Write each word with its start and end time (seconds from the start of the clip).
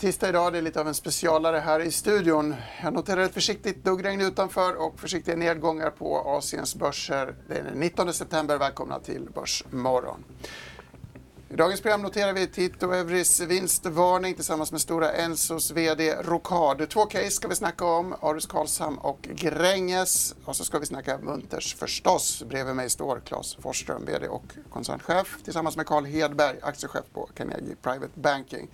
tisdag 0.00 0.28
idag, 0.28 0.52
det 0.52 0.58
är 0.58 0.62
lite 0.62 0.80
av 0.80 0.88
en 0.88 0.94
specialare 0.94 1.56
här 1.58 1.80
i 1.80 1.90
studion. 1.90 2.54
Jag 2.82 2.94
noterar 2.94 3.22
ett 3.22 3.34
försiktigt 3.34 3.84
duggregn 3.84 4.20
utanför 4.20 4.74
och 4.74 5.00
försiktiga 5.00 5.36
nedgångar 5.36 5.90
på 5.90 6.18
Asiens 6.18 6.74
börser. 6.74 7.34
Det 7.48 7.54
är 7.54 7.62
den 7.62 7.78
19 7.78 8.14
september, 8.14 8.58
välkomna 8.58 8.98
till 8.98 9.28
Börsmorgon. 9.34 10.24
I 11.48 11.56
dagens 11.56 11.80
program 11.80 12.02
noterar 12.02 12.32
vi 12.32 12.46
Tito 12.46 12.92
Evris 12.92 13.40
vinstvarning 13.40 14.34
tillsammans 14.34 14.72
med 14.72 14.80
Stora 14.80 15.12
Ensos 15.12 15.70
VD 15.70 16.14
Rokad. 16.22 16.88
Två 16.90 17.06
case 17.06 17.30
ska 17.30 17.48
vi 17.48 17.56
snacka 17.56 17.84
om, 17.84 18.14
Arus 18.20 18.46
Karlshamn 18.46 18.98
och 18.98 19.20
Gränges. 19.22 20.34
Och 20.44 20.56
så 20.56 20.64
ska 20.64 20.78
vi 20.78 20.86
snacka 20.86 21.18
Munters 21.18 21.74
förstås. 21.74 22.42
Bredvid 22.48 22.76
mig 22.76 22.90
står 22.90 23.20
Claes 23.20 23.54
Forsström, 23.54 24.04
VD 24.04 24.28
och 24.28 24.44
koncernchef 24.70 25.36
tillsammans 25.44 25.76
med 25.76 25.86
Carl 25.86 26.04
Hedberg, 26.04 26.56
aktiechef 26.62 27.04
på 27.12 27.28
Carnegie 27.34 27.76
Private 27.82 28.12
Banking. 28.14 28.68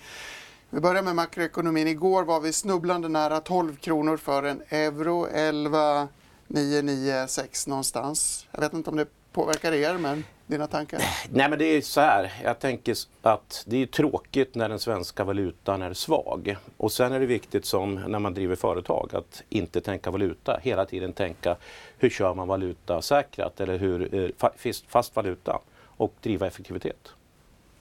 Vi 0.77 0.81
börjar 0.81 1.03
med 1.03 1.15
makroekonomin. 1.15 1.89
Igår 1.89 2.25
var 2.25 2.41
vi 2.41 2.53
snubblande 2.53 3.09
nära 3.09 3.41
12 3.41 3.77
kronor 3.77 4.17
för 4.17 4.43
en 4.43 4.63
euro, 4.69 5.27
11 5.27 6.09
996 6.47 7.67
någonstans. 7.67 8.47
Jag 8.53 8.61
vet 8.61 8.73
inte 8.73 8.91
om 8.91 8.97
det 8.97 9.07
påverkar 9.33 9.73
er, 9.73 9.99
men 9.99 10.25
dina 10.47 10.67
tankar? 10.67 11.01
Nej, 11.31 11.51
men 11.51 11.59
det 11.59 11.65
är 11.65 11.81
så 11.81 12.01
här. 12.01 12.33
Jag 12.45 12.59
tänker 12.59 12.97
att 13.23 13.65
det 13.67 13.83
är 13.83 13.87
tråkigt 13.87 14.55
när 14.55 14.69
den 14.69 14.79
svenska 14.79 15.25
valutan 15.25 15.83
är 15.83 15.95
svag. 15.95 16.57
Och 16.77 16.93
sen 16.93 17.13
är 17.13 17.21
det 17.21 17.27
viktigt 17.27 17.65
som 17.65 17.95
när 17.95 18.19
man 18.19 18.35
driver 18.35 18.57
företag 18.57 19.11
att 19.15 19.43
inte 19.49 19.81
tänka 19.81 20.11
valuta. 20.11 20.61
Hela 20.63 20.85
tiden 20.85 21.13
tänka 21.13 21.57
hur 21.99 22.11
kör 22.11 22.35
man 22.35 22.49
valuta 22.49 23.03
säkrat 23.03 23.61
eller 23.61 23.79
hur 23.79 24.15
eh, 24.15 24.49
fast 24.89 25.17
valuta 25.17 25.61
och 25.83 26.15
driva 26.23 26.47
effektivitet. 26.47 27.09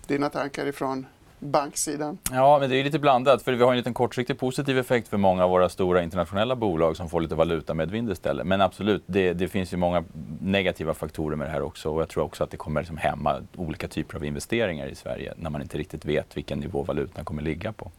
Dina 0.07 0.29
tankar 0.29 0.65
ifrån 0.65 1.05
banksidan? 1.39 2.17
Ja, 2.31 2.59
men 2.59 2.69
det 2.69 2.75
är 2.75 2.83
lite 2.83 2.99
blandat. 2.99 3.43
För 3.43 3.53
vi 3.53 3.63
har 3.63 3.71
en 3.71 3.77
liten 3.77 3.93
kortsiktig 3.93 4.39
positiv 4.39 4.77
effekt 4.77 5.07
för 5.07 5.17
många 5.17 5.43
av 5.43 5.49
våra 5.49 5.69
stora 5.69 6.03
internationella 6.03 6.55
bolag 6.55 6.97
som 6.97 7.09
får 7.09 7.21
lite 7.21 7.35
valutamedvind 7.35 8.11
istället. 8.11 8.47
Men 8.47 8.61
absolut, 8.61 9.03
det, 9.05 9.33
det, 9.33 9.47
finns 9.47 9.73
ju 9.73 9.77
många 9.77 10.03
negativa 10.41 10.93
faktorer 10.93 11.35
med 11.35 11.47
det 11.47 11.51
här 11.51 11.61
också. 11.61 11.89
Och 11.89 12.01
jag 12.01 12.09
tror 12.09 12.23
också 12.23 12.43
att 12.43 12.51
det 12.51 12.57
kommer 12.57 12.81
liksom 12.81 12.97
hämma 12.97 13.41
olika 13.55 13.87
typer 13.87 14.15
av 14.15 14.25
investeringar 14.25 14.87
i 14.87 14.95
Sverige 14.95 15.33
när 15.37 15.49
man 15.49 15.61
inte 15.61 15.77
riktigt 15.77 16.05
vet 16.05 16.37
vilken 16.37 16.59
nivå 16.59 16.83
valutan 16.83 17.25
kommer 17.25 17.41
ligga 17.41 17.73
på. 17.73 17.91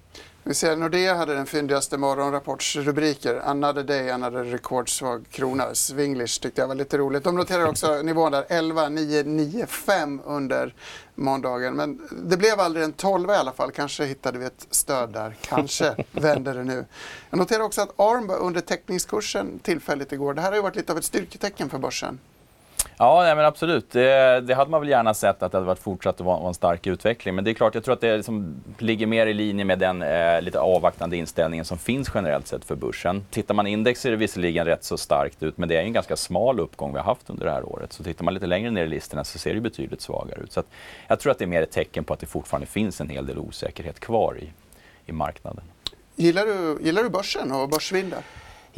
Vi 0.49 0.55
ser 0.55 0.77
Nordea 0.77 1.15
hade 1.15 1.35
den 1.35 1.47
fyndigaste 1.47 1.99
morgonrapportsrubriker. 1.99 3.41
Another 3.45 3.83
day, 3.83 4.11
another 4.11 4.45
rekordsvag 4.45 5.25
krona. 5.31 5.75
Swinglish 5.75 6.41
tyckte 6.41 6.61
jag 6.61 6.69
var 6.69 6.75
lite 6.75 6.99
roligt. 6.99 7.25
De 7.25 7.37
noterar 7.37 7.69
också 7.69 7.87
nivån 8.03 8.33
där 8.33 8.45
11,995 8.49 10.21
under 10.25 10.75
måndagen. 11.17 11.75
Men 11.75 12.01
det 12.23 12.37
blev 12.37 12.61
aldrig 12.61 12.85
en 12.85 12.93
12 12.93 13.31
i 13.31 13.33
alla 13.33 13.53
fall. 13.53 13.71
Kanske 13.71 14.05
hittade 14.05 14.39
vi 14.39 14.45
ett 14.45 14.67
stöd 14.71 15.13
där. 15.13 15.37
Kanske 15.41 16.05
vänder 16.13 16.55
det 16.55 16.65
nu. 16.65 16.85
Jag 17.31 17.39
noterar 17.39 17.63
också 17.63 17.81
att 17.81 18.01
ARM 18.01 18.27
var 18.27 18.39
under 18.39 18.61
täckningskursen 18.61 19.59
tillfälligt 19.59 20.13
igår. 20.13 20.35
Det 20.35 20.41
här 20.41 20.49
har 20.49 20.57
ju 20.57 20.63
varit 20.63 20.77
lite 20.77 20.93
av 20.93 20.99
ett 20.99 21.05
styrketecken 21.05 21.71
för 21.71 21.79
börsen. 21.79 22.19
Ja, 22.99 23.23
nej, 23.23 23.37
men 23.37 23.45
absolut. 23.45 23.91
Det, 23.91 24.41
det, 24.41 24.55
hade 24.55 24.71
man 24.71 24.81
väl 24.81 24.91
gärna 24.91 25.15
sett 25.15 25.43
att 25.43 25.53
det 25.53 25.59
hade 25.59 25.67
varit 25.67 25.79
fortsatt 25.79 26.21
att 26.21 26.27
vara 26.27 26.49
en 26.49 26.55
stark 26.55 26.87
utveckling. 26.87 27.35
Men 27.35 27.45
det 27.45 27.51
är 27.51 27.55
klart, 27.55 27.75
jag 27.75 27.85
tror 27.85 27.95
att 27.95 28.01
det 28.01 28.17
liksom 28.17 28.63
ligger 28.79 29.07
mer 29.07 29.27
i 29.27 29.35
linje 29.35 29.65
med 29.65 29.79
den 29.79 30.03
eh, 30.03 30.43
lite 30.43 30.61
avvaktande 30.61 31.17
inställningen 31.17 31.65
som 31.65 31.79
finns 31.79 32.11
generellt 32.15 32.47
sett 32.47 32.65
för 32.65 32.77
börsen. 32.77 33.25
Tittar 33.31 33.55
man 33.55 33.67
index 33.67 34.01
ser 34.01 34.11
det 34.11 34.17
visserligen 34.17 34.65
rätt 34.65 34.85
så 34.85 34.97
starkt 34.97 35.43
ut, 35.43 35.59
men 35.59 35.69
det 35.69 35.77
är 35.77 35.83
en 35.83 35.93
ganska 35.93 36.17
smal 36.17 36.61
uppgång 36.61 36.93
vi 36.93 36.99
har 36.99 37.05
haft 37.05 37.31
under 37.31 37.45
det 37.45 37.53
här 37.53 37.65
året. 37.65 37.93
Så 37.93 38.05
tittar 38.05 38.25
man 38.25 38.35
lite 38.35 38.47
längre 38.47 38.71
ner 38.71 38.85
i 38.85 38.89
listorna 38.89 39.25
så 39.25 39.39
ser 39.39 39.55
det 39.55 39.61
betydligt 39.61 40.01
svagare 40.01 40.41
ut. 40.41 40.53
Så 40.53 40.61
att 40.61 40.67
jag 41.09 41.21
tror 41.21 41.33
att 41.33 41.39
det 41.39 41.45
är 41.45 41.47
mer 41.47 41.63
ett 41.63 41.73
tecken 41.73 42.05
på 42.05 42.15
att 42.15 42.21
det 42.21 42.27
fortfarande 42.27 42.67
finns 42.67 43.01
en 43.01 43.09
hel 43.09 43.27
del 43.27 43.39
osäkerhet 43.39 44.01
kvar 44.01 44.39
i, 44.39 44.49
i 45.07 45.13
marknaden. 45.13 45.65
Gillar 46.17 46.47
du, 46.47 46.85
gillar 46.85 47.03
du 47.03 47.09
börsen 47.09 47.53
och 47.53 47.69
börsvindar? 47.69 48.23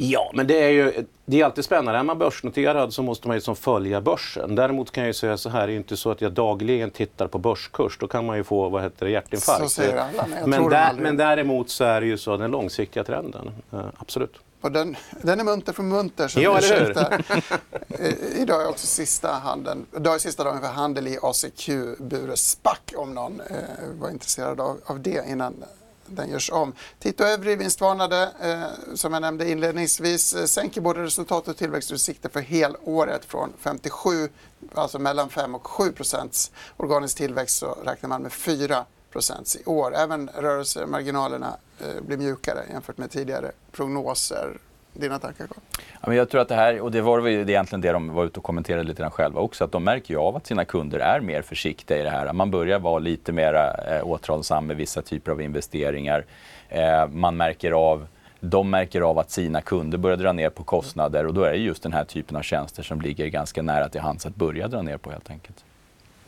Ja, 0.00 0.30
men 0.34 0.46
det 0.46 0.64
är 0.64 0.68
ju 0.68 1.04
det 1.24 1.40
är 1.40 1.44
alltid 1.44 1.64
spännande. 1.64 1.98
Är 1.98 2.02
man 2.02 2.18
börsnoterad 2.18 2.94
så 2.94 3.02
måste 3.02 3.28
man 3.28 3.36
ju 3.36 3.40
som 3.40 3.56
följa 3.56 4.00
börsen. 4.00 4.54
Däremot 4.54 4.90
kan 4.90 5.06
jag 5.06 5.14
säga 5.14 5.36
så 5.36 5.48
här, 5.48 5.66
det 5.66 5.72
är 5.72 5.76
inte 5.76 5.96
så 5.96 6.10
att 6.10 6.20
jag 6.20 6.32
dagligen 6.32 6.90
tittar 6.90 7.26
på 7.26 7.38
börskurs. 7.38 7.98
Då 7.98 8.08
kan 8.08 8.26
man 8.26 8.36
ju 8.36 8.44
få 8.44 8.68
vad 8.68 8.82
heter 8.82 9.06
det, 9.06 9.12
hjärtinfarkt. 9.12 9.62
Så 9.62 9.68
säger 9.68 9.96
alla, 9.96 10.26
men, 10.26 10.50
men, 10.50 10.70
där, 10.70 10.94
men 10.98 11.16
däremot 11.16 11.70
så 11.70 11.84
är 11.84 12.00
det 12.00 12.06
ju 12.06 12.18
så 12.18 12.36
den 12.36 12.50
långsiktiga 12.50 13.04
trenden. 13.04 13.50
Uh, 13.72 13.80
absolut. 13.98 14.38
Och 14.60 14.72
den, 14.72 14.96
den 15.22 15.40
är 15.40 15.44
munter 15.44 15.72
för 15.72 15.82
munter. 15.82 16.28
Som 16.28 16.42
ja, 16.42 16.58
eller 16.58 16.80
hur? 16.80 18.36
Idag 18.42 18.62
är 18.62 18.68
också 18.68 18.86
sista, 18.86 19.32
handeln, 19.32 19.86
idag 19.96 20.14
är 20.14 20.18
sista 20.18 20.44
dagen 20.44 20.60
för 20.60 20.68
handel 20.68 21.08
i 21.08 21.18
ACQ 21.22 21.68
Bures 21.98 22.50
SPAC 22.50 22.78
om 22.96 23.14
någon 23.14 23.40
eh, 23.40 23.56
var 24.00 24.10
intresserad 24.10 24.60
av, 24.60 24.80
av 24.86 25.00
det 25.00 25.24
innan 25.28 25.64
den 26.10 26.30
görs 26.30 26.50
om. 26.50 26.72
Tito 26.98 27.24
Evry 27.24 27.56
vinstvarnade, 27.56 28.30
eh, 28.40 28.94
som 28.94 29.12
jag 29.12 29.20
nämnde 29.20 29.50
inledningsvis, 29.50 30.34
eh, 30.34 30.44
sänker 30.44 30.80
både 30.80 31.02
resultat 31.02 31.48
och 31.48 31.56
tillväxtutsikter 31.56 32.28
för 32.28 32.40
helåret 32.40 33.24
från 33.24 33.52
57, 33.58 34.28
alltså 34.74 34.98
mellan 34.98 35.28
5 35.28 35.54
och 35.54 35.66
7 35.66 35.92
procents 35.92 36.50
organisk 36.76 37.16
tillväxt 37.16 37.58
så 37.58 37.78
räknar 37.84 38.08
man 38.08 38.22
med 38.22 38.32
4 38.32 38.84
procents 39.12 39.56
i 39.56 39.64
år. 39.64 39.94
Även 39.94 40.30
rörelsemarginalerna 40.34 41.56
eh, 41.80 42.02
blir 42.02 42.16
mjukare 42.16 42.64
jämfört 42.70 42.98
med 42.98 43.10
tidigare 43.10 43.52
prognoser. 43.72 44.58
Dina 45.00 45.18
tankar 45.18 45.46
Carl? 45.46 45.58
Ja, 46.00 46.08
men 46.08 46.16
jag 46.16 46.30
tror 46.30 46.40
att 46.40 46.48
det 46.48 46.54
här, 46.54 46.80
och 46.80 46.90
det 46.90 47.00
var 47.00 47.20
väl 47.20 47.50
egentligen 47.50 47.80
det 47.80 47.92
de 47.92 48.14
var 48.14 48.24
ute 48.24 48.38
och 48.38 48.44
kommenterade 48.44 48.84
lite 48.84 49.02
grann 49.02 49.10
själva 49.10 49.40
också, 49.40 49.64
att 49.64 49.72
de 49.72 49.84
märker 49.84 50.14
ju 50.14 50.20
av 50.20 50.36
att 50.36 50.46
sina 50.46 50.64
kunder 50.64 50.98
är 50.98 51.20
mer 51.20 51.42
försiktiga 51.42 51.98
i 51.98 52.02
det 52.02 52.10
här. 52.10 52.32
Man 52.32 52.50
börjar 52.50 52.78
vara 52.78 52.98
lite 52.98 53.32
mer 53.32 53.54
eh, 53.54 54.08
återhållsam 54.08 54.66
med 54.66 54.76
vissa 54.76 55.02
typer 55.02 55.32
av 55.32 55.40
investeringar. 55.40 56.24
Eh, 56.68 57.08
man 57.08 57.36
märker 57.36 57.72
av 57.72 58.06
de 58.40 58.70
märker 58.70 59.00
av 59.00 59.18
att 59.18 59.30
sina 59.30 59.60
kunder 59.60 59.98
börjar 59.98 60.16
dra 60.16 60.32
ner 60.32 60.50
på 60.50 60.64
kostnader 60.64 61.26
och 61.26 61.34
då 61.34 61.42
är 61.42 61.50
det 61.50 61.56
just 61.56 61.82
den 61.82 61.92
här 61.92 62.04
typen 62.04 62.36
av 62.36 62.42
tjänster 62.42 62.82
som 62.82 63.00
ligger 63.00 63.26
ganska 63.26 63.62
nära 63.62 63.88
till 63.88 64.00
hands 64.00 64.26
att 64.26 64.36
börja 64.36 64.68
dra 64.68 64.82
ner 64.82 64.96
på 64.96 65.10
helt 65.10 65.30
enkelt. 65.30 65.64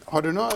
Har 0.04 0.22
du 0.22 0.32
några 0.32 0.50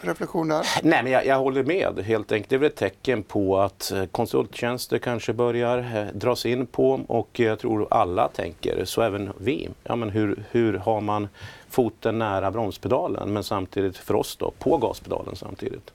reflektion 0.00 0.48
där? 0.48 0.66
Nej, 0.82 1.02
men 1.02 1.12
jag, 1.12 1.26
jag, 1.26 1.38
håller 1.38 1.64
med 1.64 2.04
helt 2.04 2.32
enkelt. 2.32 2.50
Det 2.50 2.56
är 2.56 2.58
väl 2.58 2.68
ett 2.68 2.76
tecken 2.76 3.22
på 3.22 3.60
att 3.60 3.92
eh, 3.92 4.04
konsulttjänster 4.06 4.98
kanske 4.98 5.32
börjar 5.32 5.78
eh, 5.78 6.04
dras 6.14 6.46
in 6.46 6.66
på 6.66 7.00
och 7.06 7.40
jag 7.40 7.58
tror 7.58 7.86
alla 7.90 8.28
tänker, 8.28 8.84
så 8.84 9.02
även 9.02 9.32
vi. 9.38 9.68
Ja, 9.84 9.96
men 9.96 10.10
hur, 10.10 10.44
hur 10.50 10.74
har 10.74 11.00
man 11.00 11.28
foten 11.68 12.18
nära 12.18 12.50
bromspedalen 12.50 13.32
men 13.32 13.44
samtidigt 13.44 13.96
för 13.96 14.14
oss 14.14 14.36
då 14.36 14.52
på 14.58 14.78
gaspedalen 14.78 15.36
samtidigt? 15.36 15.92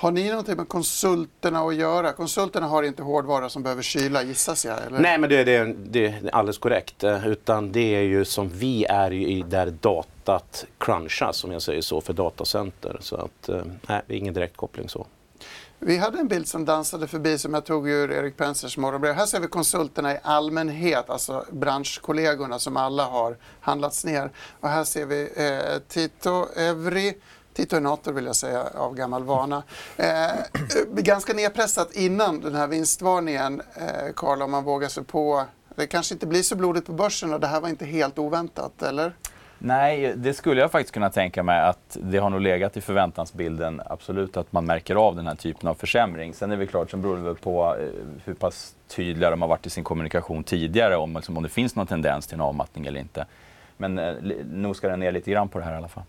Har 0.00 0.10
ni 0.10 0.28
någonting 0.28 0.56
med 0.56 0.68
konsulterna 0.68 1.60
att 1.60 1.74
göra? 1.74 2.12
Konsulterna 2.12 2.66
har 2.66 2.82
inte 2.82 3.02
hårdvara 3.02 3.48
som 3.48 3.62
behöver 3.62 3.82
kyla 3.82 4.22
gissas 4.22 4.64
jag? 4.64 4.86
Eller? 4.86 5.00
Nej, 5.00 5.18
men 5.18 5.30
det, 5.30 5.44
det, 5.44 5.74
det 5.90 6.06
är 6.06 6.34
alldeles 6.34 6.58
korrekt. 6.58 7.04
Eh, 7.04 7.28
utan 7.28 7.72
det 7.72 7.94
är 7.94 8.02
ju 8.02 8.24
som 8.24 8.48
vi 8.48 8.84
är 8.84 9.12
i 9.12 9.44
där 9.48 9.70
att 10.30 10.64
crunchas, 10.78 11.36
som 11.36 11.52
jag 11.52 11.62
säger 11.62 11.82
så, 11.82 12.00
för 12.00 12.12
datacenter. 12.12 12.96
Så 13.00 13.16
att, 13.16 13.48
eh, 13.48 13.62
nej, 13.88 14.02
det 14.06 14.14
är 14.14 14.18
ingen 14.18 14.34
direkt 14.34 14.56
koppling 14.56 14.88
så. 14.88 15.06
Vi 15.78 15.96
hade 15.96 16.18
en 16.18 16.28
bild 16.28 16.48
som 16.48 16.64
dansade 16.64 17.06
förbi 17.06 17.38
som 17.38 17.54
jag 17.54 17.64
tog 17.64 17.88
ur 17.88 18.12
Erik 18.12 18.36
Pensers 18.36 18.76
morgonbrev. 18.76 19.14
Här 19.14 19.26
ser 19.26 19.40
vi 19.40 19.46
konsulterna 19.46 20.14
i 20.14 20.18
allmänhet, 20.22 21.10
alltså 21.10 21.44
branschkollegorna 21.50 22.58
som 22.58 22.76
alla 22.76 23.04
har 23.04 23.36
handlats 23.60 24.04
ner. 24.04 24.30
Och 24.60 24.68
här 24.68 24.84
ser 24.84 25.06
vi 25.06 25.22
eh, 25.36 25.78
Tito 25.88 26.46
Evry 26.56 27.14
Titonator 27.54 28.12
vill 28.12 28.26
jag 28.26 28.36
säga 28.36 28.62
av 28.74 28.94
gammal 28.94 29.24
vana. 29.24 29.62
Eh, 29.96 30.30
ganska 31.02 31.32
nedpressat 31.32 31.92
innan 31.92 32.40
den 32.40 32.54
här 32.54 32.66
vinstvarningen, 32.66 33.62
eh, 33.74 34.24
om 34.24 34.50
man 34.50 34.64
vågar 34.64 34.88
sig 34.88 35.04
på. 35.04 35.44
Det 35.74 35.86
kanske 35.86 36.14
inte 36.14 36.26
blir 36.26 36.42
så 36.42 36.56
blodigt 36.56 36.86
på 36.86 36.92
börsen 36.92 37.32
och 37.32 37.40
det 37.40 37.46
här 37.46 37.60
var 37.60 37.68
inte 37.68 37.84
helt 37.84 38.18
oväntat, 38.18 38.82
eller? 38.82 39.14
Nej, 39.62 40.12
det 40.16 40.34
skulle 40.34 40.60
jag 40.60 40.70
faktiskt 40.70 40.94
kunna 40.94 41.10
tänka 41.10 41.42
mig 41.42 41.60
att 41.60 41.96
det 42.02 42.18
har 42.18 42.30
nog 42.30 42.40
legat 42.40 42.76
i 42.76 42.80
förväntansbilden 42.80 43.82
absolut 43.86 44.36
att 44.36 44.52
man 44.52 44.66
märker 44.66 44.94
av 44.94 45.16
den 45.16 45.26
här 45.26 45.34
typen 45.34 45.68
av 45.68 45.74
försämring. 45.74 46.34
Sen 46.34 46.52
är 46.52 46.56
det 46.56 46.66
klart, 46.66 46.90
sen 46.90 47.02
beror 47.02 47.16
det 47.16 47.22
väl 47.22 47.34
på 47.34 47.76
eh, 47.76 47.86
hur 48.24 48.34
pass 48.34 48.74
tydliga 48.88 49.30
de 49.30 49.42
har 49.42 49.48
varit 49.48 49.66
i 49.66 49.70
sin 49.70 49.84
kommunikation 49.84 50.44
tidigare 50.44 50.96
om, 50.96 51.16
liksom, 51.16 51.36
om 51.36 51.42
det 51.42 51.48
finns 51.48 51.76
någon 51.76 51.86
tendens 51.86 52.26
till 52.26 52.34
en 52.34 52.40
avmattning 52.40 52.86
eller 52.86 53.00
inte 53.00 53.26
men 53.80 53.98
eh, 53.98 54.14
nog 54.44 54.76
ska 54.76 54.88
den 54.88 55.00
ner 55.00 55.12
lite 55.12 55.30
grann 55.30 55.48
på 55.48 55.58
det 55.58 55.64
här 55.64 55.74
i 55.74 55.76
alla 55.76 55.88
fall. 55.88 56.04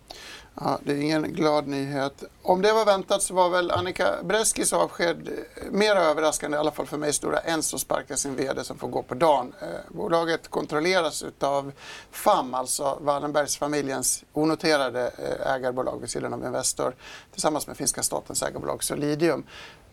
Ja, 0.55 0.79
det 0.83 0.91
är 0.91 0.97
ingen 0.97 1.33
glad 1.33 1.67
nyhet. 1.67 2.23
Om 2.41 2.61
det 2.61 2.73
var 2.73 2.85
väntat 2.85 3.21
så 3.21 3.33
var 3.33 3.49
väl 3.49 3.71
Annika 3.71 4.05
Breskis 4.23 4.73
avsked 4.73 5.27
eh, 5.27 5.71
mer 5.71 5.95
överraskande, 5.95 6.57
i 6.57 6.59
alla 6.59 6.71
fall 6.71 6.85
för 6.85 6.97
mig. 6.97 7.13
Stora 7.13 7.39
Enso 7.39 7.77
sparkar 7.77 8.15
sin 8.15 8.35
VD 8.35 8.63
som 8.63 8.77
får 8.77 8.87
gå 8.87 9.03
på 9.03 9.15
dagen. 9.15 9.53
Eh, 9.61 9.67
bolaget 9.95 10.47
kontrolleras 10.47 11.23
av 11.39 11.71
FAM, 12.11 12.53
alltså 12.53 12.97
Wallenbergsfamiljens 13.01 14.23
onoterade 14.33 15.11
eh, 15.17 15.53
ägarbolag 15.53 15.99
vid 16.01 16.09
sidan 16.09 16.33
av 16.33 16.45
Investor, 16.45 16.95
tillsammans 17.31 17.67
med 17.67 17.77
finska 17.77 18.03
statens 18.03 18.43
ägarbolag 18.43 18.83
Solidium. 18.83 19.43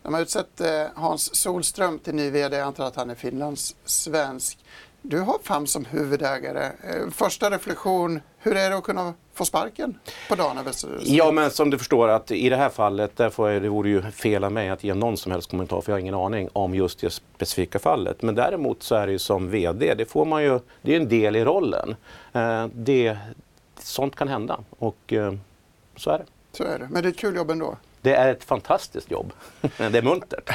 De 0.03 0.13
har 0.13 0.21
utsett 0.21 0.61
eh, 0.61 0.85
Hans 0.95 1.35
Solström 1.35 1.99
till 1.99 2.15
ny 2.15 2.29
VD. 2.29 2.57
Jag 2.57 2.67
antar 2.67 2.85
att 2.85 2.95
han 2.95 3.09
är 3.09 3.15
Finlands 3.15 3.75
svensk. 3.85 4.59
Du 5.01 5.19
har 5.19 5.39
FAM 5.43 5.67
som 5.67 5.85
huvudägare. 5.85 6.65
Eh, 6.65 7.09
första 7.11 7.49
reflektion, 7.51 8.21
hur 8.37 8.55
är 8.55 8.69
det 8.69 8.77
att 8.77 8.83
kunna 8.83 9.13
få 9.33 9.45
sparken 9.45 9.99
på 10.29 10.35
dagen? 10.35 10.57
Ja, 11.01 11.31
men 11.31 11.51
som 11.51 11.69
du 11.69 11.77
förstår 11.77 12.07
att 12.07 12.31
i 12.31 12.49
det 12.49 12.55
här 12.55 12.69
fallet, 12.69 13.11
därför 13.15 13.49
är 13.49 13.61
det 13.61 13.69
vore 13.69 13.89
ju 13.89 14.01
fel 14.01 14.43
av 14.43 14.51
mig 14.51 14.69
att 14.69 14.83
ge 14.83 14.93
någon 14.93 15.17
som 15.17 15.31
helst 15.31 15.49
kommentar 15.49 15.81
för 15.81 15.91
jag 15.91 15.95
har 15.95 15.99
ingen 15.99 16.15
aning 16.15 16.49
om 16.53 16.75
just 16.75 16.99
det 16.99 17.09
specifika 17.09 17.79
fallet. 17.79 18.21
Men 18.21 18.35
däremot 18.35 18.83
så 18.83 18.95
är 18.95 19.05
det 19.07 19.11
ju 19.11 19.19
som 19.19 19.49
VD, 19.49 19.93
det 19.93 20.05
får 20.05 20.25
man 20.25 20.43
ju, 20.43 20.59
det 20.81 20.95
är 20.95 20.99
en 20.99 21.09
del 21.09 21.35
i 21.35 21.45
rollen. 21.45 21.95
Eh, 22.33 22.67
det, 22.73 23.17
sånt 23.79 24.15
kan 24.15 24.27
hända 24.27 24.59
och 24.69 25.13
eh, 25.13 25.33
så 25.95 26.09
är 26.09 26.17
det. 26.17 26.25
Så 26.51 26.63
är 26.63 26.79
det, 26.79 26.87
men 26.91 27.01
det 27.01 27.07
är 27.07 27.11
ett 27.11 27.17
kul 27.17 27.35
jobb 27.35 27.51
ändå? 27.51 27.77
Det 28.09 28.15
är 28.15 28.31
ett 28.31 28.43
fantastiskt 28.43 29.11
jobb. 29.11 29.33
men 29.77 29.91
det 29.91 29.97
är 29.97 30.01
muntert. 30.01 30.49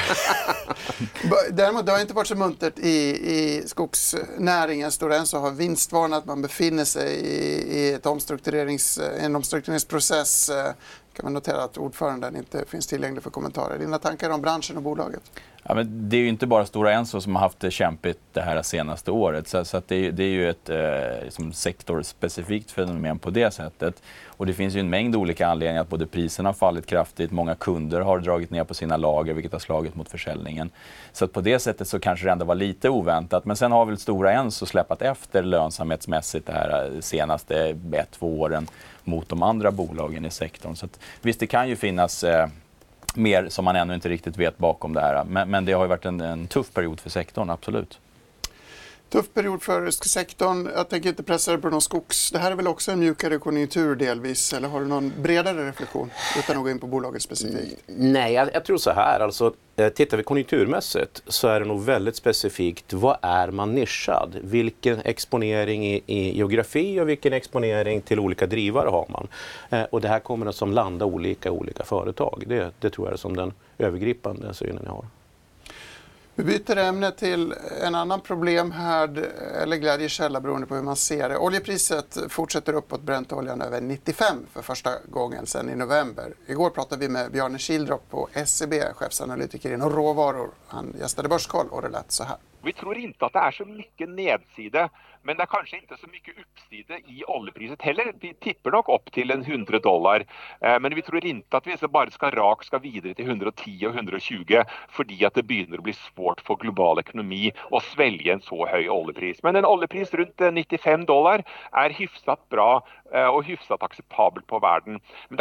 Däremot 1.51 1.85
det 1.85 1.91
har 1.91 1.99
inte 1.99 2.13
varit 2.13 2.27
så 2.27 2.35
muntert 2.35 2.79
i, 2.79 2.97
i 3.35 3.63
skogsnäringen. 3.67 4.91
Stora 4.91 5.17
Enso 5.17 5.37
har 5.37 5.51
vinstvarnat. 5.51 6.25
Man 6.25 6.41
befinner 6.41 6.85
sig 6.85 7.13
i, 7.15 7.77
i 7.79 7.93
ett 7.93 8.05
omstrukturerings, 8.05 8.99
en 9.19 9.35
omstruktureringsprocess. 9.35 10.49
Eh, 10.49 10.71
kan 11.13 11.23
man 11.23 11.33
notera 11.33 11.63
att 11.63 11.77
ordföranden 11.77 12.35
inte 12.35 12.65
finns 12.67 12.87
tillgänglig 12.87 13.23
för 13.23 13.29
kommentarer. 13.29 13.79
Dina 13.79 13.99
tankar 13.99 14.29
om 14.29 14.41
branschen 14.41 14.77
och 14.77 14.83
bolaget? 14.83 15.23
Ja, 15.67 15.75
men 15.75 16.09
det 16.09 16.17
är 16.17 16.21
ju 16.21 16.27
inte 16.27 16.47
bara 16.47 16.65
Stora 16.65 16.91
Enso 16.93 17.21
som 17.21 17.35
har 17.35 17.43
haft 17.43 17.59
det 17.59 17.71
kämpigt 17.71 18.19
det 18.33 18.41
här 18.41 18.61
senaste 18.61 19.11
året. 19.11 19.47
Så, 19.47 19.65
så 19.65 19.81
det, 19.87 20.11
det, 20.11 20.23
är 20.23 20.29
ju 20.29 20.49
ett 20.49 20.69
eh, 20.69 21.23
liksom 21.23 21.53
sektorspecifikt 21.53 22.71
fenomen 22.71 23.19
på 23.19 23.29
det 23.29 23.51
sättet. 23.51 24.01
Och 24.27 24.45
det 24.45 24.53
finns 24.53 24.75
ju 24.75 24.79
en 24.79 24.89
mängd 24.89 25.15
olika 25.15 25.47
anledningar 25.47 25.81
att 25.81 25.89
både 25.89 26.05
priserna 26.05 26.49
har 26.49 26.53
fallit 26.53 26.85
kraftigt, 26.85 27.31
många 27.31 27.55
kunder 27.55 28.01
har 28.01 28.19
dragit 28.19 28.49
ner 28.49 28.63
på 28.63 28.73
sina 28.73 28.97
lager 28.97 29.33
vilket 29.33 29.51
har 29.51 29.59
slagit 29.59 29.95
mot 29.95 30.09
försäljningen. 30.09 30.69
Så 31.11 31.25
att 31.25 31.33
på 31.33 31.41
det 31.41 31.59
sättet 31.59 31.87
så 31.87 31.99
kanske 31.99 32.25
det 32.25 32.31
ändå 32.31 32.45
var 32.45 32.55
lite 32.55 32.89
oväntat. 32.89 33.45
Men 33.45 33.55
sen 33.55 33.71
har 33.71 33.85
väl 33.85 33.97
Stora 33.97 34.31
Enso 34.31 34.65
släpat 34.65 35.01
efter 35.01 35.43
lönsamhetsmässigt 35.43 36.47
det 36.47 36.53
här 36.53 36.91
eh, 36.93 36.99
senaste 36.99 37.77
ett, 37.93 38.11
två 38.11 38.39
åren 38.39 38.67
mot 39.03 39.29
de 39.29 39.43
andra 39.43 39.71
bolagen 39.71 40.25
i 40.25 40.31
sektorn. 40.31 40.75
Så 40.75 40.85
att, 40.85 40.99
visst, 41.21 41.39
det 41.39 41.47
kan 41.47 41.69
ju 41.69 41.75
finnas 41.75 42.23
eh, 42.23 42.47
mer 43.15 43.49
som 43.49 43.65
man 43.65 43.75
ännu 43.75 43.93
inte 43.93 44.09
riktigt 44.09 44.37
vet 44.37 44.57
bakom 44.57 44.93
det 44.93 45.01
här. 45.01 45.23
Men, 45.23 45.49
men 45.49 45.65
det 45.65 45.73
har 45.73 45.83
ju 45.83 45.87
varit 45.87 46.05
en, 46.05 46.21
en 46.21 46.47
tuff 46.47 46.73
period 46.73 46.99
för 46.99 47.09
sektorn, 47.09 47.49
absolut. 47.49 47.99
Tuff 49.09 49.33
period 49.33 49.63
för 49.63 49.91
sektorn. 49.91 50.69
Jag 50.75 50.89
tänker 50.89 51.09
inte 51.09 51.23
pressa 51.23 51.51
dig 51.51 51.61
på 51.61 51.69
någon 51.69 51.81
skogs... 51.81 52.31
Det 52.31 52.39
här 52.39 52.51
är 52.51 52.55
väl 52.55 52.67
också 52.67 52.91
en 52.91 52.99
mjukare 52.99 53.37
konjunktur 53.37 53.95
delvis, 53.95 54.53
eller 54.53 54.67
har 54.67 54.81
du 54.81 54.87
någon 54.87 55.13
bredare 55.21 55.67
reflektion 55.67 56.09
utan 56.39 56.57
att 56.57 56.63
gå 56.63 56.69
in 56.69 56.79
på 56.79 56.87
bolaget 56.87 57.21
specifikt? 57.21 57.89
Mm, 57.89 58.13
nej, 58.13 58.33
jag, 58.33 58.49
jag, 58.53 58.65
tror 58.65 58.77
så 58.77 58.91
här. 58.91 59.19
Alltså, 59.19 59.53
eh, 59.75 59.89
tittar 59.89 60.17
vi 60.17 60.23
konjunkturmässigt 60.23 61.23
så 61.27 61.47
är 61.47 61.59
det 61.59 61.65
nog 61.65 61.83
väldigt 61.83 62.15
specifikt. 62.15 62.93
Vad 62.93 63.17
är 63.21 63.51
man 63.51 63.75
nischad? 63.75 64.35
Vilken 64.41 65.01
exponering 65.05 65.87
i, 65.87 66.03
i 66.05 66.37
geografi 66.37 66.99
och 66.99 67.09
vilken 67.09 67.33
exponering 67.33 68.01
till 68.01 68.19
olika 68.19 68.47
drivare 68.47 68.89
har 68.89 69.05
man? 69.09 69.27
Eh, 69.69 69.83
och 69.83 70.01
det 70.01 70.07
här 70.07 70.19
kommer 70.19 70.45
att 70.45 70.55
som 70.55 70.73
landa 70.73 71.05
olika 71.05 71.49
i 71.49 71.51
olika 71.51 71.83
företag. 71.83 72.43
Det, 72.47 72.71
det 72.79 72.89
tror 72.89 73.07
jag 73.07 73.13
är 73.13 73.17
som 73.17 73.35
den 73.35 73.53
övergripande 73.77 74.53
synen 74.53 74.81
jag 74.85 74.91
har. 74.91 75.05
Vi 76.37 76.43
byter 76.43 76.77
ämne 76.77 77.11
till 77.11 77.53
en 77.81 77.95
annan 77.95 78.21
problemhärd 78.21 79.17
eller 79.61 79.77
glädjekälla 79.77 80.41
beroende 80.41 80.67
på 80.67 80.75
hur 80.75 80.81
man 80.81 80.95
ser 80.95 81.29
det. 81.29 81.37
Oljepriset 81.37 82.17
fortsätter 82.29 82.73
uppåt, 82.73 83.01
Brentoljan 83.01 83.61
över 83.61 83.81
95 83.81 84.37
för 84.53 84.61
första 84.61 84.91
gången 85.09 85.45
sedan 85.45 85.69
i 85.69 85.75
november. 85.75 86.33
Igår 86.47 86.69
pratade 86.69 87.01
vi 87.01 87.09
med 87.09 87.31
Bjarne 87.31 87.59
Kildrop 87.59 88.09
på 88.09 88.29
SEB, 88.45 88.73
chefsanalytiker 88.95 89.73
inom 89.73 89.89
råvaror. 89.89 90.49
Han 90.67 90.95
gästade 90.99 91.29
Börskoll 91.29 91.67
och 91.69 91.81
det 91.81 91.89
lät 91.89 92.11
så 92.11 92.23
här. 92.23 92.37
Vi 92.65 92.73
tror 92.73 92.97
inte 92.97 93.25
att 93.25 93.33
det 93.33 93.39
är 93.39 93.51
så 93.51 93.65
mycket 93.65 94.09
nedsida, 94.09 94.89
men 95.21 95.37
det 95.37 95.43
är 95.43 95.47
kanske 95.47 95.77
inte 95.77 95.97
så 95.97 96.07
mycket 96.07 96.35
uppsida 96.39 96.97
i 96.97 97.23
oljepriset 97.27 97.81
heller. 97.81 98.13
Vi 98.19 98.33
tippar 98.33 98.71
nog 98.71 98.89
upp 98.89 99.11
till 99.11 99.31
en 99.31 99.41
100 99.41 99.79
dollar, 99.79 100.25
eh, 100.61 100.79
men 100.79 100.95
vi 100.95 101.01
tror 101.01 101.25
inte 101.25 101.57
att 101.57 101.67
vi 101.67 101.87
bara 101.87 102.11
ska 102.11 102.29
rakt 102.29 102.65
ska 102.65 102.77
vidare 102.77 103.13
till 103.13 103.25
110 103.25 103.87
och 103.87 103.95
120 103.95 104.63
för 104.89 105.25
att 105.25 105.33
det 105.33 105.43
börjar 105.43 105.81
bli 105.81 105.93
svårt 105.93 106.41
för 106.41 106.55
global 106.55 106.99
ekonomi 106.99 107.51
att 107.71 107.83
svälja 107.83 108.33
en 108.33 108.41
så 108.41 108.67
hög 108.67 108.91
oljepris. 108.91 109.43
Men 109.43 109.55
en 109.55 109.65
oljepris 109.65 110.13
runt 110.13 110.39
95 110.53 111.05
dollar 111.05 111.43
är 111.71 111.89
hyfsat 111.89 112.49
bra 112.49 112.87
eh, 113.13 113.27
och 113.27 113.43
hyfsat 113.43 113.83
acceptabelt 113.83 114.47
på 114.47 114.59
världen. 114.59 114.99
Men 115.29 115.39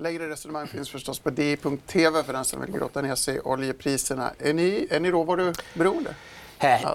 Längre 0.00 0.28
resonemang 0.28 0.66
finns 0.66 0.90
förstås 0.90 1.18
på 1.18 1.30
di.tv 1.30 2.22
för 2.22 2.32
den 2.32 2.44
som 2.44 2.60
vill 2.60 2.70
grotta 2.70 3.02
ner 3.02 3.14
sig 3.14 3.36
i 3.36 3.40
oljepriserna. 3.40 4.30
Är 4.38 4.52
ni, 4.54 4.86
är 4.90 5.00
ni 5.00 5.10
råvaruberoende? 5.10 6.14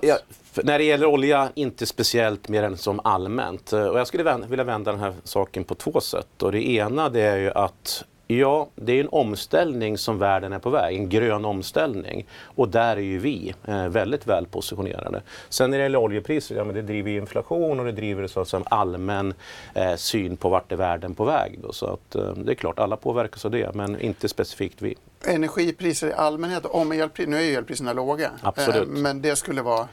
Ja, 0.01 0.19
när 0.63 0.77
det 0.77 0.83
gäller 0.83 1.05
olja, 1.05 1.51
inte 1.55 1.85
speciellt 1.85 2.49
mer 2.49 2.63
än 2.63 2.77
som 2.77 2.99
allmänt. 3.03 3.73
Och 3.73 3.99
jag 3.99 4.07
skulle 4.07 4.23
vända, 4.23 4.47
vilja 4.47 4.63
vända 4.63 4.91
den 4.91 4.99
här 4.99 5.13
saken 5.23 5.63
på 5.63 5.75
två 5.75 6.01
sätt. 6.01 6.43
Och 6.43 6.51
det 6.51 6.69
ena 6.69 7.09
det 7.09 7.21
är 7.21 7.37
ju 7.37 7.51
att 7.51 8.03
Ja, 8.31 8.69
det 8.75 8.93
är 8.93 8.99
en 8.99 9.09
omställning 9.11 9.97
som 9.97 10.19
världen 10.19 10.53
är 10.53 10.59
på 10.59 10.69
väg, 10.69 10.95
en 10.95 11.09
grön 11.09 11.45
omställning. 11.45 12.27
Och 12.43 12.69
där 12.69 12.97
är 12.97 13.01
ju 13.01 13.19
vi 13.19 13.53
eh, 13.67 13.87
väldigt 13.87 14.27
väl 14.27 14.45
positionerade. 14.45 15.21
Sen 15.49 15.71
när 15.71 15.77
det 15.77 15.83
gäller 15.83 15.99
oljepriser, 15.99 16.55
ja, 16.55 16.63
men 16.63 16.75
det 16.75 16.81
driver 16.81 17.11
inflation 17.11 17.79
och 17.79 17.85
det 17.85 17.91
driver 17.91 18.27
så 18.27 18.39
att 18.39 18.47
säga, 18.47 18.63
allmän 18.65 19.33
eh, 19.73 19.95
syn 19.95 20.37
på 20.37 20.49
vart 20.49 20.71
är 20.71 20.75
världen 20.75 21.15
på 21.15 21.23
väg. 21.23 21.59
Då. 21.63 21.73
Så 21.73 21.85
att, 21.85 22.15
eh, 22.15 22.33
det 22.33 22.51
är 22.51 22.55
klart, 22.55 22.79
alla 22.79 22.97
påverkas 22.97 23.45
av 23.45 23.51
det, 23.51 23.75
men 23.75 24.01
inte 24.01 24.29
specifikt 24.29 24.81
vi. 24.81 24.95
Energipriser 25.25 26.07
i 26.07 26.13
allmänhet, 26.13 26.65
om 26.65 26.91
elpriser, 26.91 27.31
nu 27.31 27.37
är 27.37 27.41
ju 27.41 27.55
elpriserna 27.55 27.93
låga, 27.93 28.31
Absolut. 28.41 28.81
Eh, 28.81 28.87
men 28.87 29.21
det 29.21 29.35
skulle 29.35 29.61
vara 29.61 29.87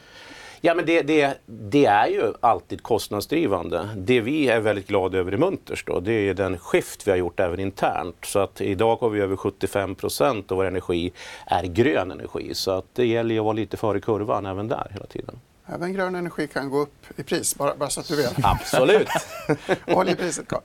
Ja, 0.60 0.74
men 0.74 0.86
det, 0.86 1.02
det, 1.02 1.38
det, 1.46 1.86
är 1.86 2.06
ju 2.06 2.32
alltid 2.40 2.82
kostnadsdrivande. 2.82 3.88
Det 3.96 4.20
vi 4.20 4.48
är 4.48 4.60
väldigt 4.60 4.88
glada 4.88 5.18
över 5.18 5.34
i 5.34 5.36
Munters 5.36 5.84
då, 5.84 6.00
det 6.00 6.12
är 6.12 6.34
den 6.34 6.58
skift 6.58 7.06
vi 7.06 7.10
har 7.10 7.18
gjort 7.18 7.40
även 7.40 7.60
internt. 7.60 8.16
Så 8.24 8.38
att 8.38 8.60
idag 8.60 8.96
har 8.96 9.10
vi 9.10 9.20
över 9.20 9.36
75 9.36 9.94
procent 9.94 10.50
av 10.50 10.56
vår 10.56 10.64
energi 10.64 11.12
är 11.46 11.64
grön 11.64 12.10
energi. 12.10 12.54
Så 12.54 12.70
att 12.70 12.84
det 12.92 13.06
gäller 13.06 13.34
ju 13.34 13.40
att 13.40 13.44
vara 13.44 13.52
lite 13.52 13.76
före 13.76 14.00
kurvan 14.00 14.46
även 14.46 14.68
där 14.68 14.88
hela 14.90 15.06
tiden. 15.06 15.40
Även 15.66 15.92
grön 15.92 16.14
energi 16.14 16.46
kan 16.46 16.70
gå 16.70 16.78
upp 16.78 17.06
i 17.16 17.22
pris, 17.22 17.56
bara, 17.56 17.74
bara 17.74 17.90
så 17.90 18.00
att 18.00 18.08
du 18.08 18.16
vet. 18.16 18.34
Absolut. 18.42 19.08
Oljepriset, 19.86 20.48
Carl? 20.48 20.62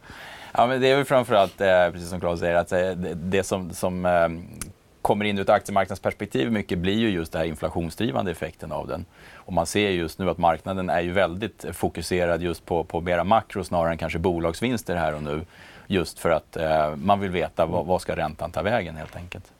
Ja, 0.53 0.67
men 0.67 0.81
det 0.81 0.87
är 0.87 0.95
väl 0.95 1.05
framförallt, 1.05 1.61
eh, 1.61 1.89
precis 1.91 2.09
som 2.09 2.19
Claes 2.19 2.39
säger, 2.39 2.55
att 2.55 2.71
eh, 2.71 2.79
det, 2.79 3.13
det 3.13 3.43
som, 3.43 3.73
som 3.73 4.05
eh, 4.05 4.27
kommer 5.11 5.25
in 5.25 5.37
ur 5.37 5.41
ett 5.41 5.49
aktiemarknadsperspektiv 5.49 6.51
mycket 6.51 6.79
blir 6.79 6.99
ju 6.99 7.09
just 7.09 7.31
den 7.31 7.41
här 7.41 7.47
inflationsdrivande 7.47 8.31
effekten 8.31 8.71
av 8.71 8.87
den. 8.87 9.05
Och 9.33 9.53
man 9.53 9.65
ser 9.65 9.89
just 9.89 10.19
nu 10.19 10.29
att 10.29 10.37
marknaden 10.37 10.89
är 10.89 11.01
ju 11.01 11.11
väldigt 11.11 11.65
fokuserad 11.71 12.41
just 12.41 12.65
på, 12.65 12.83
på 12.83 13.01
mera 13.01 13.23
makro 13.23 13.63
snarare 13.63 13.91
än 13.91 13.97
kanske 13.97 14.19
bolagsvinster 14.19 14.95
här 14.95 15.15
och 15.15 15.23
nu. 15.23 15.45
Just 15.87 16.19
för 16.19 16.29
att 16.29 16.57
eh, 16.57 16.95
man 16.95 17.19
vill 17.19 17.31
veta 17.31 17.65
vad, 17.65 17.85
vad 17.85 18.01
ska 18.01 18.15
räntan 18.15 18.51
ta 18.51 18.61
vägen 18.61 18.95
helt 18.95 19.15
enkelt. 19.15 19.51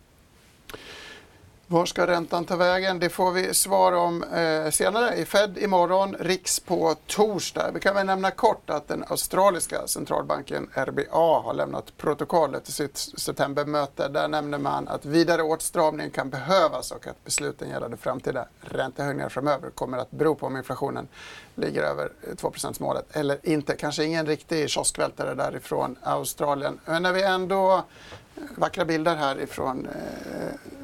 Var 1.71 1.85
ska 1.85 2.07
räntan 2.07 2.45
ta 2.45 2.55
vägen? 2.55 2.99
Det 2.99 3.09
får 3.09 3.31
vi 3.31 3.53
svar 3.53 3.91
om 3.91 4.23
eh, 4.23 4.69
senare 4.71 5.15
i 5.15 5.25
Fed 5.25 5.57
imorgon, 5.57 6.15
Riks 6.19 6.59
på 6.59 6.95
torsdag. 7.07 7.71
Vi 7.73 7.79
kan 7.79 7.95
väl 7.95 8.05
nämna 8.05 8.31
kort 8.31 8.69
att 8.69 8.87
den 8.87 9.03
australiska 9.07 9.87
centralbanken 9.87 10.69
RBA 10.73 11.39
har 11.41 11.53
lämnat 11.53 11.97
protokollet 11.97 12.63
till 12.63 12.73
sitt 12.73 12.97
septembermöte. 12.97 14.07
Där 14.07 14.27
nämner 14.27 14.57
man 14.57 14.87
att 14.87 15.05
vidare 15.05 15.43
åtstramning 15.43 16.09
kan 16.09 16.29
behövas 16.29 16.91
och 16.91 17.07
att 17.07 17.23
besluten 17.25 17.69
gällande 17.69 17.97
framtida 17.97 18.45
räntehöjningar 18.61 19.29
framöver 19.29 19.69
kommer 19.69 19.97
att 19.97 20.11
bero 20.11 20.35
på 20.35 20.45
om 20.45 20.57
inflationen 20.57 21.07
ligger 21.55 21.83
över 21.83 22.11
2% 22.35 22.75
målet 22.79 23.05
eller 23.15 23.37
inte. 23.43 23.75
Kanske 23.75 24.03
ingen 24.03 24.25
riktig 24.25 24.69
kioskvältare 24.69 25.35
därifrån 25.35 25.97
Australien. 26.03 26.79
Men 26.85 27.03
när 27.03 27.13
vi 27.13 27.23
ändå 27.23 27.73
eh, 27.73 28.43
vackra 28.55 28.85
bilder 28.85 29.15
härifrån 29.15 29.87
eh, 29.87 30.80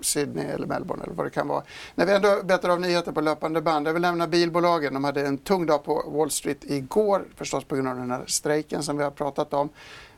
Sydney 0.00 0.44
eller 0.44 0.66
Melbourne 0.66 1.04
eller 1.04 1.14
vad 1.14 1.26
det 1.26 1.30
kan 1.30 1.48
vara. 1.48 1.62
När 1.94 2.06
vi 2.06 2.12
ändå 2.12 2.42
betar 2.44 2.68
av 2.68 2.80
nyheter 2.80 3.12
på 3.12 3.20
löpande 3.20 3.60
band. 3.60 3.88
Jag 3.88 3.92
vill 3.92 4.02
nämna 4.02 4.26
bilbolagen. 4.26 4.94
De 4.94 5.04
hade 5.04 5.26
en 5.26 5.38
tung 5.38 5.66
dag 5.66 5.84
på 5.84 6.04
Wall 6.06 6.30
Street 6.30 6.64
igår, 6.64 7.24
förstås 7.36 7.64
på 7.64 7.74
grund 7.74 7.88
av 7.88 7.96
den 7.96 8.10
här 8.10 8.24
strejken 8.26 8.82
som 8.82 8.96
vi 8.96 9.04
har 9.04 9.10
pratat 9.10 9.54
om. 9.54 9.68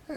Eh, 0.06 0.16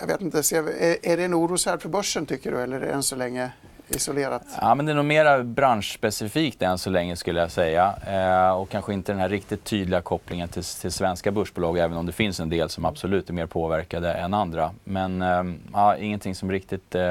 jag 0.00 0.06
vet 0.06 0.20
inte, 0.20 0.38
är 0.38 1.16
det 1.16 1.24
en 1.24 1.34
oroshärd 1.34 1.82
för 1.82 1.88
börsen 1.88 2.26
tycker 2.26 2.52
du 2.52 2.60
eller 2.60 2.76
är 2.76 2.86
det 2.86 2.92
än 2.92 3.02
så 3.02 3.16
länge 3.16 3.52
isolerat? 3.90 4.42
Ja, 4.60 4.74
men 4.74 4.86
det 4.86 4.92
är 4.92 4.96
nog 4.96 5.04
mer 5.04 5.42
branschspecifikt 5.42 6.62
än 6.62 6.78
så 6.78 6.90
länge 6.90 7.16
skulle 7.16 7.40
jag 7.40 7.50
säga. 7.50 7.94
Eh, 8.06 8.50
och 8.50 8.68
kanske 8.68 8.92
inte 8.92 9.12
den 9.12 9.20
här 9.20 9.28
riktigt 9.28 9.64
tydliga 9.64 10.00
kopplingen 10.00 10.48
till, 10.48 10.64
till 10.64 10.92
svenska 10.92 11.30
börsbolag 11.30 11.78
även 11.78 11.96
om 11.96 12.06
det 12.06 12.12
finns 12.12 12.40
en 12.40 12.48
del 12.48 12.68
som 12.68 12.84
absolut 12.84 13.28
är 13.28 13.32
mer 13.32 13.46
påverkade 13.46 14.12
än 14.12 14.34
andra. 14.34 14.70
Men 14.84 15.22
eh, 15.22 15.44
ja, 15.72 15.96
ingenting 15.96 16.34
som 16.34 16.52
riktigt 16.52 16.94
eh, 16.94 17.02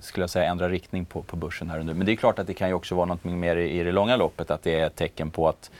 skulle 0.00 0.22
jag 0.22 0.30
säga 0.30 0.50
ändrar 0.50 0.70
riktning 0.70 1.04
på, 1.04 1.22
på 1.22 1.36
börsen 1.36 1.70
här 1.70 1.78
och 1.78 1.86
nu. 1.86 1.94
Men 1.94 2.06
det 2.06 2.12
är 2.12 2.16
klart 2.16 2.38
att 2.38 2.46
det 2.46 2.54
kan 2.54 2.68
ju 2.68 2.74
också 2.74 2.94
vara 2.94 3.06
något 3.06 3.24
mer 3.24 3.56
i, 3.56 3.80
i 3.80 3.82
det 3.82 3.92
långa 3.92 4.16
loppet 4.16 4.50
att 4.50 4.62
det 4.62 4.80
är 4.80 4.86
ett 4.86 4.96
tecken 4.96 5.30
på 5.30 5.48
att 5.48 5.70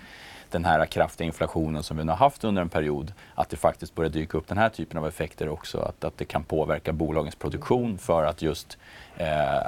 den 0.50 0.64
här 0.64 0.86
kraftiga 0.86 1.26
inflationen 1.26 1.82
som 1.82 1.96
vi 1.96 2.04
nu 2.04 2.12
har 2.12 2.16
haft 2.16 2.44
under 2.44 2.62
en 2.62 2.68
period, 2.68 3.12
att 3.34 3.48
det 3.48 3.56
faktiskt 3.56 3.94
börjar 3.94 4.10
dyka 4.10 4.38
upp 4.38 4.48
den 4.48 4.58
här 4.58 4.68
typen 4.68 4.98
av 4.98 5.06
effekter 5.06 5.48
också. 5.48 5.78
Att, 5.78 6.04
att 6.04 6.18
det 6.18 6.24
kan 6.24 6.44
påverka 6.44 6.92
bolagens 6.92 7.34
produktion 7.34 7.98
för 7.98 8.24
att 8.24 8.42
just 8.42 8.78
eh, 9.16 9.26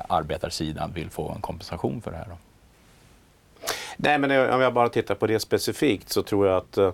arbetarsidan 0.09 0.93
vill 0.93 1.11
få 1.11 1.33
en 1.33 1.41
kompensation 1.41 2.01
för 2.01 2.11
det 2.11 2.17
här. 2.17 2.27
Då. 2.29 2.37
Nej, 3.97 4.19
men 4.19 4.51
om 4.53 4.61
jag 4.61 4.75
bara 4.75 4.89
tittar 4.89 5.15
på 5.15 5.27
det 5.27 5.41
specifikt 5.41 6.11
så 6.11 6.23
tror 6.23 6.47
jag 6.47 6.57
att 6.57 6.79
eh, 6.79 6.93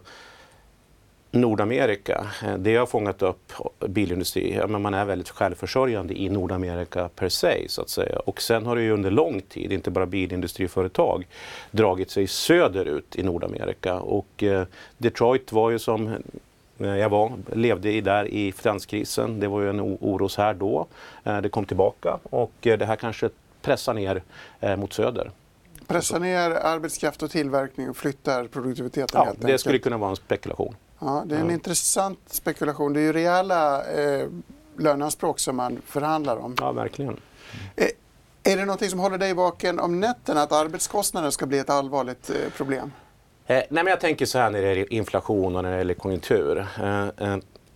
Nordamerika, 1.35 2.27
eh, 2.45 2.55
det 2.59 2.77
har 2.77 2.87
fångat 2.87 3.23
upp 3.23 3.53
bilindustri. 3.87 4.55
Ja, 4.55 4.67
men 4.67 4.83
man 4.83 4.95
är 4.95 5.05
väldigt 5.05 5.29
självförsörjande 5.31 6.21
i 6.21 6.29
Nordamerika 6.29 7.09
per 7.09 7.29
se. 7.29 7.69
Så 7.69 7.83
att 7.83 7.89
säga. 7.89 8.19
Och 8.19 8.43
sen 8.43 8.67
har 8.67 8.77
det 8.77 8.83
ju 8.83 8.91
under 8.91 9.11
lång 9.11 9.41
tid, 9.41 9.73
inte 9.73 9.91
bara 9.91 10.07
bilindustriföretag, 10.07 11.27
dragit 11.71 12.11
sig 12.11 12.27
söderut 12.27 13.17
i 13.17 13.23
Nordamerika. 13.23 13.95
Och 13.95 14.43
eh, 14.43 14.67
Detroit 14.99 15.53
var 15.53 15.71
ju 15.71 15.79
som 15.79 16.09
eh, 16.79 16.87
jag 16.97 17.09
var, 17.09 17.33
levde 17.53 17.93
i 17.93 18.01
där 18.01 18.25
i 18.29 18.53
finanskrisen. 18.53 19.41
Det 19.41 19.49
var 19.49 19.61
ju 19.61 19.71
en 19.71 19.81
oros 19.81 20.37
här 20.37 20.55
då. 20.55 20.87
Eh, 21.25 21.41
det 21.41 21.49
kom 21.49 21.65
tillbaka 21.65 22.19
och 22.23 22.67
eh, 22.67 22.79
det 22.79 22.87
här 22.87 22.97
kanske 22.97 23.31
pressar 23.63 23.95
ner 23.95 24.23
eh, 24.61 24.77
mot 24.77 24.93
söder. 24.93 25.31
Pressar 25.87 26.21
ner 26.21 26.51
arbetskraft 26.51 27.23
och 27.23 27.31
tillverkning 27.31 27.91
och 27.91 27.97
flyttar 27.97 28.45
produktiviteten 28.47 29.09
Ja, 29.21 29.25
det 29.25 29.45
enkelt. 29.45 29.61
skulle 29.61 29.79
kunna 29.79 29.99
vara 29.99 30.11
en 30.11 30.17
spekulation. 30.17 30.75
Ja, 30.99 31.23
det 31.27 31.35
är 31.37 31.41
en 31.41 31.47
Ja. 31.47 31.53
intressant 31.53 32.19
spekulation. 32.27 32.93
Det 32.93 33.01
är 33.01 33.03
ju 33.03 33.13
rejäla 33.13 33.85
eh, 33.93 34.29
löneanspråk 34.79 35.39
som 35.39 35.57
man 35.57 35.83
förhandlar 35.87 36.37
om. 36.37 36.57
Ja, 36.61 36.73
verkligen. 36.73 37.21
Eh, 37.77 37.89
är 38.53 38.57
det 38.57 38.65
någonting 38.65 38.91
som 38.91 38.99
håller 38.99 39.19
dig 39.19 39.35
vaken 39.35 39.81
om 39.81 40.01
nätterna, 40.01 40.43
att 40.43 40.53
arbetskostnaden 40.53 41.33
ska 41.33 41.47
bli 41.47 41.59
ett 41.59 41.71
allvarligt 41.71 42.31
eh, 42.31 42.37
problem? 42.57 42.93
Eh, 43.47 43.55
nej, 43.57 43.67
men 43.71 43.87
jag 43.87 44.01
tänker 44.01 44.27
så 44.27 44.39
här 44.39 44.51
när 44.51 44.63
det 44.63 44.69
gäller 44.69 44.93
inflation 44.93 45.57
och 45.57 45.63
när 45.63 45.71
det 45.73 45.79
gäller 45.79 45.95
konjunktur. 45.95 46.67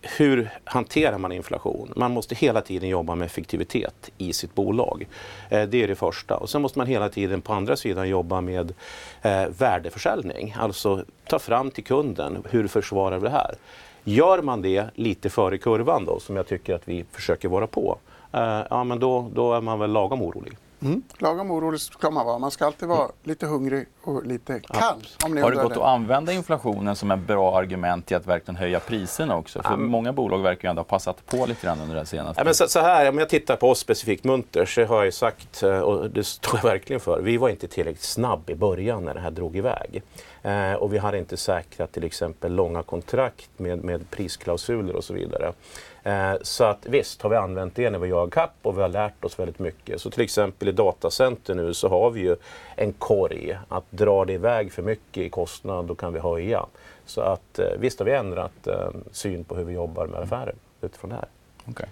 Hur 0.01 0.49
hanterar 0.63 1.17
man 1.17 1.31
inflation? 1.31 1.93
Man 1.95 2.11
måste 2.11 2.35
hela 2.35 2.61
tiden 2.61 2.89
jobba 2.89 3.15
med 3.15 3.25
effektivitet 3.25 4.11
i 4.17 4.33
sitt 4.33 4.55
bolag. 4.55 5.07
Eh, 5.49 5.63
det 5.63 5.83
är 5.83 5.87
det 5.87 5.95
första. 5.95 6.37
Och 6.37 6.49
sen 6.49 6.61
måste 6.61 6.79
man 6.79 6.87
hela 6.87 7.09
tiden 7.09 7.41
på 7.41 7.53
andra 7.53 7.75
sidan 7.75 8.09
jobba 8.09 8.41
med 8.41 8.73
eh, 9.21 9.45
värdeförsäljning. 9.57 10.55
Alltså 10.59 11.03
ta 11.27 11.39
fram 11.39 11.71
till 11.71 11.83
kunden, 11.83 12.43
hur 12.49 12.67
försvarar 12.67 13.17
vi 13.17 13.23
det 13.23 13.29
här? 13.29 13.55
Gör 14.03 14.41
man 14.41 14.61
det 14.61 14.85
lite 14.95 15.29
före 15.29 15.57
kurvan 15.57 16.05
då, 16.05 16.19
som 16.19 16.35
jag 16.35 16.47
tycker 16.47 16.75
att 16.75 16.87
vi 16.87 17.05
försöker 17.11 17.49
vara 17.49 17.67
på, 17.67 17.97
eh, 18.33 18.61
ja 18.69 18.83
men 18.83 18.99
då, 18.99 19.29
då 19.33 19.53
är 19.53 19.61
man 19.61 19.79
väl 19.79 19.91
lagom 19.91 20.21
orolig. 20.21 20.57
Mm. 20.81 21.03
Lagom 21.17 21.51
orolig 21.51 21.81
ska 21.81 22.11
man 22.11 22.25
vara. 22.25 22.39
Man 22.39 22.51
ska 22.51 22.65
alltid 22.65 22.87
vara 22.87 23.11
lite 23.23 23.45
hungrig 23.45 23.87
och 24.01 24.25
lite 24.25 24.59
kall. 24.59 25.07
Om 25.25 25.35
ni 25.35 25.41
Har 25.41 25.51
det 25.51 25.63
gått 25.63 25.71
att 25.71 25.77
använda 25.77 26.33
inflationen 26.33 26.95
som 26.95 27.11
ett 27.11 27.19
bra 27.19 27.57
argument 27.57 28.05
till 28.05 28.17
att 28.17 28.27
verkligen 28.27 28.55
höja 28.55 28.79
priserna 28.79 29.37
också? 29.37 29.63
För 29.63 29.77
många 29.77 30.13
bolag 30.13 30.39
verkar 30.39 30.67
ju 30.67 30.69
ändå 30.69 30.79
ha 30.79 30.85
passat 30.85 31.25
på 31.25 31.45
lite 31.45 31.67
grann 31.67 31.81
under 31.81 31.95
det 31.95 32.05
senaste. 32.05 32.41
Ja, 32.41 32.45
men 32.45 32.55
så, 32.55 32.67
så 32.67 32.79
här, 32.79 33.09
om 33.09 33.17
jag 33.17 33.29
tittar 33.29 33.55
på 33.55 33.69
oss 33.69 33.79
specifikt 33.79 34.23
Munters 34.23 34.75
så 34.75 34.85
har 34.85 34.95
jag 34.95 35.05
ju 35.05 35.11
sagt, 35.11 35.63
eh, 35.63 35.79
och 35.79 36.09
det 36.09 36.23
står 36.23 36.59
jag 36.63 36.69
verkligen 36.69 36.99
för, 36.99 37.21
vi 37.21 37.37
var 37.37 37.49
inte 37.49 37.67
tillräckligt 37.67 38.03
snabb 38.03 38.49
i 38.49 38.55
början 38.55 39.05
när 39.05 39.13
det 39.13 39.19
här 39.19 39.31
drog 39.31 39.57
iväg. 39.57 40.03
Eh, 40.41 40.73
och 40.73 40.93
vi 40.93 40.97
hade 40.97 41.17
inte 41.17 41.37
säkrat 41.37 41.91
till 41.91 42.03
exempel 42.03 42.53
långa 42.53 42.83
kontrakt 42.83 43.49
med, 43.57 43.83
med 43.83 44.09
prisklausuler 44.09 44.95
och 44.95 45.03
så 45.03 45.13
vidare. 45.13 45.53
Eh, 46.03 46.33
så 46.41 46.63
att 46.63 46.85
visst 46.85 47.21
har 47.21 47.29
vi 47.29 47.35
använt 47.35 47.75
det 47.75 47.89
när 47.89 47.99
vi 47.99 48.09
jagar 48.09 48.31
kapp 48.31 48.53
och 48.61 48.77
vi 48.77 48.81
har 48.81 48.89
lärt 48.89 49.25
oss 49.25 49.39
väldigt 49.39 49.59
mycket. 49.59 50.01
Så 50.01 50.09
till 50.09 50.23
exempel 50.23 50.67
i 50.67 50.71
datacenter 50.71 51.55
nu 51.55 51.73
så 51.73 51.89
har 51.89 52.11
vi 52.11 52.21
ju 52.21 52.35
en 52.75 52.93
korg. 52.93 53.57
Att 53.67 53.83
dra 53.89 54.25
det 54.25 54.33
iväg 54.33 54.73
för 54.73 54.81
mycket 54.81 55.23
i 55.23 55.29
kostnad, 55.29 55.85
då 55.85 55.95
kan 55.95 56.13
vi 56.13 56.19
höja. 56.19 56.65
Så 57.05 57.21
att 57.21 57.59
eh, 57.59 57.65
visst 57.79 57.99
har 57.99 58.05
vi 58.05 58.13
ändrat 58.13 58.67
eh, 58.67 58.89
syn 59.11 59.43
på 59.43 59.55
hur 59.55 59.63
vi 59.63 59.73
jobbar 59.73 60.07
med 60.07 60.19
affärer 60.19 60.55
utifrån 60.81 61.09
det 61.09 61.15
här. 61.15 61.27
Okej. 61.65 61.89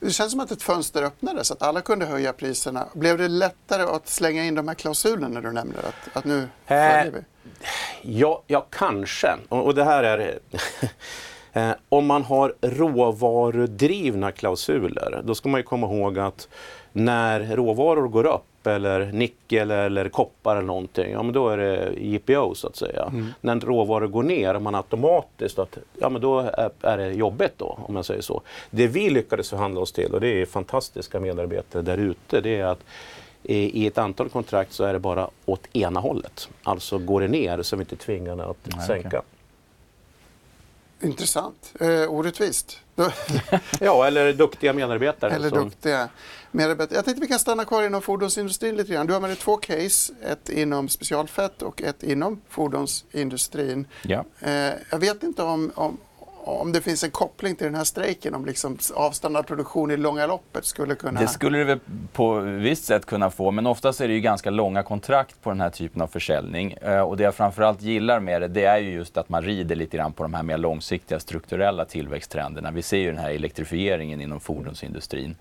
Det 0.00 0.10
känns 0.10 0.30
som 0.30 0.40
att 0.40 0.50
ett 0.50 0.62
fönster 0.62 1.02
öppnades, 1.02 1.50
att 1.50 1.62
alla 1.62 1.80
kunde 1.80 2.06
höja 2.06 2.32
priserna. 2.32 2.88
Blev 2.94 3.18
det 3.18 3.28
lättare 3.28 3.82
att 3.82 4.08
slänga 4.08 4.44
in 4.44 4.54
de 4.54 4.68
här 4.68 4.74
klausulerna 4.74 5.40
du 5.40 5.52
nämner? 5.52 5.78
Att, 5.78 6.16
att 6.16 6.24
nu 6.24 6.48
följer 6.66 7.10
vi? 7.10 7.20
Ja, 8.02 8.42
ja 8.46 8.66
kanske. 8.70 9.36
Och, 9.48 9.64
och 9.64 9.74
det 9.74 9.84
här 9.84 10.04
är... 10.04 10.38
eh, 11.54 11.70
om 11.88 12.06
man 12.06 12.22
har 12.22 12.54
råvarudrivna 12.60 14.32
klausuler, 14.32 15.22
då 15.24 15.34
ska 15.34 15.48
man 15.48 15.60
ju 15.60 15.64
komma 15.64 15.86
ihåg 15.86 16.18
att 16.18 16.48
när 16.92 17.56
råvaror 17.56 18.08
går 18.08 18.26
upp, 18.26 18.66
eller 18.66 19.12
nickel 19.12 19.70
eller 19.70 20.08
koppar 20.08 20.56
eller 20.56 20.66
någonting, 20.66 21.12
ja 21.12 21.22
men 21.22 21.32
då 21.32 21.48
är 21.48 21.56
det 21.56 21.92
JPO 22.00 22.54
så 22.54 22.66
att 22.66 22.76
säga. 22.76 23.12
När 23.40 23.60
råvaror 23.60 24.06
går 24.06 24.22
ner, 24.22 24.58
man 24.58 24.74
automatiskt 24.74 25.58
att, 25.58 25.78
ja 26.00 26.08
men 26.08 26.20
då 26.22 26.38
är, 26.38 26.70
är 26.82 26.98
det 26.98 27.12
jobbigt 27.12 27.52
då, 27.56 27.78
om 27.88 27.94
man 27.94 28.04
säger 28.04 28.22
så. 28.22 28.42
Det 28.70 28.86
vi 28.86 29.10
lyckades 29.10 29.50
förhandla 29.50 29.80
oss 29.80 29.92
till, 29.92 30.14
och 30.14 30.20
det 30.20 30.42
är 30.42 30.46
fantastiska 30.46 31.20
medarbetare 31.20 31.82
där 31.82 31.98
ute, 31.98 32.40
det 32.40 32.60
är 32.60 32.64
att 32.64 32.80
i 33.42 33.82
i 33.82 33.86
ett 33.86 33.98
antal 33.98 34.28
kontrakt 34.28 34.72
så 34.72 34.84
är 34.84 34.92
det 34.92 34.98
bara 34.98 35.28
åt 35.46 35.76
ena 35.76 36.00
hållet. 36.00 36.48
Alltså 36.62 36.98
går 36.98 37.20
det 37.20 37.28
ner 37.28 37.62
så 37.62 37.76
är 37.76 37.78
vi 37.78 37.82
inte 37.82 37.96
tvingade 37.96 38.44
att 38.44 38.56
Nej, 38.76 38.86
sänka. 38.86 39.08
okej. 39.08 39.20
Intressant. 41.02 41.72
Eh, 41.80 42.10
orättvist. 42.12 42.80
Ja, 43.80 44.06
eller 44.06 44.32
duktiga 44.32 44.72
medarbetare. 44.72 45.30
Eller 45.32 45.48
som- 45.48 45.58
duktiga 45.64 46.08
medarbetare. 46.50 46.96
Jag 46.96 47.04
tänkte 47.04 47.20
vi 47.20 47.26
kan 47.28 47.38
stanna 47.38 47.64
kvar 47.64 47.82
inom 47.82 48.02
fordonsindustrin 48.02 48.76
lite 48.76 48.92
grann. 48.92 49.06
Du 49.06 49.12
har 49.12 49.20
med 49.20 49.30
dig 49.30 49.36
två 49.36 49.56
case, 49.56 50.12
ett 50.26 50.48
inom 50.48 50.88
specialfett 50.88 51.62
och 51.62 51.82
ett 51.82 52.02
inom 52.02 52.40
fordonsindustrin. 52.48 53.86
Ja. 54.02 54.24
Eh, 54.40 54.72
jag 54.90 54.98
vet 54.98 55.22
inte 55.22 55.42
om, 55.42 55.72
om, 55.74 55.98
om 56.46 56.72
det 56.72 56.80
finns 56.80 57.04
en 57.04 57.10
koppling 57.10 57.56
till 57.56 57.64
den 57.64 57.74
här 57.74 57.84
strejken, 57.84 58.34
om 58.34 58.46
liksom 58.46 58.78
avstannad 58.94 59.46
produktion 59.46 59.90
i 59.90 59.96
långa 59.96 60.26
loppet 60.26 60.64
skulle 60.64 60.94
kunna... 60.94 61.20
Det 61.20 61.28
skulle 61.28 61.58
det 61.58 61.64
väl 61.64 61.78
på 62.12 62.40
visst 62.40 62.84
sätt 62.84 63.06
kunna 63.06 63.30
få, 63.30 63.50
men 63.50 63.66
oftast 63.66 64.00
är 64.00 64.08
det 64.08 64.14
ju 64.14 64.20
ganska 64.20 64.50
långa 64.50 64.82
kontrakt 64.82 65.42
på 65.42 65.50
den 65.50 65.60
här 65.60 65.70
typen 65.70 66.02
av 66.02 66.06
försäljning. 66.06 66.72
Eh, 66.72 67.00
och 67.00 67.16
det 67.16 67.22
jag 67.22 67.34
framförallt 67.34 67.82
gillar 67.82 68.20
med 68.20 68.40
det, 68.40 68.48
det 68.48 68.64
är 68.64 68.78
ju 68.78 68.90
just 68.90 69.16
att 69.16 69.28
man 69.28 69.42
rider 69.42 69.76
lite 69.76 69.96
grann 69.96 70.12
på 70.12 70.22
de 70.22 70.34
här 70.34 70.42
mer 70.42 70.58
långsiktiga 70.58 71.20
strukturella 71.20 71.84
tillväxttrenderna. 71.84 72.70
Vi 72.70 72.82
ser 72.82 72.98
ju 72.98 73.06
den 73.06 73.18
här 73.18 73.30
elektrifieringen 73.30 74.20
inom 74.20 74.40
fordonsindustrin. 74.40 75.36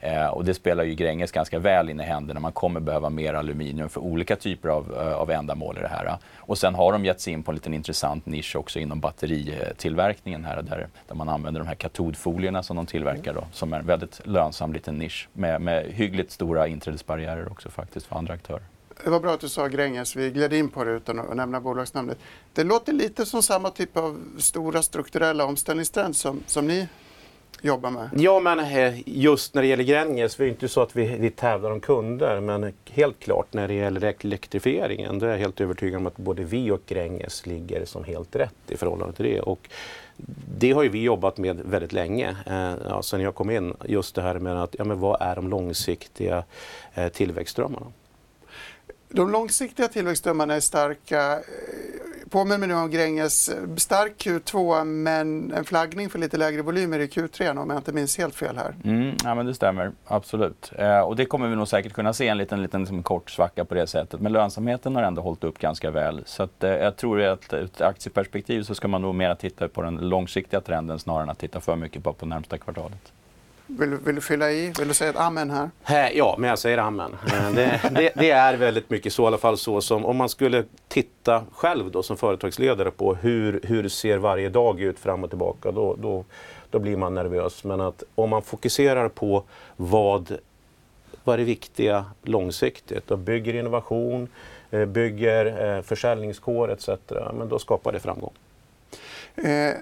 Eh, 0.00 0.26
och 0.26 0.44
det 0.44 0.54
spelar 0.54 0.84
ju 0.84 0.94
Gränges 0.94 1.32
ganska 1.32 1.58
väl 1.58 1.90
in 1.90 2.00
i 2.00 2.02
händerna. 2.02 2.40
Man 2.40 2.52
kommer 2.52 2.80
behöva 2.80 3.10
mer 3.10 3.34
aluminium 3.34 3.88
för 3.88 4.00
olika 4.00 4.36
typer 4.36 4.68
av, 4.68 4.94
eh, 4.94 5.12
av 5.12 5.30
ändamål 5.30 5.78
i 5.78 5.80
det 5.80 5.88
här. 5.88 6.18
Och 6.36 6.58
sen 6.58 6.74
har 6.74 6.92
de 6.92 7.04
gett 7.04 7.20
sig 7.20 7.32
in 7.32 7.42
på 7.42 7.50
en 7.50 7.54
liten 7.54 7.74
intressant 7.74 8.26
nisch 8.26 8.56
också 8.56 8.78
inom 8.78 9.00
batteritillverkningen 9.00 10.44
här 10.44 10.62
där, 10.62 10.88
där 11.08 11.14
man 11.14 11.28
använder 11.28 11.60
de 11.60 11.66
här 11.66 11.74
katodfolierna 11.74 12.62
som 12.62 12.76
de 12.76 12.86
tillverkar 12.86 13.34
då, 13.34 13.44
som 13.52 13.72
är 13.72 13.78
en 13.78 13.86
väldigt 13.86 14.26
lönsam 14.26 14.72
liten 14.72 14.98
nisch 14.98 15.28
med, 15.32 15.60
med 15.60 15.84
hyggligt 15.86 16.32
stora 16.32 16.66
inträdesbarriärer 16.68 17.52
också 17.52 17.70
faktiskt 17.70 18.06
för 18.06 18.16
andra 18.16 18.34
aktörer. 18.34 18.62
Det 19.04 19.10
var 19.10 19.20
bra 19.20 19.34
att 19.34 19.40
du 19.40 19.48
sa 19.48 19.66
Gränges, 19.66 20.16
vi 20.16 20.30
gled 20.30 20.52
in 20.52 20.68
på 20.68 20.84
det 20.84 20.90
utan 20.90 21.18
att 21.18 21.36
nämna 21.36 21.60
bolagsnamnet. 21.60 22.18
Det 22.52 22.64
låter 22.64 22.92
lite 22.92 23.26
som 23.26 23.42
samma 23.42 23.70
typ 23.70 23.96
av 23.96 24.20
stora 24.38 24.82
strukturella 24.82 25.44
omställningstrend 25.44 26.16
som, 26.16 26.42
som 26.46 26.66
ni 26.66 26.88
jobbar 27.62 27.90
med. 27.90 28.10
Ja, 28.16 28.40
men 28.40 28.60
eh, 28.60 28.94
just 29.06 29.54
när 29.54 29.62
det 29.62 29.68
gäller 29.68 29.84
Gränges, 29.84 30.40
vi 30.40 30.44
är 30.44 30.48
inte 30.48 30.68
så 30.68 30.80
att 30.80 30.96
vi, 30.96 31.04
vi 31.04 31.30
tävlar 31.30 31.70
om 31.70 31.80
kunder, 31.80 32.40
men 32.40 32.72
helt 32.90 33.20
klart 33.20 33.52
när 33.52 33.68
det 33.68 33.74
gäller 33.74 34.14
elektrifieringen, 34.20 35.18
då 35.18 35.26
är 35.26 35.30
jag 35.30 35.38
helt 35.38 35.60
övertygad 35.60 35.96
om 36.00 36.06
att 36.06 36.16
både 36.16 36.44
vi 36.44 36.70
och 36.70 36.80
Gränges 36.86 37.46
ligger 37.46 37.84
som 37.84 38.04
helt 38.04 38.36
rätt 38.36 38.54
i 38.68 38.76
förhållande 38.76 39.16
till 39.16 39.24
det. 39.24 39.40
Och 39.40 39.68
det 40.58 40.72
har 40.72 40.82
ju 40.82 40.88
vi 40.88 41.02
jobbat 41.02 41.38
med 41.38 41.60
väldigt 41.64 41.92
länge, 41.92 42.36
eh, 42.46 42.74
ja, 42.88 43.02
sen 43.02 43.20
jag 43.20 43.34
kom 43.34 43.50
in, 43.50 43.74
just 43.84 44.14
det 44.14 44.22
här 44.22 44.38
med 44.38 44.62
att, 44.62 44.76
ja 44.78 44.84
men 44.84 45.00
vad 45.00 45.22
är 45.22 45.36
de 45.36 45.48
långsiktiga 45.48 46.44
eh, 46.94 47.08
tillväxtströmmarna? 47.08 47.86
De 49.08 49.30
långsiktiga 49.30 49.88
tillväxtströmmarna 49.88 50.54
är 50.54 50.60
starka. 50.60 51.38
Påminner 52.30 52.58
mig 52.58 52.68
nu 52.68 52.74
om 52.74 52.90
Gränges 52.90 53.48
eh, 53.48 53.74
stark 53.76 54.12
Q2 54.16 54.84
men 54.84 55.52
en 55.52 55.64
flaggning 55.64 56.10
för 56.10 56.18
lite 56.18 56.36
lägre 56.36 56.62
volymer 56.62 56.98
i 56.98 57.06
Q3 57.06 57.62
om 57.62 57.70
jag 57.70 57.78
inte 57.78 57.92
minns 57.92 58.18
helt 58.18 58.34
fel 58.34 58.56
här. 58.56 58.74
Mm, 58.84 59.16
ja, 59.24 59.34
men 59.34 59.46
det 59.46 59.54
stämmer, 59.54 59.92
absolut. 60.06 60.72
Eh, 60.78 61.00
och 61.00 61.16
det 61.16 61.24
kommer 61.24 61.48
vi 61.48 61.56
nog 61.56 61.68
säkert 61.68 61.92
kunna 61.92 62.12
se 62.12 62.28
en 62.28 62.38
liten, 62.38 62.62
liten 62.62 62.80
liksom, 62.80 63.02
kort 63.02 63.30
svacka 63.30 63.64
på 63.64 63.74
det 63.74 63.86
sättet. 63.86 64.20
Men 64.20 64.32
lönsamheten 64.32 64.96
har 64.96 65.02
ändå 65.02 65.22
hållit 65.22 65.44
upp 65.44 65.58
ganska 65.58 65.90
väl. 65.90 66.22
Så 66.26 66.42
att, 66.42 66.64
eh, 66.64 66.70
jag 66.70 66.96
tror 66.96 67.22
att 67.22 67.52
ur 67.52 67.64
ett 67.64 67.80
aktieperspektiv 67.80 68.62
så 68.62 68.74
ska 68.74 68.88
man 68.88 69.02
nog 69.02 69.14
mer 69.14 69.34
titta 69.34 69.68
på 69.68 69.82
den 69.82 69.96
långsiktiga 69.96 70.60
trenden 70.60 70.98
snarare 70.98 71.22
än 71.22 71.30
att 71.30 71.38
titta 71.38 71.60
för 71.60 71.76
mycket 71.76 72.04
på, 72.04 72.12
på 72.12 72.26
närmsta 72.26 72.58
kvartalet. 72.58 73.12
Vill, 73.70 73.94
vill, 73.94 74.14
du 74.14 74.20
fylla 74.20 74.50
i? 74.52 74.72
Vill 74.78 74.88
du 74.88 74.94
säga 74.94 75.10
ett 75.10 75.16
amen 75.16 75.50
här? 75.50 76.10
Ja, 76.14 76.36
men 76.38 76.50
jag 76.50 76.58
säger 76.58 76.78
amen. 76.78 77.16
Eh, 77.26 77.50
det, 77.50 77.80
det, 77.90 78.12
det, 78.14 78.30
är 78.30 78.56
väldigt 78.56 78.90
mycket 78.90 79.12
så, 79.12 79.22
i 79.22 79.26
alla 79.26 79.38
fall 79.38 79.58
så 79.58 79.80
som 79.80 80.04
om 80.04 80.16
man 80.16 80.28
skulle 80.28 80.64
titta 80.88 81.44
själv 81.52 81.90
då 81.90 82.02
som 82.02 82.16
företagsledare 82.16 82.90
på 82.90 83.14
hur, 83.14 83.60
hur 83.62 83.88
ser 83.88 84.18
varje 84.18 84.48
dag 84.48 84.80
ut 84.80 84.98
fram 84.98 85.24
och 85.24 85.30
tillbaka, 85.30 85.72
då, 85.72 85.96
då, 85.98 86.24
då 86.70 86.78
blir 86.78 86.96
man 86.96 87.14
nervös. 87.14 87.64
Men 87.64 87.80
att 87.80 88.02
om 88.14 88.30
man 88.30 88.42
fokuserar 88.42 89.08
på 89.08 89.44
vad, 89.76 90.38
vad 91.24 91.34
är 91.34 91.38
det 91.38 91.44
viktiga 91.44 92.04
långsiktigt 92.22 93.10
och 93.10 93.18
bygger 93.18 93.54
innovation, 93.54 94.28
eh, 94.70 94.84
bygger 94.84 95.82
försäljningskår 95.82 96.72
etc. 96.72 96.88
Men 97.34 97.48
då 97.48 97.58
skapar 97.58 97.92
det 97.92 98.00
framgång. 98.00 98.32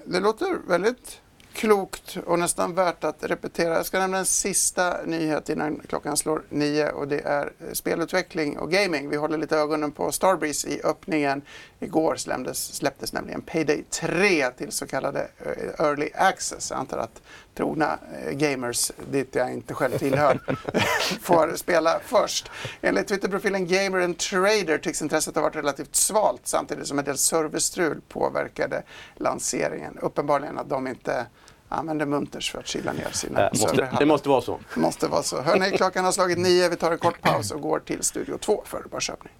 det 0.05 0.19
låter 0.19 0.67
väldigt 0.67 1.21
klokt 1.57 2.17
och 2.25 2.39
nästan 2.39 2.75
värt 2.75 3.03
att 3.03 3.23
repetera. 3.23 3.75
Jag 3.75 3.85
ska 3.85 3.99
nämna 3.99 4.17
en 4.17 4.25
sista 4.25 4.97
nyhet 5.05 5.49
innan 5.49 5.81
klockan 5.87 6.17
slår 6.17 6.41
nio 6.49 6.91
och 6.91 7.07
det 7.07 7.19
är 7.19 7.51
eh, 7.59 7.73
spelutveckling 7.73 8.57
och 8.57 8.71
gaming. 8.71 9.09
Vi 9.09 9.17
håller 9.17 9.37
lite 9.37 9.57
ögonen 9.57 9.91
på 9.91 10.11
Starbreeze 10.11 10.67
i 10.69 10.81
öppningen. 10.83 11.41
Igår 11.79 12.15
släpptes, 12.15 12.75
släpptes 12.75 13.13
nämligen 13.13 13.41
Payday 13.41 13.83
3 13.89 14.49
till 14.49 14.71
så 14.71 14.87
kallade 14.87 15.27
eh, 15.45 15.85
Early 15.85 16.09
Access. 16.15 16.69
Jag 16.69 16.79
antar 16.79 16.97
att 16.97 17.21
trogna 17.55 17.99
eh, 18.25 18.31
gamers, 18.31 18.91
dit 19.11 19.35
jag 19.35 19.53
inte 19.53 19.73
själv 19.73 19.97
tillhör, 19.97 20.39
får 21.21 21.55
spela 21.55 21.99
först. 22.05 22.51
Enligt 22.81 23.07
Twitterprofilen 23.07 23.67
Gamer 23.67 24.01
and 24.01 24.17
Trader 24.17 24.77
tycks 24.77 25.01
intresset 25.01 25.35
ha 25.35 25.41
varit 25.41 25.55
relativt 25.55 25.95
svalt 25.95 26.41
samtidigt 26.43 26.87
som 26.87 26.99
en 26.99 27.05
del 27.05 27.17
servicestrul 27.17 28.01
påverkade 28.07 28.83
lanseringen. 29.15 29.97
Uppenbarligen 30.01 30.57
att 30.57 30.69
de 30.69 30.87
inte 30.87 31.25
använder 31.69 32.05
Munters 32.05 32.51
för 32.51 32.59
att 32.59 32.67
kyla 32.67 32.93
ner 32.93 33.11
sina 33.11 33.41
äh, 33.41 33.49
måste, 33.61 33.89
Det 33.99 34.05
måste 34.05 34.29
vara 34.29 34.41
så. 34.41 34.59
måste 34.75 35.07
vara 35.07 35.23
så. 35.23 35.41
Hörni, 35.41 35.77
klockan 35.77 36.05
har 36.05 36.11
slagit 36.11 36.37
nio. 36.37 36.69
Vi 36.69 36.75
tar 36.75 36.91
en 36.91 36.97
kort 36.97 37.21
paus 37.21 37.51
och 37.51 37.61
går 37.61 37.79
till 37.79 38.03
Studio 38.03 38.37
2 38.37 38.61
för 38.65 38.85
börsöppning. 38.91 39.33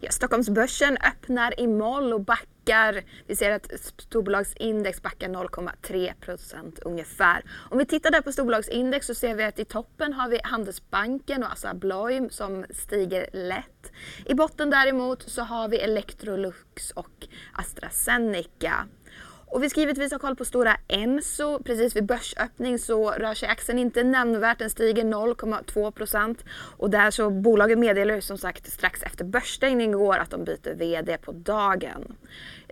Ja, 0.00 0.10
Stockholmsbörsen 0.10 0.96
öppnar 0.96 1.60
i 1.60 1.66
moll 1.66 2.12
och 2.12 2.20
backar. 2.20 2.53
Vi 3.26 3.36
ser 3.36 3.50
att 3.50 3.70
storbolagsindex 3.80 5.02
backar 5.02 5.28
0,3 5.28 6.14
procent 6.20 6.78
ungefär. 6.78 7.42
Om 7.70 7.78
vi 7.78 7.86
tittar 7.86 8.10
där 8.10 8.20
på 8.20 8.32
storbolagsindex 8.32 9.06
så 9.06 9.14
ser 9.14 9.34
vi 9.34 9.44
att 9.44 9.58
i 9.58 9.64
toppen 9.64 10.12
har 10.12 10.28
vi 10.28 10.40
Handelsbanken 10.44 11.42
och 11.42 11.52
Assa 11.52 11.70
Abloy 11.70 12.28
som 12.30 12.64
stiger 12.70 13.26
lätt. 13.32 13.92
I 14.26 14.34
botten 14.34 14.70
däremot 14.70 15.22
så 15.22 15.42
har 15.42 15.68
vi 15.68 15.78
Electrolux 15.78 16.90
och 16.90 17.26
AstraZeneca. 17.52 18.86
Och 19.54 19.62
vi 19.62 19.70
ska 19.70 19.80
givetvis 19.80 20.12
ha 20.12 20.18
koll 20.18 20.36
på 20.36 20.44
stora 20.44 20.76
Enso. 20.88 21.62
Precis 21.62 21.96
vid 21.96 22.06
börsöppning 22.06 22.78
så 22.78 23.10
rör 23.10 23.34
sig 23.34 23.48
aktien 23.48 23.78
inte 23.78 24.04
nämnvärt. 24.04 24.58
Den 24.58 24.70
stiger 24.70 25.04
0,2 25.04 25.90
procent. 25.90 26.44
Och 26.76 26.90
där 26.90 27.10
så 27.10 27.30
bolaget 27.30 27.78
meddelar 27.78 28.20
som 28.20 28.38
sagt 28.38 28.72
strax 28.72 29.02
efter 29.02 29.24
börsstängning 29.24 29.90
igår 29.90 30.18
att 30.18 30.30
de 30.30 30.44
byter 30.44 30.74
VD 30.74 31.16
på 31.18 31.32
dagen. 31.32 32.16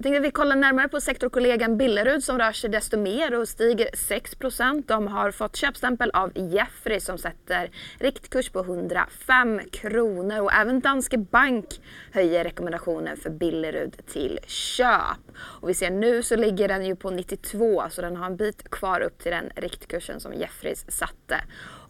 Jag 0.03 0.05
tänkte 0.05 0.19
att 0.19 0.27
vi 0.27 0.31
kollar 0.31 0.57
närmare 0.57 0.89
på 0.89 1.01
sektorkollegan 1.01 1.77
Billerud 1.77 2.25
som 2.25 2.39
rör 2.39 2.53
sig 2.53 2.71
desto 2.71 2.99
mer 2.99 3.35
och 3.35 3.49
stiger 3.49 3.87
6% 3.87 4.85
De 4.87 5.07
har 5.07 5.31
fått 5.31 5.57
köpstämpel 5.57 6.11
av 6.11 6.33
Jeffrey 6.35 7.01
som 7.01 7.19
sätter 7.19 7.71
riktkurs 7.99 8.51
på 8.51 8.61
105 8.61 9.61
kronor 9.73 10.41
och 10.41 10.53
även 10.53 10.81
Danske 10.81 11.19
Bank 11.19 11.67
höjer 12.13 12.45
rekommendationen 12.45 13.17
för 13.17 13.31
Billerud 13.31 14.07
till 14.07 14.39
köp. 14.47 15.37
Och 15.39 15.69
vi 15.69 15.75
ser 15.75 15.91
nu 15.91 16.23
så 16.23 16.37
ligger 16.37 16.69
den 16.69 16.87
ju 16.87 16.97
på 16.97 17.11
92 17.11 17.85
så 17.91 18.03
den 18.03 18.17
har 18.17 18.27
en 18.27 18.37
bit 18.37 18.71
kvar 18.71 19.01
upp 19.01 19.19
till 19.19 19.33
den 19.33 19.51
riktkursen 19.57 20.21
som 20.21 20.35
Jeffries 20.35 20.91
satte. 20.91 21.22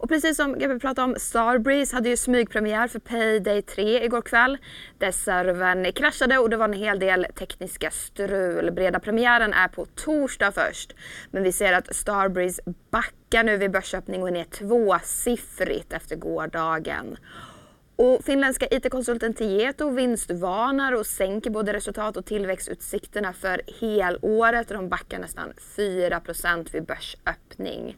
Och 0.03 0.09
precis 0.09 0.37
som 0.37 0.53
vi 0.53 0.79
pratade 0.79 1.01
om, 1.01 1.15
Starbreeze 1.19 1.95
hade 1.95 2.09
ju 2.09 2.17
smygpremiär 2.17 2.87
för 2.87 2.99
Payday 2.99 3.61
3 3.61 4.05
igår 4.05 4.21
kväll. 4.21 4.57
Där 4.97 5.11
servern 5.11 5.91
kraschade 5.91 6.37
och 6.37 6.49
det 6.49 6.57
var 6.57 6.65
en 6.65 6.73
hel 6.73 6.99
del 6.99 7.27
tekniska 7.35 7.91
strul. 7.91 8.71
Breda 8.71 8.99
premiären 8.99 9.53
är 9.53 9.67
på 9.67 9.85
torsdag 9.85 10.51
först. 10.51 10.95
Men 11.31 11.43
vi 11.43 11.51
ser 11.51 11.73
att 11.73 11.95
Starbreeze 11.95 12.61
backar 12.89 13.43
nu 13.43 13.57
vid 13.57 13.71
börsöppning 13.71 14.21
och 14.21 14.27
är 14.27 14.31
ner 14.31 14.43
tvåsiffrigt 14.43 15.93
efter 15.93 16.15
gårdagen. 16.15 17.17
Och 17.95 18.23
finländska 18.23 18.67
IT-konsulten 18.71 19.33
Tieto 19.33 19.89
vinstvarnar 19.89 20.93
och 20.93 21.05
sänker 21.05 21.49
både 21.49 21.73
resultat 21.73 22.17
och 22.17 22.25
tillväxtutsikterna 22.25 23.33
för 23.33 23.61
helåret 23.79 24.71
och 24.71 24.77
de 24.77 24.89
backar 24.89 25.19
nästan 25.19 25.53
4% 25.77 26.73
vid 26.73 26.85
börsöppning. 26.85 27.97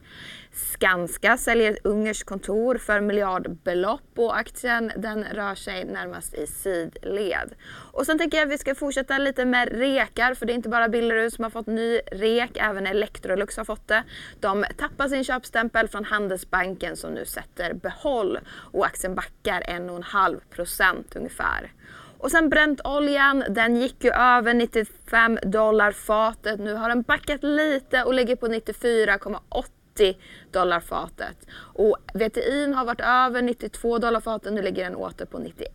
Skanska 0.56 1.36
säljer 1.36 1.72
ett 1.72 1.86
ungerskt 1.86 2.28
kontor 2.28 2.78
för 2.78 3.00
miljardbelopp 3.00 4.10
och 4.16 4.38
aktien 4.38 4.92
den 4.96 5.24
rör 5.24 5.54
sig 5.54 5.84
närmast 5.84 6.34
i 6.34 6.46
sidled. 6.46 7.54
Och 7.92 8.06
sen 8.06 8.18
tänker 8.18 8.38
jag 8.38 8.46
att 8.46 8.52
vi 8.52 8.58
ska 8.58 8.74
fortsätta 8.74 9.18
lite 9.18 9.44
med 9.44 9.68
rekar 9.68 10.34
för 10.34 10.46
det 10.46 10.52
är 10.52 10.54
inte 10.54 10.68
bara 10.68 10.88
Billerud 10.88 11.32
som 11.32 11.44
har 11.44 11.50
fått 11.50 11.66
ny 11.66 12.00
rek, 12.12 12.50
även 12.54 12.86
Electrolux 12.86 13.56
har 13.56 13.64
fått 13.64 13.88
det. 13.88 14.04
De 14.40 14.64
tappar 14.76 15.08
sin 15.08 15.24
köpstämpel 15.24 15.88
från 15.88 16.04
Handelsbanken 16.04 16.96
som 16.96 17.10
nu 17.10 17.24
sätter 17.24 17.74
behåll 17.74 18.38
och 18.72 18.86
aktien 18.86 19.14
backar 19.14 19.60
1,5 19.60 20.40
procent 20.50 21.16
ungefär. 21.16 21.72
Och 22.18 22.30
sen 22.30 22.48
Brentoljan, 22.48 23.44
den 23.48 23.76
gick 23.76 24.04
ju 24.04 24.10
över 24.10 24.54
95 24.54 25.38
dollar 25.42 25.92
fatet. 25.92 26.60
Nu 26.60 26.74
har 26.74 26.88
den 26.88 27.02
backat 27.02 27.42
lite 27.42 28.02
och 28.02 28.14
ligger 28.14 28.36
på 28.36 28.46
94,8 28.46 29.64
90 29.96 30.18
dollar 30.52 30.80
fatet. 30.80 31.36
Och 31.58 31.96
VTI 32.14 32.72
har 32.72 32.84
varit 32.84 33.00
över 33.00 33.42
92 33.42 33.98
dollar 33.98 34.20
fatet, 34.20 34.52
nu 34.52 34.62
ligger 34.62 34.84
den 34.84 34.96
åter 34.96 35.24
på 35.26 35.38
91 35.38 35.70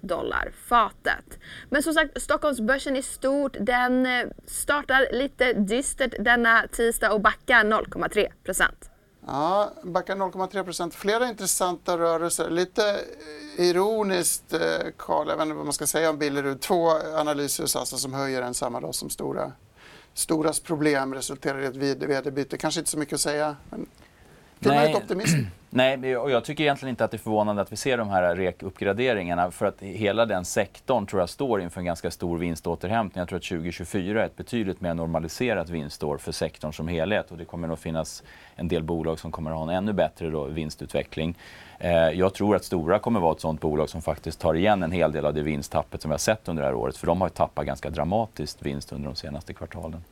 dollar 0.00 0.52
fatet. 0.68 1.38
Men 1.70 1.82
som 1.82 1.94
sagt, 1.94 2.22
Stockholmsbörsen 2.22 2.96
i 2.96 3.02
stort, 3.02 3.56
den 3.60 4.06
eh, 4.06 4.26
startar 4.46 5.08
lite 5.12 5.52
dystert 5.52 6.14
denna 6.18 6.64
tisdag 6.72 7.12
och 7.12 7.20
backar 7.20 7.64
0,3 7.64 8.32
procent. 8.44 8.90
Ja, 9.26 9.72
backar 9.82 10.16
0,3 10.16 10.64
procent. 10.64 10.94
Flera 10.94 11.28
intressanta 11.28 11.98
rörelser. 11.98 12.50
Lite 12.50 12.82
eh, 13.58 13.64
ironiskt, 13.64 14.52
eh, 14.52 14.60
Karl, 14.96 15.28
jag 15.28 15.36
vet 15.36 15.44
inte 15.44 15.56
vad 15.56 15.66
man 15.66 15.72
ska 15.72 15.86
säga 15.86 16.10
om 16.10 16.18
Billerud. 16.18 16.60
Två 16.60 16.90
analyshus 17.16 17.76
alltså 17.76 17.96
som 17.96 18.14
höjer 18.14 18.42
en 18.42 18.54
samma 18.54 18.80
dag 18.80 18.94
som 18.94 19.10
Stora 19.10 19.52
Storas 20.14 20.60
problem 20.60 21.14
resulterar 21.14 21.60
i 21.60 21.66
ett 21.66 22.02
vd-byte. 22.02 22.56
Kanske 22.56 22.80
inte 22.80 22.90
så 22.90 22.98
mycket 22.98 23.14
att 23.14 23.20
säga, 23.20 23.56
men 23.70 23.86
Nej. 24.58 24.94
optimism. 24.94 25.38
Nej, 25.76 26.16
och 26.16 26.30
jag 26.30 26.44
tycker 26.44 26.64
egentligen 26.64 26.90
inte 26.90 27.04
att 27.04 27.10
det 27.10 27.16
är 27.16 27.18
förvånande 27.18 27.62
att 27.62 27.72
vi 27.72 27.76
ser 27.76 27.98
de 27.98 28.08
här 28.08 28.36
REK-uppgraderingarna 28.36 29.50
för 29.50 29.66
att 29.66 29.82
hela 29.82 30.26
den 30.26 30.44
sektorn 30.44 31.06
tror 31.06 31.22
jag 31.22 31.28
står 31.28 31.62
inför 31.62 31.80
en 31.80 31.84
ganska 31.84 32.10
stor 32.10 32.38
vinståterhämtning. 32.38 33.20
Jag 33.20 33.28
tror 33.28 33.36
att 33.36 33.44
2024 33.44 34.22
är 34.22 34.26
ett 34.26 34.36
betydligt 34.36 34.80
mer 34.80 34.94
normaliserat 34.94 35.70
vinstår 35.70 36.18
för 36.18 36.32
sektorn 36.32 36.72
som 36.72 36.88
helhet 36.88 37.30
och 37.30 37.38
det 37.38 37.44
kommer 37.44 37.68
nog 37.68 37.78
finnas 37.78 38.22
en 38.56 38.68
del 38.68 38.82
bolag 38.82 39.18
som 39.18 39.32
kommer 39.32 39.50
att 39.50 39.56
ha 39.56 39.62
en 39.62 39.76
ännu 39.76 39.92
bättre 39.92 40.30
då, 40.30 40.44
vinstutveckling. 40.44 41.34
Eh, 41.78 41.92
jag 41.92 42.34
tror 42.34 42.56
att 42.56 42.64
Stora 42.64 42.98
kommer 42.98 43.20
vara 43.20 43.32
ett 43.32 43.40
sådant 43.40 43.60
bolag 43.60 43.88
som 43.88 44.02
faktiskt 44.02 44.40
tar 44.40 44.54
igen 44.54 44.82
en 44.82 44.92
hel 44.92 45.12
del 45.12 45.26
av 45.26 45.34
det 45.34 45.42
vinsttappet 45.42 46.02
som 46.02 46.08
vi 46.08 46.12
har 46.12 46.18
sett 46.18 46.48
under 46.48 46.62
det 46.62 46.68
här 46.68 46.74
året 46.74 46.96
för 46.96 47.06
de 47.06 47.20
har 47.20 47.28
tappat 47.28 47.66
ganska 47.66 47.90
dramatiskt 47.90 48.62
vinst 48.62 48.92
under 48.92 49.08
de 49.08 49.16
senaste 49.16 49.54
kvartalen. 49.54 50.04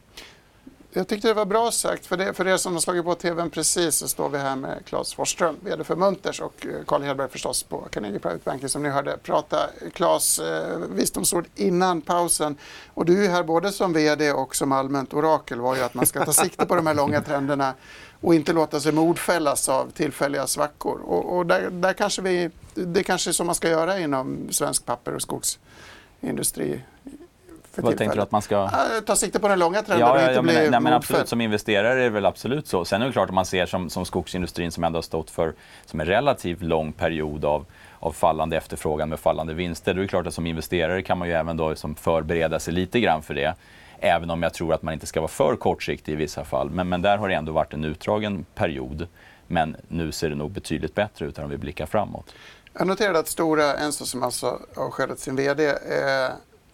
Jag 0.95 1.09
tyckte 1.09 1.29
det 1.29 1.35
var 1.35 1.45
bra 1.45 1.71
sagt. 1.71 2.07
För, 2.07 2.17
det, 2.17 2.35
för 2.35 2.49
er 2.49 2.57
som 2.57 2.73
har 2.73 2.81
slagit 2.81 3.05
på 3.05 3.15
tvn 3.15 3.51
precis 3.51 3.95
så 3.95 4.09
står 4.09 4.29
vi 4.29 4.39
här 4.39 4.57
med 4.57 4.85
Claes 4.85 5.15
Forsström, 5.15 5.57
VD 5.61 5.85
för 5.85 5.97
Munters 5.97 6.41
och 6.41 6.67
eh, 6.67 6.85
Carl 6.87 7.03
Hedberg 7.03 7.29
förstås 7.29 7.63
på 7.63 7.89
Carnegie 7.91 8.19
Private 8.19 8.41
Banking 8.45 8.69
som 8.69 8.83
ni 8.83 8.89
hörde 8.89 9.17
prata. 9.23 9.57
Claes, 9.93 10.39
eh, 10.39 10.79
visdomsord 10.79 11.47
innan 11.55 12.01
pausen. 12.01 12.57
Och 12.95 13.05
du 13.05 13.25
är 13.25 13.31
här 13.31 13.43
både 13.43 13.73
som 13.73 13.93
VD 13.93 14.33
och 14.33 14.57
som 14.57 14.73
allmänt 14.73 15.15
orakel 15.15 15.61
var 15.61 15.77
ju 15.77 15.83
att 15.83 15.95
man 15.95 16.07
ska 16.07 16.25
ta 16.25 16.33
sikte 16.33 16.67
på 16.67 16.77
de 16.77 16.87
här 16.87 16.95
långa 16.95 17.21
trenderna 17.21 17.75
och 18.21 18.35
inte 18.35 18.53
låta 18.53 18.81
sig 18.81 18.93
mordfällas 18.93 19.69
av 19.69 19.91
tillfälliga 19.91 20.47
svackor. 20.47 21.01
Och, 21.01 21.37
och 21.37 21.47
där, 21.47 21.71
där 21.71 21.93
kanske 21.93 22.23
vi, 22.23 22.51
det 22.75 23.03
kanske 23.03 23.31
är 23.31 23.33
så 23.33 23.45
man 23.45 23.55
ska 23.55 23.69
göra 23.69 23.99
inom 23.99 24.49
svensk 24.51 24.87
papper 24.87 25.15
och 25.15 25.23
skogsindustri 25.23 26.81
för 27.73 27.83
Vad 27.83 27.99
tänkte 27.99 28.19
du 28.19 28.23
att 28.23 28.31
man 28.31 28.43
ska... 28.43 28.71
Ta 29.07 29.17
sikte 29.17 29.39
på 29.39 29.49
den 29.49 29.59
långa 29.59 29.83
trenden 29.83 30.09
ja, 30.09 30.15
och 30.15 30.21
inte 30.21 30.33
ja, 30.33 30.43
bli 30.43 30.71
nej, 30.71 30.81
men 30.81 30.93
absolut, 30.93 31.29
Som 31.29 31.41
investerare 31.41 32.01
är 32.01 32.05
det 32.05 32.11
väl 32.11 32.27
absolut 32.27 32.67
så. 32.67 32.85
Sen 32.85 33.03
är 33.03 33.07
det 33.07 33.13
klart 33.13 33.29
att 33.29 33.35
man 33.35 33.47
ser 33.47 33.67
som, 33.67 33.91
som 33.91 34.05
skogsindustrin 34.05 34.73
som 34.73 34.85
ändå 34.85 34.97
har 34.97 35.03
stått 35.03 35.31
för 35.31 35.55
som 35.87 36.01
en 36.01 36.07
relativt 36.07 36.63
lång 36.63 36.93
period 36.93 37.45
av 37.45 37.67
av 38.03 38.13
fallande 38.13 38.57
efterfrågan 38.57 39.09
med 39.09 39.21
fallande 39.21 39.55
vinster. 39.55 39.95
Då 39.95 40.01
är 40.01 40.03
det 40.03 40.09
klart 40.09 40.27
att 40.27 40.35
som 40.35 40.47
investerare 40.47 41.03
kan 41.03 41.19
man 41.19 41.29
ju 41.29 41.35
även 41.35 41.57
då 41.57 41.75
som 41.75 41.95
förbereda 41.95 42.61
sig 42.61 42.75
lite 42.75 43.01
grann 43.01 43.23
för 43.23 43.35
det. 43.35 43.55
Även 43.99 44.31
om 44.31 44.43
jag 44.43 44.55
tror 44.55 44.75
att 44.75 44.83
man 44.83 44.95
inte 44.95 45.07
ska 45.07 45.21
vara 45.21 45.29
för 45.29 45.57
kortsiktig 45.57 46.13
i 46.13 46.17
vissa 46.17 46.45
fall. 46.45 46.71
Men, 46.71 46.89
men 46.89 47.03
där 47.03 47.17
har 47.17 47.29
det 47.29 47.35
ändå 47.35 47.53
varit 47.53 47.75
en 47.75 47.85
utdragen 47.85 48.45
period. 48.55 49.09
Men 49.47 49.77
nu 49.89 50.13
ser 50.13 50.29
det 50.29 50.35
nog 50.35 50.51
betydligt 50.51 50.95
bättre 50.95 51.27
ut 51.27 51.39
om 51.39 51.51
vi 51.51 51.59
blickar 51.59 51.87
framåt. 51.87 52.35
Jag 52.73 52.87
noterade 52.87 53.19
att 53.19 53.29
Stora 53.29 53.75
Enso 53.75 54.05
som 54.05 54.23
alltså 54.23 54.59
avskedat 54.77 55.19
sin 55.19 55.37
VD 55.37 55.67
eh, 55.67 55.75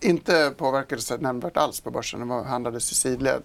inte 0.00 0.52
påverkades 0.56 1.12
nämnvärt 1.20 1.56
alls 1.56 1.80
på 1.80 1.90
börsen. 1.90 2.20
De 2.20 2.30
handlades 2.30 2.92
i 2.92 2.94
sidled. 2.94 3.42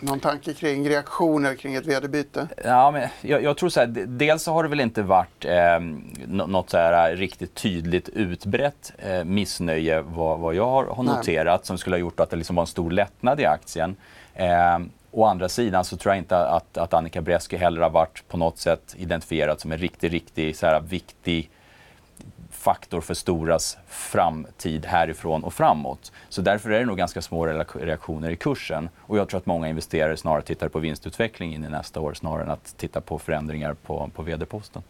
Någon 0.00 0.20
tanke 0.20 0.54
kring 0.54 0.88
reaktioner 0.88 1.54
kring 1.54 1.74
ett 1.74 1.86
vd-byte? 1.86 2.48
Ja, 2.64 2.90
men 2.90 3.08
jag, 3.20 3.42
jag, 3.42 3.56
tror 3.56 3.68
så 3.68 3.80
här, 3.80 3.86
dels 4.06 4.42
så 4.42 4.52
har 4.52 4.62
det 4.62 4.68
väl 4.68 4.80
inte 4.80 5.02
varit 5.02 5.44
eh, 5.44 5.80
något 6.26 6.70
så 6.70 6.76
här 6.76 7.16
riktigt 7.16 7.54
tydligt 7.54 8.08
utbrett 8.08 8.92
eh, 8.98 9.24
missnöje 9.24 10.00
vad, 10.00 10.38
vad 10.38 10.54
jag 10.54 10.66
har, 10.66 10.84
har 10.84 11.02
noterat 11.04 11.66
som 11.66 11.78
skulle 11.78 11.96
ha 11.96 12.00
gjort 12.00 12.20
att 12.20 12.30
det 12.30 12.36
liksom 12.36 12.56
var 12.56 12.62
en 12.62 12.66
stor 12.66 12.90
lättnad 12.90 13.40
i 13.40 13.44
aktien. 13.44 13.96
Eh, 14.34 14.78
Å 15.10 15.24
andra 15.24 15.48
sidan 15.48 15.84
så 15.84 15.96
tror 15.96 16.14
jag 16.14 16.20
inte 16.20 16.38
att, 16.38 16.78
att 16.78 16.94
Annika 16.94 17.20
Bresky 17.22 17.56
heller 17.56 17.80
har 17.80 17.90
varit 17.90 18.28
på 18.28 18.36
något 18.36 18.58
sätt 18.58 18.94
identifierad 18.98 19.60
som 19.60 19.72
en 19.72 19.78
riktigt, 19.78 20.12
riktigt 20.12 20.56
så 20.58 20.66
här, 20.66 20.80
viktig 20.80 21.50
faktor 22.68 23.00
för 23.00 23.14
Storas 23.14 23.76
framtid 23.86 24.86
härifrån 24.86 25.44
och 25.44 25.54
framåt. 25.54 26.12
Så 26.28 26.42
därför 26.42 26.70
är 26.70 26.80
det 26.80 26.86
nog 26.86 26.96
ganska 26.96 27.22
små 27.22 27.46
reaktioner 27.74 28.30
i 28.30 28.36
kursen. 28.36 28.88
Och 29.00 29.18
jag 29.18 29.28
tror 29.28 29.38
att 29.38 29.46
många 29.46 29.68
investerare 29.68 30.16
snarare 30.16 30.42
tittar 30.42 30.68
på 30.68 30.78
vinstutveckling 30.78 31.54
in 31.54 31.64
i 31.64 31.68
nästa 31.68 32.00
år 32.00 32.14
snarare 32.14 32.42
än 32.42 32.50
att 32.50 32.74
titta 32.76 33.00
på 33.00 33.18
förändringar 33.18 33.74
på, 33.74 34.10
på 34.14 34.22
vd-posten. 34.22 34.82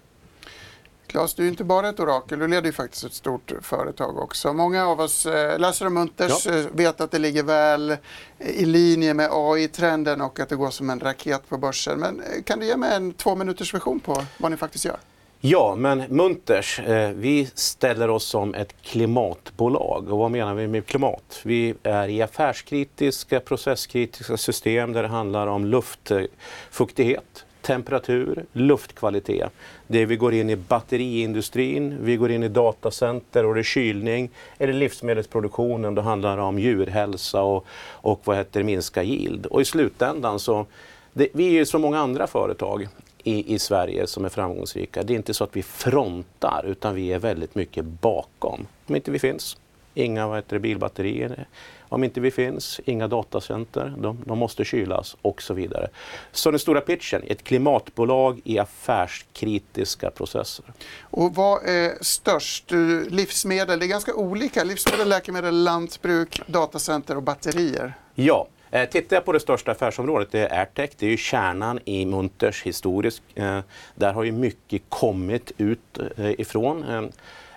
Claes, 1.07 1.35
du 1.35 1.45
är 1.45 1.49
inte 1.49 1.64
bara 1.64 1.88
ett 1.88 2.01
orakel, 2.01 2.38
du 2.38 2.49
leder 2.49 2.67
ju 2.67 2.73
faktiskt 2.73 3.05
ett 3.05 3.12
stort 3.12 3.53
företag 3.62 4.19
också. 4.19 4.53
Många 4.53 4.87
av 4.87 5.01
oss 5.01 5.27
eh, 5.27 5.59
läser 5.59 5.87
om 5.87 5.95
Munters, 5.95 6.47
ja. 6.47 6.55
Eh, 6.55 6.67
vet 6.73 7.01
att 7.01 7.11
det 7.11 7.19
ligger 7.19 7.43
väl 7.43 7.97
i 8.38 8.64
linje 8.64 9.14
med 9.14 9.29
AI-trenden 9.33 10.21
och 10.21 10.41
att 10.41 10.49
det 10.49 10.57
går 10.57 10.71
som 10.71 10.91
en 10.91 11.01
raket 11.01 11.49
på 11.49 11.59
börsen. 11.59 11.99
Men 11.99 12.21
eh, 12.21 12.43
kan 12.43 12.61
du 12.61 12.67
ge 12.67 12.77
mig 12.77 12.97
en 12.97 13.12
två 13.12 13.37
minuters 13.37 13.75
version 13.75 14.01
på 14.01 14.25
vad 14.38 14.51
ni 14.51 14.57
faktiskt 14.57 14.85
gör? 14.85 14.99
Ja, 15.40 15.74
men 15.74 16.05
Munters, 16.09 16.81
eh, 16.81 17.11
vi 17.11 17.51
ställer 17.55 18.11
oss 18.11 18.24
som 18.24 18.55
ett 18.55 18.83
klimatbolag. 18.83 20.12
Och 20.12 20.18
vad 20.18 20.31
menar 20.31 20.55
vi 20.55 20.66
med 20.66 20.87
klimat? 20.87 21.40
Vi 21.44 21.74
är 21.83 22.09
i 22.09 22.22
affärskritiska, 22.22 23.40
processkritiska 23.40 24.37
system 24.37 24.92
där 24.92 25.03
det 25.03 25.09
handlar 25.09 25.46
om 25.46 25.64
luftfuktighet, 25.64 27.44
temperatur, 27.61 28.44
luftkvalitet. 28.53 29.53
Det 29.87 30.07
vi 30.07 30.16
går 30.16 30.35
in 30.35 30.51
i 30.51 30.57
batteriindustrin, 30.57 31.98
vi 32.01 32.16
går 32.16 32.31
in 32.31 32.42
i 32.42 32.48
datacenter 32.48 33.46
och 33.46 33.55
det 33.55 33.61
är 33.61 33.64
kylning. 33.64 34.31
Eller 34.59 34.72
livsmedelsproduktionen, 34.72 35.94
det 35.94 36.03
handlar 36.03 36.38
om 36.38 36.59
djurhälsa 36.59 37.42
och, 37.42 37.66
och 37.90 38.20
vad 38.24 38.37
heter 38.37 38.62
minska 38.62 39.03
yield. 39.03 39.46
Och 39.46 39.61
i 39.61 39.64
slutändan 39.64 40.38
så 40.38 40.66
det, 41.12 41.29
vi 41.33 41.46
är 41.46 41.53
ju 41.53 41.66
som 41.66 41.83
många 41.83 41.98
andra 41.98 42.27
företag 42.27 42.88
i, 43.29 43.55
i 43.55 43.59
Sverige 43.59 44.07
som 44.07 44.25
är 44.25 44.29
framgångsrika. 44.29 45.03
Det 45.03 45.12
är 45.12 45.17
inte 45.17 45.35
så 45.35 45.45
att 45.45 45.57
vi 45.57 45.62
frontar 45.62 46.64
utan 46.67 46.95
vi 46.95 47.12
är 47.12 47.19
väldigt 47.19 47.55
mycket 47.55 47.85
bakom. 47.85 48.67
Om 48.87 48.97
inte 48.97 49.11
vi 49.11 49.19
finns, 49.19 49.57
inga 49.95 50.27
vad 50.27 50.37
heter 50.37 50.59
bilbatterier. 50.59 51.49
Om 51.91 52.05
inte 52.05 52.21
vi 52.21 52.31
finns, 52.31 52.81
inga 52.85 53.09
datacenter, 53.09 53.95
de, 53.99 54.19
de, 54.27 54.38
måste 54.38 54.64
kylas 54.64 55.17
och 55.23 55.43
så 55.43 55.55
vidare. 55.55 55.88
Så 56.33 56.51
den 56.51 56.61
stora 56.61 56.81
pitchen, 56.81 57.23
ett 57.27 57.45
klimatbolag 57.45 58.41
i 58.45 58.59
affärskritiska 58.59 60.11
processer. 60.11 60.64
Och 61.01 61.35
vad 61.35 61.64
är 61.64 62.05
störst? 62.05 62.71
Livsmedel, 63.09 63.79
det 63.79 63.87
är 63.87 63.88
ganska 63.88 64.14
olika. 64.14 64.64
Livsmedel, 64.64 65.09
läkemedel, 65.09 65.64
lantbruk, 65.64 66.41
datacenter 66.47 67.17
och 67.17 67.23
batterier. 67.23 67.95
Ja, 68.14 68.49
Eh, 68.70 68.88
tittar 68.88 69.16
jag 69.16 69.24
på 69.24 69.33
det 69.33 69.40
största 69.40 69.72
affärsområdet, 69.72 70.28
det 70.31 70.46
är 70.46 70.59
AirTech. 70.59 70.90
Det 70.98 71.07
är 71.07 71.11
ju 71.11 71.16
kärnan 71.16 71.78
i 71.85 72.07
Munters 72.07 72.62
historiskt. 72.62 73.22
Eh, 73.35 73.59
där 73.94 74.12
har 74.12 74.24
ju 74.24 74.33
mycket 74.33 74.83
kommit 74.88 75.52
ut 75.57 75.98
eh, 76.16 76.40
ifrån. 76.40 76.85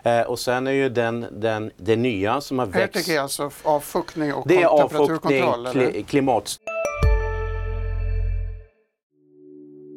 Eh, 0.04 0.22
och 0.22 0.40
sen 0.40 0.68
är 0.68 0.72
ju 0.72 0.90
den, 0.90 1.26
den, 1.32 1.72
det 1.78 1.96
nya 1.96 2.42
som 2.42 2.60
har 2.60 2.66
växt... 2.66 2.96
AirTech 2.96 3.16
är 3.16 3.20
alltså 3.20 3.52
avfuktning 3.64 4.34
och 4.34 4.48
det 4.48 4.62
är 4.62 4.78
temperaturkontroll? 4.78 5.68
Avfuktning, 5.68 6.04
klimat... 6.04 6.58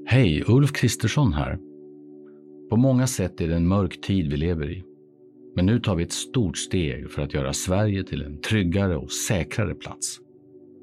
Hej, 0.07 0.45
Ulf 0.47 0.73
Kristersson 0.73 1.33
här. 1.33 1.59
På 2.71 2.77
många 2.77 3.07
sätt 3.07 3.41
är 3.41 3.49
det 3.49 3.55
en 3.55 3.69
mörk 3.69 4.01
tid 4.01 4.31
vi 4.31 4.37
lever 4.37 4.71
i. 4.71 4.85
Men 5.57 5.67
nu 5.67 5.81
tar 5.81 5.95
vi 5.95 6.05
ett 6.05 6.13
stort 6.13 6.57
steg 6.59 7.11
för 7.11 7.23
att 7.23 7.35
göra 7.35 7.53
Sverige 7.53 8.05
till 8.05 8.23
en 8.23 8.41
tryggare 8.41 8.97
och 8.97 9.13
säkrare 9.13 9.75
plats. 9.75 10.19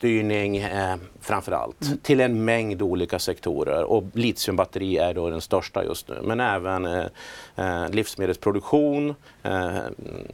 styrning 0.00 0.56
eh, 0.56 0.96
framför 1.20 1.52
allt 1.52 1.82
mm. 1.86 1.98
till 1.98 2.20
en 2.20 2.44
mängd 2.44 2.82
olika 2.82 3.18
sektorer 3.18 3.84
och 3.84 4.04
litiumbatteri 4.12 4.98
är 4.98 5.14
då 5.14 5.30
den 5.30 5.40
största 5.40 5.84
just 5.84 6.08
nu. 6.08 6.18
Men 6.22 6.40
även 6.40 6.86
eh, 6.86 7.04
eh, 7.56 7.90
livsmedelsproduktion, 7.90 9.14
eh, 9.42 9.78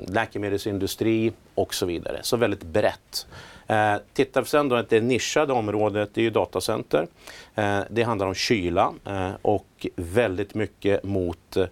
läkemedelsindustri 0.09 1.33
och 1.55 1.74
så 1.74 1.87
vidare. 1.87 2.18
Så 2.22 2.37
väldigt 2.37 2.62
brett. 2.62 3.26
Eh, 3.66 3.94
tittar 4.12 4.42
vi 4.42 4.46
sen 4.46 4.68
då 4.68 4.76
att 4.76 4.88
det 4.88 5.00
nischade 5.00 5.52
området, 5.52 6.11
det 6.14 6.20
är 6.20 6.24
ju 6.24 6.31
datacenter. 6.31 7.07
Eh, 7.55 7.81
det 7.90 8.02
handlar 8.02 8.26
om 8.26 8.35
kyla 8.35 8.92
eh, 9.07 9.31
och 9.42 9.87
väldigt 9.96 10.55
mycket 10.55 11.05
mot 11.05 11.57
eh, 11.57 11.66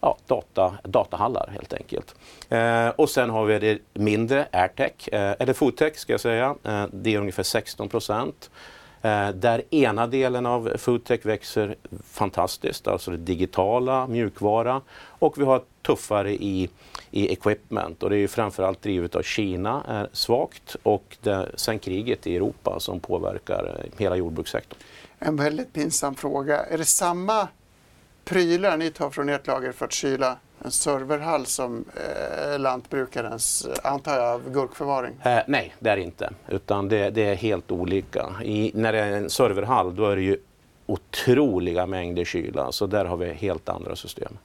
ja, 0.00 0.16
data, 0.26 0.74
datahallar 0.84 1.50
helt 1.52 1.72
enkelt. 1.72 2.14
Eh, 2.48 2.88
och 2.88 3.10
sen 3.10 3.30
har 3.30 3.44
vi 3.44 3.58
det 3.58 3.78
mindre, 3.94 4.48
airtech, 4.52 5.08
eh, 5.12 5.34
eller 5.38 5.52
foodtech 5.52 5.96
ska 5.96 6.12
jag 6.12 6.20
säga. 6.20 6.54
Eh, 6.64 6.84
det 6.92 7.14
är 7.14 7.18
ungefär 7.18 7.42
16 7.42 7.88
procent. 7.88 8.50
Eh, 9.02 9.28
där 9.28 9.74
ena 9.74 10.06
delen 10.06 10.46
av 10.46 10.72
foodtech 10.78 11.26
växer 11.26 11.76
fantastiskt, 12.04 12.86
alltså 12.86 13.10
det 13.10 13.16
digitala, 13.16 14.06
mjukvara. 14.06 14.80
Och 15.06 15.38
vi 15.38 15.44
har 15.44 15.62
tuffare 15.82 16.32
i, 16.32 16.68
i 17.10 17.32
equipment 17.32 18.02
och 18.02 18.10
det 18.10 18.16
är 18.16 18.20
ju 18.20 18.28
framförallt 18.28 18.82
drivet 18.82 19.14
av 19.14 19.22
Kina, 19.22 19.82
är 19.88 20.08
svagt 20.12 20.76
och 20.82 21.16
det, 21.22 21.48
sen 21.54 21.78
kriget 21.78 22.26
i 22.26 22.36
Europa 22.36 22.80
som 22.80 23.00
påverkar 23.00 23.84
eh, 23.84 24.00
hela 24.00 24.16
jordbrukssektorn. 24.16 24.78
En 25.18 25.36
väldigt 25.36 25.72
pinsam 25.72 26.14
fråga. 26.14 26.64
Är 26.64 26.78
det 26.78 26.84
samma 26.84 27.48
prylar 28.28 28.76
ni 28.76 28.90
tar 28.90 29.10
från 29.10 29.28
ert 29.28 29.46
lager 29.46 29.72
för 29.72 29.84
att 29.84 29.92
kyla 29.92 30.36
en 30.64 30.70
serverhall 30.70 31.46
som 31.46 31.84
eh, 31.94 32.58
lantbrukarens, 32.58 33.66
eh, 33.66 33.92
antar 33.92 34.16
jag, 34.16 34.40
gurkförvaring? 34.52 35.16
Eh, 35.22 35.40
nej, 35.46 35.74
det 35.78 35.90
är 35.90 35.96
inte. 35.96 36.30
Utan 36.48 36.88
det, 36.88 37.10
det 37.10 37.22
är 37.22 37.34
helt 37.34 37.70
olika. 37.70 38.26
I, 38.44 38.72
när 38.74 38.92
det 38.92 38.98
är 38.98 39.12
en 39.12 39.30
serverhall 39.30 39.96
då 39.96 40.06
är 40.06 40.16
det 40.16 40.22
ju 40.22 40.36
otroliga 40.86 41.86
mängder 41.86 42.24
kyla. 42.24 42.72
Så 42.72 42.86
där 42.86 43.04
har 43.04 43.16
vi 43.16 43.32
helt 43.32 43.68
andra 43.68 43.96
system. 43.96 44.38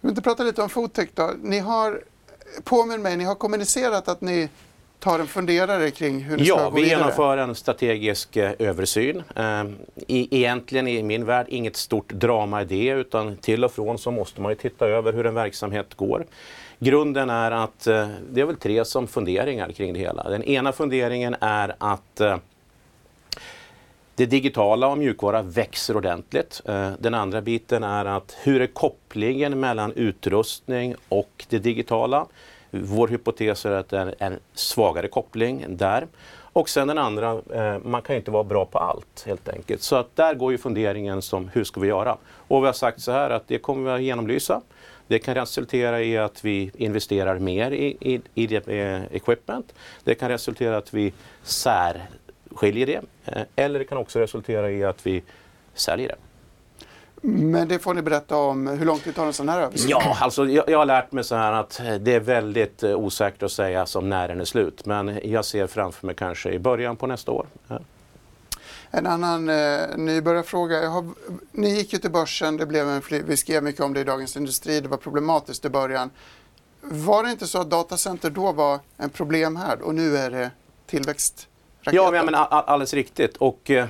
Vi 0.00 0.12
vill 0.12 0.22
prata 0.22 0.42
lite 0.42 0.62
om 0.62 0.68
Foodtech 0.68 1.08
då. 1.14 1.30
Ni 1.42 1.58
har, 1.58 2.02
påminn 2.64 3.02
mig, 3.02 3.16
ni 3.16 3.24
har 3.24 3.34
kommunicerat 3.34 4.08
att 4.08 4.20
ni 4.20 4.48
tar 5.04 5.18
en 5.18 5.26
funderare 5.26 5.90
kring 5.90 6.20
hur 6.20 6.36
ni 6.36 6.44
ja, 6.44 6.56
ska 6.56 6.64
gå 6.64 6.70
vidare? 6.70 6.90
Ja, 6.90 6.96
vi 6.96 7.02
genomför 7.02 7.36
en 7.36 7.54
strategisk 7.54 8.36
eh, 8.36 8.52
översyn. 8.58 9.22
Eh, 9.36 9.64
egentligen 10.08 10.88
i 10.88 11.02
min 11.02 11.24
värld 11.24 11.46
inget 11.48 11.76
stort 11.76 12.12
drama 12.12 12.62
i 12.62 12.64
det 12.64 12.88
utan 12.88 13.36
till 13.36 13.64
och 13.64 13.72
från 13.72 13.98
så 13.98 14.10
måste 14.10 14.40
man 14.40 14.52
ju 14.52 14.56
titta 14.56 14.86
över 14.86 15.12
hur 15.12 15.26
en 15.26 15.34
verksamhet 15.34 15.94
går. 15.94 16.26
Grunden 16.78 17.30
är 17.30 17.50
att 17.50 17.86
eh, 17.86 18.08
det 18.30 18.40
är 18.40 18.44
väl 18.44 18.56
tre 18.56 18.84
som 18.84 19.06
funderingar 19.06 19.72
kring 19.72 19.92
det 19.92 20.00
hela. 20.00 20.30
Den 20.30 20.42
ena 20.42 20.72
funderingen 20.72 21.36
är 21.40 21.74
att 21.78 22.20
det 24.16 24.26
digitala 24.26 24.88
och 24.88 24.98
mjukvara 24.98 25.42
växer 25.42 25.96
ordentligt. 25.96 26.62
Den 26.98 27.14
andra 27.14 27.40
biten 27.40 27.84
är 27.84 28.04
att 28.04 28.36
hur 28.42 28.60
är 28.60 28.66
kopplingen 28.66 29.60
mellan 29.60 29.92
utrustning 29.92 30.94
och 31.08 31.44
det 31.48 31.58
digitala? 31.58 32.26
Vår 32.82 33.08
hypotes 33.08 33.66
är 33.66 33.70
att 33.70 33.88
det 33.88 33.98
är 33.98 34.14
en 34.18 34.38
svagare 34.54 35.08
koppling 35.08 35.64
där. 35.68 36.06
Och 36.54 36.68
sen 36.68 36.88
den 36.88 36.98
andra, 36.98 37.42
eh, 37.54 37.78
man 37.84 38.02
kan 38.02 38.14
ju 38.14 38.18
inte 38.18 38.30
vara 38.30 38.44
bra 38.44 38.64
på 38.64 38.78
allt 38.78 39.24
helt 39.26 39.48
enkelt. 39.48 39.82
Så 39.82 39.96
att 39.96 40.16
där 40.16 40.34
går 40.34 40.52
ju 40.52 40.58
funderingen 40.58 41.22
som 41.22 41.48
hur 41.48 41.64
ska 41.64 41.80
vi 41.80 41.88
göra? 41.88 42.16
Och 42.48 42.62
vi 42.62 42.66
har 42.66 42.72
sagt 42.72 43.00
så 43.00 43.12
här 43.12 43.30
att 43.30 43.48
det 43.48 43.58
kommer 43.58 43.84
vi 43.84 43.90
att 43.90 44.02
genomlysa. 44.02 44.60
Det 45.06 45.18
kan 45.18 45.34
resultera 45.34 46.02
i 46.02 46.18
att 46.18 46.44
vi 46.44 46.70
investerar 46.74 47.38
mer 47.38 47.70
i, 47.70 47.96
i, 48.00 48.20
i 48.34 48.46
det, 48.46 48.68
eh, 48.68 49.02
equipment. 49.16 49.74
Det 50.04 50.14
kan 50.14 50.28
resultera 50.28 50.74
i 50.74 50.76
att 50.76 50.94
vi 50.94 51.12
särskiljer 51.42 52.86
det. 52.86 53.00
Eh, 53.24 53.42
eller 53.56 53.78
det 53.78 53.84
kan 53.84 53.98
också 53.98 54.18
resultera 54.18 54.70
i 54.70 54.84
att 54.84 55.06
vi 55.06 55.22
säljer 55.74 56.08
det. 56.08 56.16
Men 57.26 57.68
det 57.68 57.78
får 57.78 57.94
ni 57.94 58.02
berätta 58.02 58.36
om. 58.36 58.66
Hur 58.66 58.86
lång 58.86 58.98
tid 58.98 59.14
tar 59.14 59.26
en 59.26 59.32
sån 59.32 59.48
här 59.48 59.60
översyn? 59.60 59.88
Ja, 59.90 60.16
alltså 60.20 60.46
jag, 60.46 60.68
jag 60.68 60.78
har 60.78 60.86
lärt 60.86 61.12
mig 61.12 61.24
så 61.24 61.34
här 61.34 61.52
att 61.52 61.80
det 62.00 62.14
är 62.14 62.20
väldigt 62.20 62.82
eh, 62.82 62.94
osäkert 62.94 63.42
att 63.42 63.52
säga 63.52 63.86
som 63.86 64.08
när 64.08 64.28
den 64.28 64.40
är 64.40 64.44
slut. 64.44 64.86
Men 64.86 65.20
jag 65.24 65.44
ser 65.44 65.66
framför 65.66 66.06
mig 66.06 66.16
kanske 66.16 66.50
i 66.50 66.58
början 66.58 66.96
på 66.96 67.06
nästa 67.06 67.32
år. 67.32 67.46
Ja. 67.68 67.80
En 68.90 69.06
annan 69.06 69.48
eh, 69.48 69.80
nybörjarfråga. 69.96 70.88
Har, 70.88 71.04
ni 71.52 71.70
gick 71.74 71.92
ju 71.92 71.98
till 71.98 72.10
börsen, 72.10 72.56
det 72.56 72.66
blev 72.66 72.88
en, 72.88 73.02
vi 73.08 73.36
skrev 73.36 73.62
mycket 73.62 73.80
om 73.80 73.94
det 73.94 74.00
i 74.00 74.04
Dagens 74.04 74.36
Industri, 74.36 74.80
det 74.80 74.88
var 74.88 74.96
problematiskt 74.96 75.64
i 75.64 75.68
början. 75.68 76.10
Var 76.80 77.24
det 77.24 77.30
inte 77.30 77.46
så 77.46 77.60
att 77.60 77.70
datacenter 77.70 78.30
då 78.30 78.52
var 78.52 78.80
en 78.96 79.10
problem 79.10 79.56
här 79.56 79.82
och 79.82 79.94
nu 79.94 80.16
är 80.16 80.30
det 80.30 80.50
tillväxt? 80.86 81.48
Ja, 81.92 82.10
men, 82.10 82.24
men 82.24 82.34
alldeles 82.34 82.94
riktigt. 82.94 83.36
Och 83.36 83.70
eh, 83.70 83.86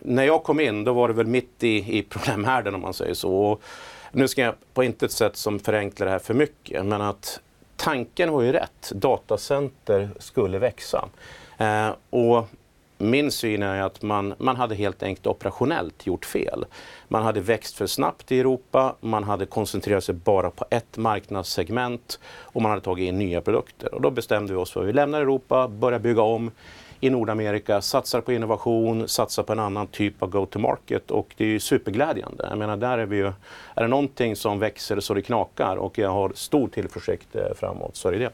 när 0.00 0.24
jag 0.24 0.42
kom 0.42 0.60
in 0.60 0.84
då 0.84 0.92
var 0.92 1.08
det 1.08 1.14
väl 1.14 1.26
mitt 1.26 1.64
i, 1.64 1.98
i 1.98 2.02
problemhärden 2.02 2.74
om 2.74 2.80
man 2.80 2.94
säger 2.94 3.14
så. 3.14 3.34
Och 3.34 3.62
nu 4.12 4.28
ska 4.28 4.42
jag 4.42 4.54
på 4.74 4.84
intet 4.84 5.12
sätt 5.12 5.36
som 5.36 5.58
förenkla 5.58 6.04
det 6.04 6.12
här 6.12 6.18
för 6.18 6.34
mycket, 6.34 6.86
men 6.86 7.00
att 7.00 7.40
tanken 7.76 8.32
var 8.32 8.42
ju 8.42 8.52
rätt. 8.52 8.92
Datacenter 8.94 10.10
skulle 10.18 10.58
växa. 10.58 11.08
Eh, 11.58 11.90
och 12.10 12.48
min 12.98 13.30
syn 13.30 13.62
är 13.62 13.82
att 13.82 14.02
man, 14.02 14.34
man 14.38 14.56
hade 14.56 14.74
helt 14.74 15.02
enkelt 15.02 15.26
operationellt 15.26 16.06
gjort 16.06 16.24
fel. 16.24 16.64
Man 17.08 17.22
hade 17.22 17.40
växt 17.40 17.76
för 17.76 17.86
snabbt 17.86 18.32
i 18.32 18.40
Europa, 18.40 18.94
man 19.00 19.24
hade 19.24 19.46
koncentrerat 19.46 20.04
sig 20.04 20.14
bara 20.14 20.50
på 20.50 20.64
ett 20.70 20.96
marknadssegment 20.96 22.20
och 22.24 22.62
man 22.62 22.70
hade 22.70 22.82
tagit 22.82 23.08
in 23.08 23.18
nya 23.18 23.40
produkter. 23.40 23.94
Och 23.94 24.00
då 24.00 24.10
bestämde 24.10 24.52
vi 24.52 24.58
oss 24.58 24.72
för 24.72 24.80
att 24.80 24.86
vi 24.86 24.92
lämnar 24.92 25.20
Europa, 25.20 25.68
börjar 25.68 25.98
bygga 25.98 26.22
om 26.22 26.50
i 27.02 27.10
Nordamerika, 27.10 27.80
satsar 27.80 28.20
på 28.20 28.32
innovation, 28.32 29.08
satsar 29.08 29.42
på 29.42 29.52
en 29.52 29.58
annan 29.58 29.86
typ 29.86 30.22
av 30.22 30.30
go-to-market 30.30 31.10
och 31.10 31.34
det 31.36 31.44
är 31.44 31.48
ju 31.48 31.60
superglädjande. 31.60 32.46
Jag 32.50 32.58
menar, 32.58 32.76
där 32.76 32.98
är 32.98 33.06
vi 33.06 33.16
ju, 33.16 33.26
är 33.74 33.82
det 33.82 33.88
någonting 33.88 34.36
som 34.36 34.58
växer 34.58 35.00
så 35.00 35.14
det 35.14 35.22
knakar 35.22 35.76
och 35.76 35.98
jag 35.98 36.10
har 36.10 36.32
stor 36.34 36.68
tillförsikt 36.68 37.36
eh, 37.36 37.42
framåt 37.56 37.96
så 37.96 38.08
är 38.08 38.12
det 38.12 38.18
det. 38.18 38.30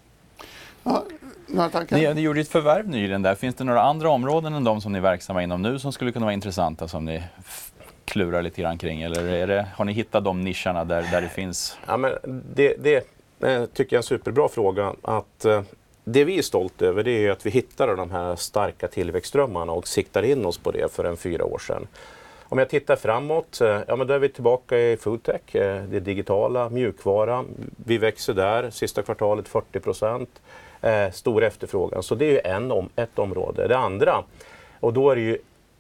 Ja, 0.85 1.05
några 1.47 1.71
tankar? 1.71 1.97
Ni, 1.97 2.15
ni 2.15 2.21
gjorde 2.21 2.41
ett 2.41 2.49
förvärv 2.49 2.89
nyligen 2.89 3.23
där. 3.23 3.35
Finns 3.35 3.55
det 3.55 3.65
några 3.65 3.83
andra 3.83 4.11
områden 4.11 4.55
än 4.55 4.65
de 4.65 4.81
som 4.81 4.93
ni 4.93 4.99
är 4.99 5.03
verksamma 5.03 5.43
inom 5.43 5.63
nu 5.63 5.79
som 5.79 5.93
skulle 5.93 6.13
kunna 6.13 6.27
vara 6.27 6.35
intressanta 6.35 6.89
som 6.89 7.05
ni 7.05 7.23
klurar 8.05 8.43
lite 8.43 8.61
grann 8.61 8.79
kring? 8.79 9.03
Eller 9.03 9.29
är 9.29 9.47
det, 9.47 9.67
har 9.75 9.85
ni 9.85 9.93
hittat 9.93 10.25
de 10.25 10.41
nischerna 10.41 10.85
där, 10.85 11.03
där 11.11 11.21
det 11.21 11.29
finns? 11.29 11.79
Ja, 11.87 11.97
men 11.97 12.13
det, 12.55 12.75
det 12.79 12.97
eh, 13.41 13.65
tycker 13.65 13.97
jag 13.97 13.99
är 13.99 14.03
en 14.03 14.03
superbra 14.03 14.49
fråga. 14.49 14.95
Att, 15.03 15.45
eh, 15.45 15.63
det 16.13 16.25
vi 16.25 16.39
är 16.39 16.43
stolta 16.43 16.87
över 16.87 17.03
det 17.03 17.27
är 17.27 17.31
att 17.31 17.47
vi 17.47 17.51
hittade 17.51 17.97
de 17.97 18.11
här 18.11 18.37
starka 18.37 18.89
tillväxtströmmarna 18.89 19.73
och 19.73 19.89
siktar 19.89 20.23
in 20.23 20.47
oss 20.47 20.59
på 20.59 20.71
det 20.71 20.93
för 20.93 21.05
en 21.05 21.17
fyra 21.17 21.45
år 21.45 21.59
sedan. 21.59 21.87
Om 22.43 22.59
jag 22.59 22.69
tittar 22.69 22.97
framåt, 22.97 23.61
eh, 23.61 23.81
ja 23.87 23.97
men 23.97 24.07
då 24.07 24.15
är 24.15 24.19
vi 24.19 24.29
tillbaka 24.29 24.79
i 24.79 24.97
foodtech, 24.97 25.55
eh, 25.55 25.83
det 25.83 26.01
digitala, 26.01 26.69
mjukvara. 26.69 27.45
Vi 27.77 27.99
växer 27.99 28.35
där, 28.35 28.71
sista 28.71 29.03
kvartalet 29.03 29.49
40 29.49 29.81
procent 29.81 30.43
eh, 30.81 31.11
stor 31.11 31.45
efterfrågan. 31.45 32.03
Så 32.03 32.15
det 32.15 32.25
är 32.25 32.31
ju 32.31 32.41
en 32.45 32.73
om, 32.73 32.89
ett 32.97 33.19
område. 33.19 33.69
Det 33.69 33.79
andra, 33.79 34.25
och 34.81 34.93
då 34.93 35.11
är 35.11 35.17
det 35.17 35.23
ju 35.23 35.39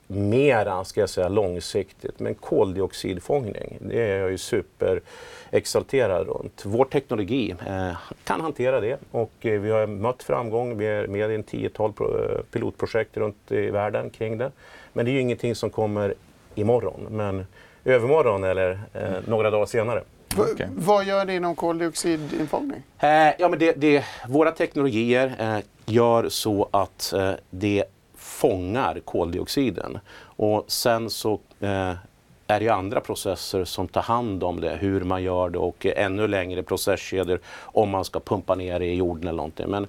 mera 0.08 0.84
ska 0.84 1.00
jag 1.00 1.10
säga, 1.10 1.28
långsiktigt, 1.28 2.20
men 2.20 2.34
koldioxidfångning, 2.34 3.78
det 3.80 4.02
är 4.02 4.18
jag 4.18 4.30
ju 4.30 4.38
superexalterad 4.38 6.26
runt. 6.26 6.62
Vår 6.64 6.84
teknologi 6.84 7.54
eh, 7.66 7.92
kan 8.24 8.40
hantera 8.40 8.80
det 8.80 8.98
och 9.10 9.32
eh, 9.40 9.60
vi 9.60 9.70
har 9.70 9.86
mött 9.86 10.22
framgång. 10.22 10.78
Vi 10.78 10.86
är 10.86 11.06
med 11.06 11.30
i 11.30 11.34
en 11.34 11.42
tiotal 11.42 11.92
pro, 11.92 12.42
pilotprojekt 12.52 13.16
runt 13.16 13.52
i 13.52 13.70
världen 13.70 14.10
kring 14.10 14.38
det. 14.38 14.50
Men 14.92 15.04
det 15.04 15.10
är 15.10 15.12
ju 15.12 15.20
ingenting 15.20 15.54
som 15.54 15.70
kommer 15.70 16.14
imorgon, 16.54 17.06
men 17.10 17.46
övermorgon 17.84 18.44
eller 18.44 18.80
eh, 18.92 19.10
några 19.26 19.50
dagar 19.50 19.66
senare. 19.66 20.02
Okay. 20.36 20.66
Vad 20.76 21.04
gör 21.04 21.24
det 21.24 21.34
inom 21.34 21.56
koldioxidinfångning? 21.56 22.82
Eh, 22.98 23.08
ja, 23.38 23.48
men 23.48 23.58
det, 23.58 23.72
det, 23.72 24.04
våra 24.28 24.50
teknologier 24.50 25.34
eh, 25.38 25.58
gör 25.86 26.28
så 26.28 26.68
att 26.70 27.12
eh, 27.12 27.32
det 27.50 27.84
fångar 28.38 29.00
koldioxiden. 29.04 29.98
Och 30.20 30.64
sen 30.66 31.10
så 31.10 31.40
eh, 31.60 31.92
är 32.46 32.60
det 32.60 32.68
andra 32.68 33.00
processer 33.00 33.64
som 33.64 33.88
tar 33.88 34.02
hand 34.02 34.44
om 34.44 34.60
det, 34.60 34.76
hur 34.80 35.00
man 35.04 35.22
gör 35.22 35.48
det 35.48 35.58
och 35.58 35.86
ännu 35.86 36.28
längre 36.28 36.62
processkedjor 36.62 37.40
om 37.62 37.90
man 37.90 38.04
ska 38.04 38.20
pumpa 38.20 38.54
ner 38.54 38.78
det 38.78 38.86
i 38.86 38.94
jorden 38.94 39.22
eller 39.22 39.36
någonting. 39.36 39.70
Men 39.70 39.86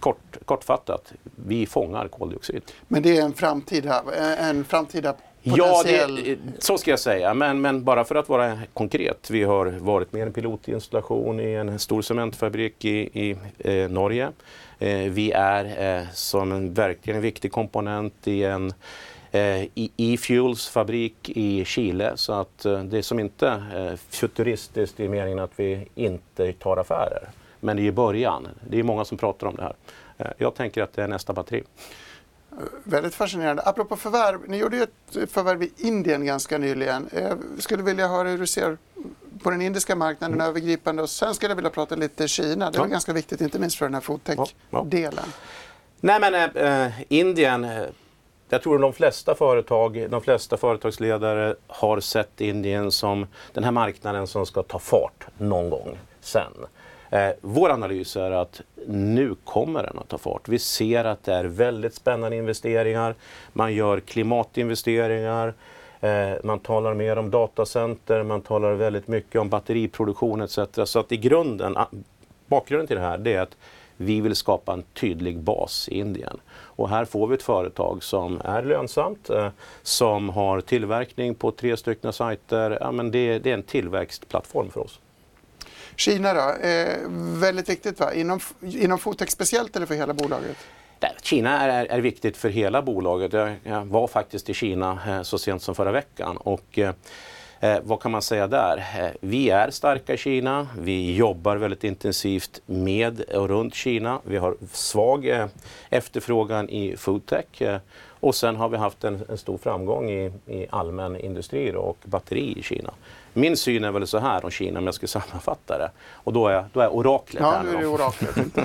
kort, 0.00 0.36
kortfattat, 0.44 1.12
vi 1.46 1.66
fångar 1.66 2.08
koldioxid. 2.08 2.62
Men 2.88 3.02
det 3.02 3.16
är 3.16 3.22
en 3.22 3.32
framtida, 3.32 4.02
en 4.38 4.64
framtida 4.64 5.14
Ja, 5.42 5.82
det, 5.84 6.38
så 6.58 6.78
ska 6.78 6.90
jag 6.90 7.00
säga. 7.00 7.34
Men, 7.34 7.60
men, 7.60 7.84
bara 7.84 8.04
för 8.04 8.14
att 8.14 8.28
vara 8.28 8.58
konkret. 8.74 9.30
Vi 9.30 9.42
har 9.42 9.66
varit 9.66 10.12
med 10.12 10.20
i 10.20 10.22
en 10.22 10.32
pilotinstallation 10.32 11.40
i 11.40 11.52
en 11.52 11.78
stor 11.78 12.02
cementfabrik 12.02 12.84
i, 12.84 13.28
i 13.28 13.36
eh, 13.58 13.90
Norge. 13.90 14.32
Eh, 14.78 14.98
vi 14.98 15.32
är 15.32 15.98
eh, 15.98 16.06
som 16.12 16.52
en 16.52 16.74
verkligen 16.74 17.20
viktig 17.20 17.52
komponent 17.52 18.28
i 18.28 18.44
en 18.44 18.72
eh, 19.30 19.62
e-fuels 19.96 20.68
fabrik 20.68 21.30
i 21.30 21.64
Chile. 21.64 22.12
Så 22.14 22.32
att 22.32 22.64
eh, 22.64 22.82
det 22.82 22.98
är 22.98 23.02
som 23.02 23.20
inte 23.20 23.48
eh, 23.48 23.98
futuristiskt 24.10 25.00
i 25.00 25.08
meningen 25.08 25.38
att 25.38 25.52
vi 25.56 25.88
inte 25.94 26.52
tar 26.52 26.76
affärer. 26.76 27.28
Men 27.60 27.76
det 27.76 27.82
är 27.82 27.86
i 27.86 27.92
början. 27.92 28.48
Det 28.68 28.78
är 28.78 28.82
många 28.82 29.04
som 29.04 29.18
pratar 29.18 29.46
om 29.46 29.56
det 29.56 29.62
här. 29.62 29.74
Eh, 30.18 30.32
jag 30.38 30.54
tänker 30.54 30.82
att 30.82 30.92
det 30.92 31.02
är 31.02 31.08
nästa 31.08 31.32
batteri. 31.32 31.62
Väldigt 32.84 33.14
fascinerande. 33.14 33.62
Apropå 33.62 33.96
förvärv, 33.96 34.48
ni 34.48 34.56
gjorde 34.56 34.76
ju 34.76 34.82
ett 34.82 35.30
förvärv 35.30 35.62
i 35.62 35.72
Indien 35.76 36.26
ganska 36.26 36.58
nyligen. 36.58 37.08
Jag 37.12 37.38
skulle 37.58 37.82
vilja 37.82 38.08
höra 38.08 38.28
hur 38.28 38.38
du 38.38 38.46
ser 38.46 38.78
på 39.42 39.50
den 39.50 39.62
indiska 39.62 39.96
marknaden 39.96 40.34
mm. 40.34 40.46
övergripande 40.46 41.02
och 41.02 41.10
sen 41.10 41.34
skulle 41.34 41.50
jag 41.50 41.56
vilja 41.56 41.70
prata 41.70 41.94
lite 41.94 42.28
Kina. 42.28 42.70
Det 42.70 42.78
är 42.78 42.82
ja. 42.82 42.86
ganska 42.86 43.12
viktigt, 43.12 43.40
inte 43.40 43.58
minst 43.58 43.78
för 43.78 43.86
den 43.86 43.94
här 43.94 44.00
foodtech-delen. 44.00 45.24
Ja. 45.26 45.32
Nej 46.00 46.20
men 46.20 46.34
äh, 46.56 46.92
Indien, 47.08 47.64
eh, 47.64 47.82
jag 48.48 48.62
tror 48.62 48.78
de 48.78 48.92
flesta 48.92 49.34
företag, 49.34 50.06
de 50.10 50.20
flesta 50.20 50.56
företagsledare 50.56 51.56
har 51.66 52.00
sett 52.00 52.40
Indien 52.40 52.92
som 52.92 53.26
den 53.52 53.64
här 53.64 53.70
marknaden 53.70 54.26
som 54.26 54.46
ska 54.46 54.62
ta 54.62 54.78
fart 54.78 55.26
någon 55.38 55.70
gång 55.70 55.98
sen. 56.20 56.52
Eh, 57.12 57.30
vår 57.40 57.70
analys 57.70 58.16
är 58.16 58.30
att 58.30 58.60
nu 58.86 59.34
kommer 59.44 59.82
den 59.82 59.98
att 59.98 60.08
ta 60.08 60.18
fart. 60.18 60.48
Vi 60.48 60.58
ser 60.58 61.04
att 61.04 61.24
det 61.24 61.34
är 61.34 61.44
väldigt 61.44 61.94
spännande 61.94 62.36
investeringar. 62.36 63.14
Man 63.52 63.74
gör 63.74 64.00
klimatinvesteringar. 64.00 65.54
Eh, 66.00 66.32
man 66.44 66.58
talar 66.58 66.94
mer 66.94 67.18
om 67.18 67.30
datacenter, 67.30 68.22
man 68.22 68.40
talar 68.40 68.72
väldigt 68.72 69.08
mycket 69.08 69.40
om 69.40 69.48
batteriproduktion 69.48 70.40
etc. 70.40 70.58
Så 70.84 70.98
att 70.98 71.12
i 71.12 71.16
grunden, 71.16 71.76
bakgrunden 72.46 72.86
till 72.86 72.96
det 72.96 73.02
här 73.02 73.18
det 73.18 73.34
är 73.34 73.40
att 73.40 73.56
vi 73.96 74.20
vill 74.20 74.36
skapa 74.36 74.72
en 74.72 74.82
tydlig 74.82 75.38
bas 75.38 75.88
i 75.88 75.98
Indien. 75.98 76.40
Och 76.54 76.88
här 76.88 77.04
får 77.04 77.26
vi 77.26 77.34
ett 77.34 77.42
företag 77.42 78.02
som 78.02 78.40
är 78.44 78.62
lönsamt, 78.62 79.30
eh, 79.30 79.48
som 79.82 80.28
har 80.28 80.60
tillverkning 80.60 81.34
på 81.34 81.50
tre 81.50 81.76
stycken 81.76 82.12
sajter. 82.12 82.78
Ja, 82.80 82.92
men 82.92 83.10
det, 83.10 83.38
det 83.38 83.50
är 83.50 83.54
en 83.54 83.62
tillväxtplattform 83.62 84.70
för 84.70 84.80
oss. 84.80 85.00
Kina 85.96 86.34
då, 86.34 86.66
eh, 86.68 86.98
väldigt 87.40 87.68
viktigt 87.68 88.00
va? 88.00 88.14
Inom, 88.14 88.40
inom 88.60 88.98
Fotex 88.98 89.32
speciellt 89.32 89.76
eller 89.76 89.86
för 89.86 89.94
hela 89.94 90.14
bolaget? 90.14 90.56
Kina 91.22 91.60
är, 91.60 91.86
är 91.86 92.00
viktigt 92.00 92.36
för 92.36 92.48
hela 92.48 92.82
bolaget. 92.82 93.32
Jag, 93.32 93.56
jag 93.64 93.84
var 93.84 94.06
faktiskt 94.06 94.50
i 94.50 94.54
Kina 94.54 94.98
eh, 95.08 95.22
så 95.22 95.38
sent 95.38 95.62
som 95.62 95.74
förra 95.74 95.92
veckan. 95.92 96.36
Och, 96.36 96.78
eh, 96.78 96.94
eh, 97.60 97.78
vad 97.82 98.00
kan 98.00 98.10
man 98.10 98.22
säga 98.22 98.46
där? 98.46 98.78
Eh, 98.78 99.10
vi 99.20 99.50
är 99.50 99.70
starka 99.70 100.14
i 100.14 100.16
Kina. 100.16 100.68
Vi 100.78 101.16
jobbar 101.16 101.56
väldigt 101.56 101.84
intensivt 101.84 102.60
med 102.66 103.20
och 103.20 103.48
runt 103.48 103.74
Kina. 103.74 104.20
Vi 104.24 104.36
har 104.36 104.56
svag 104.72 105.28
eh, 105.28 105.46
efterfrågan 105.90 106.68
i 106.68 106.96
foodtech. 106.96 107.62
Eh, 107.62 107.78
och 108.20 108.34
sen 108.34 108.56
har 108.56 108.68
vi 108.68 108.76
haft 108.76 109.04
en, 109.04 109.22
en 109.28 109.38
stor 109.38 109.58
framgång 109.58 110.10
i, 110.10 110.32
i 110.46 110.66
allmän 110.70 111.16
industri 111.16 111.72
och 111.76 111.98
batteri 112.04 112.58
i 112.58 112.62
Kina. 112.62 112.92
Min 113.32 113.56
syn 113.56 113.84
är 113.84 113.92
väl 113.92 114.06
så 114.06 114.18
här 114.18 114.44
om 114.44 114.50
Kina 114.50 114.78
om 114.78 114.84
jag 114.84 114.94
ska 114.94 115.06
sammanfatta 115.06 115.78
det. 115.78 115.90
Och 116.12 116.32
då 116.32 116.48
är, 116.48 116.64
då 116.72 116.80
är 116.80 116.88
oraklet 116.88 117.42
ja, 117.42 117.50
här. 117.50 117.62
Nu 117.62 117.74
är 117.74 117.80
det 117.80 117.86
oraklet. 117.86 118.36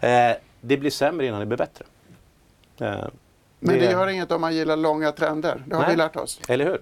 eh, 0.00 0.42
det 0.60 0.76
blir 0.76 0.90
sämre 0.90 1.26
innan 1.26 1.40
det 1.40 1.46
blir 1.46 1.58
bättre. 1.58 1.84
Eh, 2.80 3.04
Men 3.58 3.78
det 3.78 3.90
gör 3.90 4.08
inget 4.08 4.32
om 4.32 4.40
man 4.40 4.54
gillar 4.54 4.76
långa 4.76 5.12
trender. 5.12 5.62
Det 5.66 5.74
har 5.74 5.82
Nej. 5.82 5.90
vi 5.90 5.96
lärt 5.96 6.16
oss. 6.16 6.40
Eller 6.48 6.64
hur? 6.64 6.80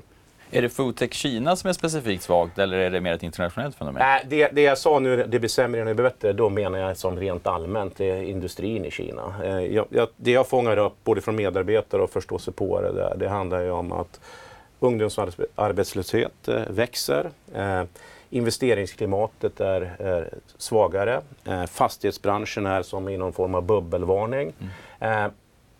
Är 0.53 0.63
det 0.63 0.69
foodtech 0.69 1.13
Kina 1.13 1.57
som 1.57 1.69
är 1.69 1.73
specifikt 1.73 2.23
svagt 2.23 2.59
eller 2.59 2.77
är 2.79 2.91
det 2.91 3.01
mer 3.01 3.13
ett 3.13 3.23
internationellt 3.23 3.77
fenomen? 3.77 4.03
Nej, 4.03 4.27
det, 4.29 4.49
det 4.53 4.63
jag 4.63 4.79
sa 4.79 4.99
nu, 4.99 5.27
det 5.29 5.39
blir 5.39 5.49
sämre 5.49 5.81
innan 5.81 5.89
det 5.89 5.95
blir 5.95 6.05
bättre, 6.05 6.33
då 6.33 6.49
menar 6.49 6.79
jag 6.79 6.97
som 6.97 7.19
rent 7.19 7.47
allmänt 7.47 7.97
det 7.97 8.11
är 8.11 8.23
industrin 8.23 8.85
i 8.85 8.91
Kina. 8.91 9.35
Jag, 9.71 9.87
jag, 9.91 10.09
det 10.17 10.31
jag 10.31 10.49
fångar 10.49 10.77
upp 10.77 10.95
både 11.05 11.21
från 11.21 11.37
medarbetare 11.37 12.03
och 12.03 12.11
förståsigpåare 12.11 12.93
där, 12.93 13.17
det 13.17 13.29
handlar 13.29 13.61
ju 13.61 13.71
om 13.71 13.93
att 13.93 14.21
Ungdomsarbetslöshet 14.81 16.49
eh, 16.49 16.63
växer. 16.69 17.31
Eh, 17.55 17.83
investeringsklimatet 18.31 19.61
är, 19.61 19.81
är 19.99 20.35
svagare. 20.57 21.21
Eh, 21.45 21.67
fastighetsbranschen 21.67 22.67
är 22.67 22.83
som 22.83 23.09
i 23.09 23.17
någon 23.17 23.33
form 23.33 23.55
av 23.55 23.63
bubbelvarning. 23.63 24.53
Mm. 25.01 25.31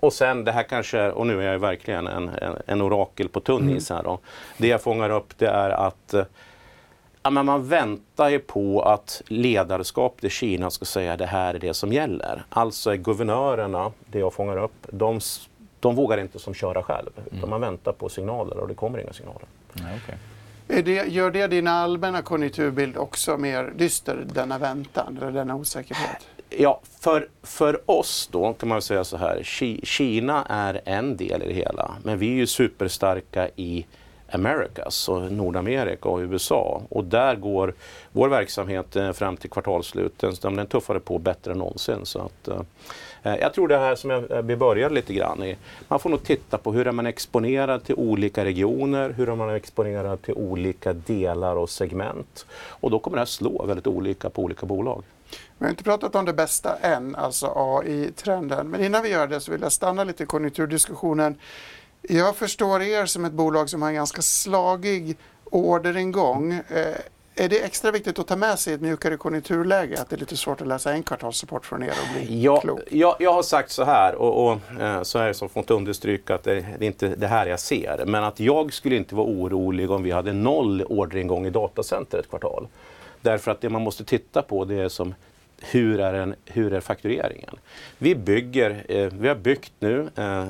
och 0.01 0.13
sen 0.13 0.45
det 0.45 0.53
här 0.53 0.63
kanske, 0.63 1.11
och 1.11 1.27
nu 1.27 1.43
är 1.43 1.53
jag 1.53 1.59
verkligen 1.59 2.07
en, 2.07 2.29
en, 2.29 2.57
en 2.67 2.83
orakel 2.83 3.29
på 3.29 3.41
tunn 3.41 3.77
is 3.77 3.91
här 3.91 4.03
då. 4.03 4.19
Det 4.57 4.69
jag 4.69 4.83
fångar 4.83 5.11
upp 5.11 5.39
det 5.39 5.49
är 5.49 5.71
att 5.71 6.15
Ja, 7.23 7.31
men 7.31 7.47
man 7.47 7.69
väntar 7.69 8.29
ju 8.29 8.39
på 8.39 8.83
att 8.83 9.23
ledarskapet 9.27 10.25
i 10.25 10.31
Kina 10.31 10.71
ska 10.71 10.85
säga 10.85 11.17
det 11.17 11.27
här 11.27 11.55
är 11.55 11.59
det 11.59 11.75
som 11.75 11.93
gäller. 11.93 12.43
Alltså 12.49 12.91
är 12.91 12.97
guvernörerna, 12.97 13.93
det 14.07 14.19
jag 14.19 14.33
fångar 14.33 14.57
upp, 14.57 14.87
de, 14.91 15.21
de 15.81 15.95
vågar 15.95 16.19
inte 16.19 16.39
som 16.39 16.55
köra 16.55 16.83
själv. 16.83 17.11
Utan 17.33 17.51
man 17.51 17.61
väntar 17.61 17.93
på 17.93 18.09
signaler 18.09 18.57
och 18.59 18.69
det 18.69 18.75
kommer 18.75 18.99
inga 18.99 19.13
signaler. 19.13 19.45
Nej. 19.73 20.01
Är 20.69 20.83
det, 20.83 21.09
gör 21.09 21.31
det 21.31 21.47
din 21.47 21.67
allmänna 21.67 22.23
konjunkturbild 22.23 22.97
också 22.97 23.37
mer 23.37 23.73
dyster, 23.77 24.27
denna 24.33 24.59
väntan 24.59 25.17
eller 25.17 25.33
denna 25.33 25.55
osäkerhet? 25.57 26.27
Ja, 26.51 26.81
för, 27.01 27.29
för 27.43 27.81
oss 27.91 28.29
då 28.33 28.53
kan 28.53 28.69
man 28.69 28.83
säga 28.83 29.05
så 29.05 29.17
här. 29.17 29.41
Ki- 29.43 29.85
Kina 29.85 30.45
är 30.49 30.81
en 30.85 31.17
del 31.17 31.43
i 31.43 31.47
det 31.47 31.55
hela. 31.55 31.97
Men 32.05 32.19
vi 32.19 32.27
är 32.27 32.35
ju 32.35 32.47
superstarka 32.47 33.49
i 33.57 33.87
Americas, 34.33 35.09
och 35.09 35.33
Nordamerika 35.33 36.09
och 36.09 36.19
USA. 36.19 36.83
Och 36.89 37.05
där 37.05 37.37
går 37.37 37.75
vår 38.13 38.29
verksamhet 38.29 38.97
eh, 38.97 39.13
fram 39.13 39.37
till 39.37 39.51
kvartalssluten. 39.51 40.33
Den 40.43 40.57
den 40.57 40.67
tuffare 40.67 41.01
på 41.01 41.19
bättre 41.19 41.53
än 41.53 41.59
någonsin. 41.59 41.99
Så 42.07 42.19
att, 42.21 42.49
eh, 42.49 42.61
Eh, 43.23 43.37
jag 43.37 43.55
tror 43.55 43.69
det 43.69 43.79
här 43.79 43.95
som 43.95 44.11
jag, 44.11 44.31
eh, 44.31 44.43
vi 44.43 44.57
började 44.57 44.95
lite 44.95 45.15
grann 45.15 45.43
i. 45.43 45.57
Man 45.89 46.01
får 46.01 46.11
nog 46.11 46.23
titta 46.23 46.59
på 46.59 46.73
hur 46.73 46.87
är 46.87 46.93
man 46.93 47.07
exponerad 47.07 47.85
till 47.85 47.95
olika 47.95 48.45
regioner, 48.45 49.11
hur 49.11 49.29
är 49.29 49.35
man 49.35 49.55
exponerad 49.55 50.23
till 50.23 50.35
olika 50.35 50.93
delar 50.93 51.57
och 51.57 51.71
segment. 51.71 52.47
Och 52.53 52.91
då 52.91 52.99
kommer 52.99 53.17
det 53.17 53.21
här 53.21 53.27
slå 53.27 53.67
väldigt 53.67 53.87
olika 53.87 54.31
på 54.31 54.43
olika 54.43 54.67
bolag. 54.67 55.03
Vi 55.59 55.65
har 55.65 55.71
inte 55.71 55.85
pratat 55.85 56.15
om 56.15 56.25
det 56.25 56.33
bästa 56.33 56.77
än, 56.77 57.15
alltså 57.15 57.53
AI-trenden. 57.57 58.71
Men 58.71 58.85
innan 58.85 59.03
vi 59.03 59.09
gör 59.09 59.27
det 59.27 59.41
så 59.41 59.53
vill 59.53 59.63
jag 59.63 59.73
stanna 59.73 60.05
lite 60.05 60.23
i 60.23 60.27
konjunkturdiskussionen. 60.27 61.39
Jag 62.03 62.37
förstår 62.37 62.83
er 62.83 63.07
som 63.07 63.25
ett 63.25 63.33
bolag 63.33 63.71
som 63.71 63.83
har 63.83 63.89
en 63.89 63.95
ganska 63.95 64.23
slagig 64.23 65.17
orderingång. 65.45 66.53
Eh, 66.53 66.97
är 67.35 67.49
det 67.49 67.59
extra 67.65 67.91
viktigt 67.91 68.19
att 68.19 68.27
ta 68.27 68.37
med 68.37 68.59
sig 68.59 68.71
i 68.73 68.75
ett 68.75 68.81
mjukare 68.81 69.17
konjunkturläge? 69.17 70.01
Att 70.01 70.11
det 70.11 70.17
är 70.17 70.21
lite 70.21 70.37
svårt 70.37 70.61
att 70.61 70.67
läsa 70.67 70.93
en 70.93 71.03
kvartalsrapport 71.03 71.67
från 71.67 71.83
er 71.83 71.89
och 71.91 72.15
bli 72.15 72.43
Ja, 72.43 72.61
klok? 72.61 72.81
jag, 72.91 73.17
jag 73.19 73.33
har 73.33 73.43
sagt 73.43 73.71
så 73.71 73.85
här 73.85 74.15
och, 74.15 74.47
och 74.47 74.81
eh, 74.81 75.03
så 75.03 75.19
är 75.19 75.27
det 75.27 75.35
som 75.35 75.49
fått 75.49 75.71
understryka 75.71 76.35
att 76.35 76.43
det, 76.43 76.55
det 76.55 76.85
är 76.85 76.87
inte 76.87 77.09
det 77.09 77.27
här 77.27 77.47
jag 77.47 77.61
ser. 77.61 78.05
Men 78.07 78.25
att 78.25 78.41
jag 78.41 78.73
skulle 78.73 78.97
inte 78.97 79.15
vara 79.15 79.27
orolig 79.27 79.91
om 79.91 80.03
vi 80.03 80.11
hade 80.11 80.33
noll 80.33 80.83
orderingång 80.83 81.47
i 81.47 81.51
datacenter 81.51 82.19
ett 82.19 82.29
kvartal. 82.31 82.69
Därför 83.21 83.51
att 83.51 83.61
det 83.61 83.69
man 83.71 83.83
måste 83.83 84.05
titta 84.05 84.43
på 84.43 84.65
det 84.65 84.75
är 84.75 84.89
som 84.89 85.15
hur 85.61 86.01
är, 86.01 86.15
en, 86.15 86.35
hur 86.47 86.73
är 86.73 86.81
faktureringen? 86.81 87.55
Vi 87.99 88.15
bygger, 88.15 88.85
eh, 88.89 89.07
vi 89.13 89.29
har 89.29 89.35
byggt 89.35 89.73
nu 89.79 90.09
eh, 90.17 90.45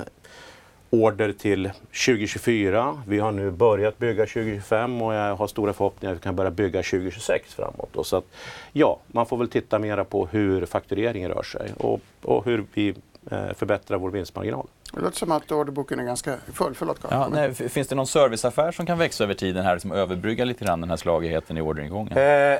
order 0.91 1.31
till 1.31 1.71
2024. 2.05 3.03
Vi 3.07 3.19
har 3.19 3.31
nu 3.31 3.51
börjat 3.51 3.97
bygga 3.97 4.25
2025 4.25 5.01
och 5.01 5.13
jag 5.13 5.35
har 5.35 5.47
stora 5.47 5.73
förhoppningar 5.73 6.13
att 6.13 6.19
vi 6.19 6.23
kan 6.23 6.35
börja 6.35 6.51
bygga 6.51 6.83
2026 6.83 7.53
framåt. 7.53 8.07
Så 8.07 8.17
att, 8.17 8.25
ja, 8.71 8.99
man 9.07 9.25
får 9.25 9.37
väl 9.37 9.49
titta 9.49 9.79
mera 9.79 10.03
på 10.03 10.27
hur 10.31 10.65
faktureringen 10.65 11.31
rör 11.31 11.43
sig 11.43 11.73
och, 11.77 11.99
och 12.21 12.45
hur 12.45 12.65
vi 12.73 12.95
eh, 13.31 13.53
förbättrar 13.55 13.97
vår 13.97 14.09
vinstmarginal. 14.09 14.67
Det 14.93 14.99
låter 14.99 15.17
som 15.17 15.31
att 15.31 15.51
orderboken 15.51 15.99
är 15.99 16.03
ganska 16.03 16.37
full. 16.53 16.75
Förlåt. 16.75 16.99
Ja, 17.09 17.29
nej, 17.31 17.53
finns 17.53 17.87
det 17.87 17.95
någon 17.95 18.07
serviceaffär 18.07 18.71
som 18.71 18.85
kan 18.85 18.97
växa 18.97 19.23
över 19.23 19.33
tiden 19.33 19.65
här 19.65 19.79
som 19.79 19.91
överbryggar 19.91 20.45
lite 20.45 20.65
grann 20.65 20.81
den 20.81 20.89
här 20.89 20.97
slagigheten 20.97 21.57
i 21.57 21.61
orderingången? 21.61 22.17
Eh, 22.17 22.59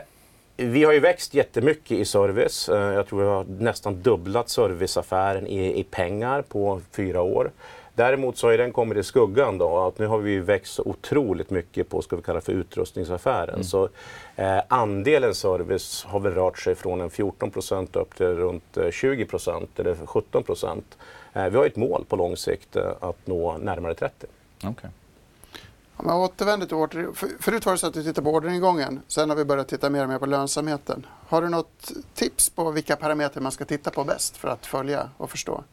vi 0.57 0.83
har 0.83 0.93
ju 0.93 0.99
växt 0.99 1.33
jättemycket 1.33 1.91
i 1.91 2.05
service. 2.05 2.69
Eh, 2.69 2.93
jag 2.93 3.07
tror 3.07 3.21
vi 3.21 3.27
har 3.27 3.43
nästan 3.43 4.01
dubblat 4.01 4.49
serviceaffären 4.49 5.47
i, 5.47 5.79
i 5.79 5.83
pengar 5.83 6.41
på 6.41 6.81
fyra 6.91 7.21
år. 7.21 7.51
Däremot 7.95 8.37
så 8.37 8.47
har 8.49 8.57
den 8.57 8.71
kommit 8.73 8.97
i 8.97 9.03
skuggan 9.03 9.57
då 9.57 9.79
att 9.79 9.99
nu 9.99 10.07
har 10.07 10.17
vi 10.17 10.39
växt 10.39 10.73
så 10.73 10.83
otroligt 10.85 11.49
mycket 11.49 11.89
på, 11.89 12.01
ska 12.01 12.15
vi 12.15 12.21
kalla 12.21 12.41
för 12.41 12.51
utrustningsaffären. 12.53 13.63
Så 13.63 13.89
eh, 14.35 14.59
andelen 14.67 15.35
service 15.35 16.03
har 16.07 16.19
väl 16.19 16.33
rört 16.33 16.59
sig 16.59 16.75
från 16.75 17.01
en 17.01 17.09
14 17.09 17.51
procent 17.51 17.95
upp 17.95 18.15
till 18.15 18.25
runt 18.25 18.77
eh, 18.77 18.89
20 18.91 19.25
procent 19.25 19.79
eller 19.79 19.95
17 20.05 20.43
procent. 20.43 20.97
Eh, 21.33 21.45
vi 21.49 21.57
har 21.57 21.65
ett 21.65 21.75
mål 21.75 22.05
på 22.09 22.15
lång 22.15 22.37
sikt 22.37 22.75
eh, 22.75 22.91
att 22.99 23.27
nå 23.27 23.57
närmare 23.57 23.93
30. 23.95 24.27
Okej. 24.63 24.89
Om 25.95 26.05
jag 26.07 26.19
återvänder 26.21 26.67
till 26.67 26.75
order... 26.75 27.07
för- 27.13 27.29
Förut 27.39 27.65
var 27.65 27.73
det 27.73 27.77
så 27.79 27.87
att 27.87 27.93
du 27.93 28.03
tittade 28.03 28.25
på 28.25 28.31
orderingången. 28.31 29.01
Sen 29.07 29.29
har 29.29 29.37
vi 29.37 29.45
börjat 29.45 29.67
titta 29.67 29.89
mer 29.89 30.03
och 30.03 30.09
mer 30.09 30.17
på 30.19 30.25
lönsamheten. 30.25 31.05
Har 31.27 31.41
du 31.41 31.49
något 31.49 31.91
tips 32.13 32.49
på 32.49 32.71
vilka 32.71 32.95
parametrar 32.95 33.41
man 33.41 33.51
ska 33.51 33.65
titta 33.65 33.89
på 33.91 34.03
bäst 34.03 34.37
för 34.37 34.47
att 34.47 34.65
följa 34.65 35.09
och 35.17 35.31
förstå? 35.31 35.63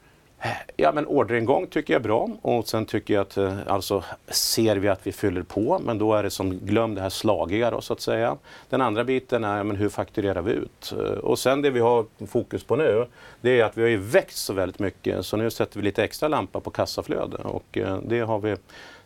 Ja, 0.76 0.92
men 0.92 1.06
orderingång 1.06 1.66
tycker 1.66 1.94
jag 1.94 2.00
är 2.00 2.04
bra 2.04 2.28
och 2.42 2.68
sen 2.68 2.86
tycker 2.86 3.14
jag 3.14 3.20
att 3.20 3.36
eh, 3.36 3.58
alltså 3.66 4.04
ser 4.28 4.76
vi 4.76 4.88
att 4.88 5.06
vi 5.06 5.12
fyller 5.12 5.42
på, 5.42 5.80
men 5.84 5.98
då 5.98 6.14
är 6.14 6.22
det 6.22 6.30
som 6.30 6.58
glöm 6.58 6.94
det 6.94 7.00
här 7.00 7.10
slagiga 7.10 7.70
då 7.70 7.80
så 7.80 7.92
att 7.92 8.00
säga. 8.00 8.36
Den 8.68 8.80
andra 8.80 9.04
biten 9.04 9.44
är 9.44 9.64
men 9.64 9.76
hur 9.76 9.88
fakturerar 9.88 10.42
vi 10.42 10.52
ut? 10.52 10.92
Eh, 10.92 11.00
och 11.00 11.38
sen 11.38 11.62
det 11.62 11.70
vi 11.70 11.80
har 11.80 12.06
fokus 12.26 12.64
på 12.64 12.76
nu, 12.76 13.06
det 13.40 13.60
är 13.60 13.64
att 13.64 13.78
vi 13.78 13.82
har 13.82 13.88
ju 13.88 13.96
växt 13.96 14.44
så 14.44 14.52
väldigt 14.52 14.78
mycket 14.78 15.26
så 15.26 15.36
nu 15.36 15.50
sätter 15.50 15.78
vi 15.78 15.84
lite 15.84 16.04
extra 16.04 16.28
lampa 16.28 16.60
på 16.60 16.70
kassaflöde 16.70 17.36
och 17.36 17.78
eh, 17.78 17.98
det 18.02 18.20
har 18.20 18.38
vi 18.38 18.56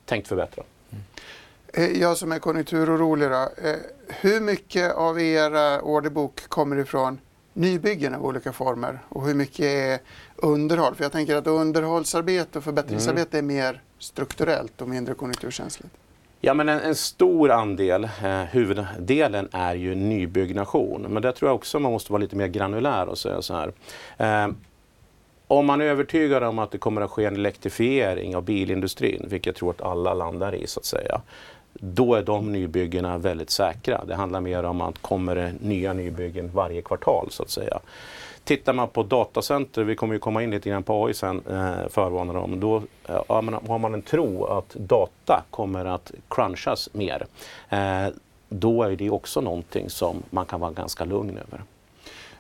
tänkt 0.05 0.29
förbättra. 0.29 0.65
Mm. 0.91 2.01
Jag 2.01 2.17
som 2.17 2.33
är 2.33 2.39
konjunkturorolig 2.39 3.31
då. 3.31 3.49
Hur 4.09 4.41
mycket 4.41 4.93
av 4.93 5.21
era 5.21 5.83
orderbok 5.83 6.49
kommer 6.49 6.77
ifrån 6.77 7.19
nybyggen 7.55 8.15
av 8.15 8.25
olika 8.27 8.53
former 8.53 8.99
och 9.09 9.27
hur 9.27 9.35
mycket 9.35 9.67
är 9.67 9.99
underhåll? 10.37 10.95
För 10.95 11.05
jag 11.05 11.13
tänker 11.13 11.37
att 11.37 11.47
underhållsarbete 11.47 12.59
och 12.59 12.65
förbättringsarbete 12.65 13.39
är 13.39 13.43
mer 13.43 13.81
strukturellt 13.99 14.81
och 14.81 14.89
mindre 14.89 15.15
konjunkturkänsligt. 15.15 15.95
Ja, 16.45 16.55
men 16.55 16.69
en, 16.69 16.81
en 16.81 16.95
stor 16.95 17.51
andel, 17.51 18.05
eh, 18.05 18.43
huvuddelen, 18.43 19.49
är 19.53 19.75
ju 19.75 19.95
nybyggnation. 19.95 21.07
Men 21.09 21.23
där 21.23 21.33
tror 21.33 21.49
jag 21.49 21.55
också 21.55 21.79
man 21.79 21.93
måste 21.93 22.13
vara 22.13 22.21
lite 22.21 22.37
mer 22.37 22.49
granulär 22.49 23.07
och 23.07 23.19
säga 23.19 23.43
så 23.43 23.55
här. 23.55 23.73
Eh, 24.17 24.53
om 25.47 25.67
man 25.67 25.81
är 25.81 25.85
övertygad 25.85 26.43
om 26.43 26.59
att 26.59 26.71
det 26.71 26.79
kommer 26.79 27.01
att 27.01 27.11
ske 27.11 27.25
en 27.25 27.35
elektrifiering 27.35 28.37
av 28.37 28.45
bilindustrin, 28.45 29.27
vilket 29.29 29.47
jag 29.47 29.57
tror 29.57 29.71
att 29.71 29.83
alla 29.83 30.15
landar 30.15 30.55
i 30.55 30.67
så 30.67 30.81
att 30.81 30.87
säga, 30.87 31.21
då 31.73 32.15
är 32.15 32.23
de 32.23 32.53
nybyggena 32.53 33.19
väldigt 33.19 33.51
säkra. 33.51 34.05
Det 34.05 34.15
handlar 34.15 34.41
mer 34.41 34.63
om 34.65 34.81
att 34.81 35.03
kommer 35.03 35.35
det 35.35 35.55
nya 35.61 35.93
nybyggen 35.93 36.51
varje 36.55 36.83
kvartal 36.83 37.27
så 37.31 37.43
att 37.43 37.51
säga. 37.51 37.79
Tittar 38.45 38.73
man 38.73 38.89
på 38.89 39.03
datacenter, 39.03 39.85
vi 39.85 39.97
kommer 39.97 40.15
ju 40.15 40.19
komma 40.21 40.43
in 40.43 40.51
lite 40.51 40.69
grann 40.71 40.83
på 40.83 41.05
AI 41.07 41.15
sen, 41.15 41.43
eh, 41.51 41.89
förvarnar 41.91 42.35
om, 42.37 42.61
då 42.61 42.83
eh, 43.09 43.23
har 43.29 43.43
man- 43.43 43.67
har 43.69 43.79
man 43.79 43.95
en 43.95 44.03
tro 44.03 44.45
att 44.45 44.75
data 44.75 45.43
kommer 45.51 45.85
att 45.85 46.13
crunchas 46.29 46.89
mer. 46.93 47.27
Eh, 47.69 48.07
då 48.49 48.83
är 48.83 48.97
det 48.97 49.11
också 49.11 49.41
någonting 49.41 49.91
som 49.91 50.23
man 50.31 50.47
kan 50.47 50.61
vara 50.61 50.73
ganska 50.73 51.05
lugn 51.05 51.39
över. 51.39 51.63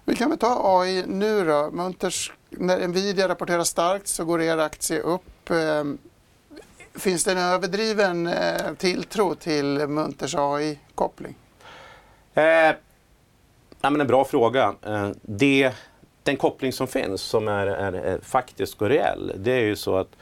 Vi 0.04 0.14
kan 0.16 0.28
väl 0.30 0.38
ta 0.38 0.80
AI 0.80 1.04
nu 1.06 1.44
då. 1.44 1.70
Munters, 1.72 2.32
när 2.50 2.88
Nvidia 2.88 3.28
rapporterar 3.28 3.64
starkt 3.64 4.08
så 4.08 4.24
går 4.24 4.42
er 4.42 4.58
aktie 4.58 5.00
upp. 5.00 5.50
Eh, 5.50 5.84
Finns 6.94 7.24
det 7.24 7.32
en 7.32 7.38
överdriven 7.38 8.26
eh, 8.26 8.74
tilltro 8.78 9.34
till 9.34 9.86
Munters 9.88 10.34
AI-koppling? 10.34 11.34
Eh, 12.34 12.44
ja, 13.80 13.90
men 13.90 14.00
en 14.00 14.06
bra 14.06 14.24
fråga. 14.24 14.74
Eh, 14.82 15.10
det, 15.22 15.72
den 16.22 16.36
koppling 16.36 16.72
som 16.72 16.86
finns 16.86 17.22
som 17.22 17.48
är, 17.48 17.66
är, 17.66 17.92
är 17.92 18.18
faktisk 18.22 18.82
och 18.82 18.88
reell, 18.88 19.32
det 19.36 19.52
är 19.52 19.64
ju 19.64 19.76
så 19.76 19.96
att 19.96 20.16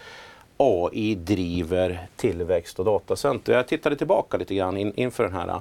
AI 0.57 1.15
driver 1.15 2.07
tillväxt 2.17 2.79
och 2.79 2.85
datacenter. 2.85 3.53
Jag 3.53 3.69
tittade 3.69 3.97
tillbaka 3.97 4.37
lite 4.37 4.55
grann 4.55 4.77
in, 4.77 4.95
inför 4.95 5.25
den 5.25 5.33
här. 5.33 5.61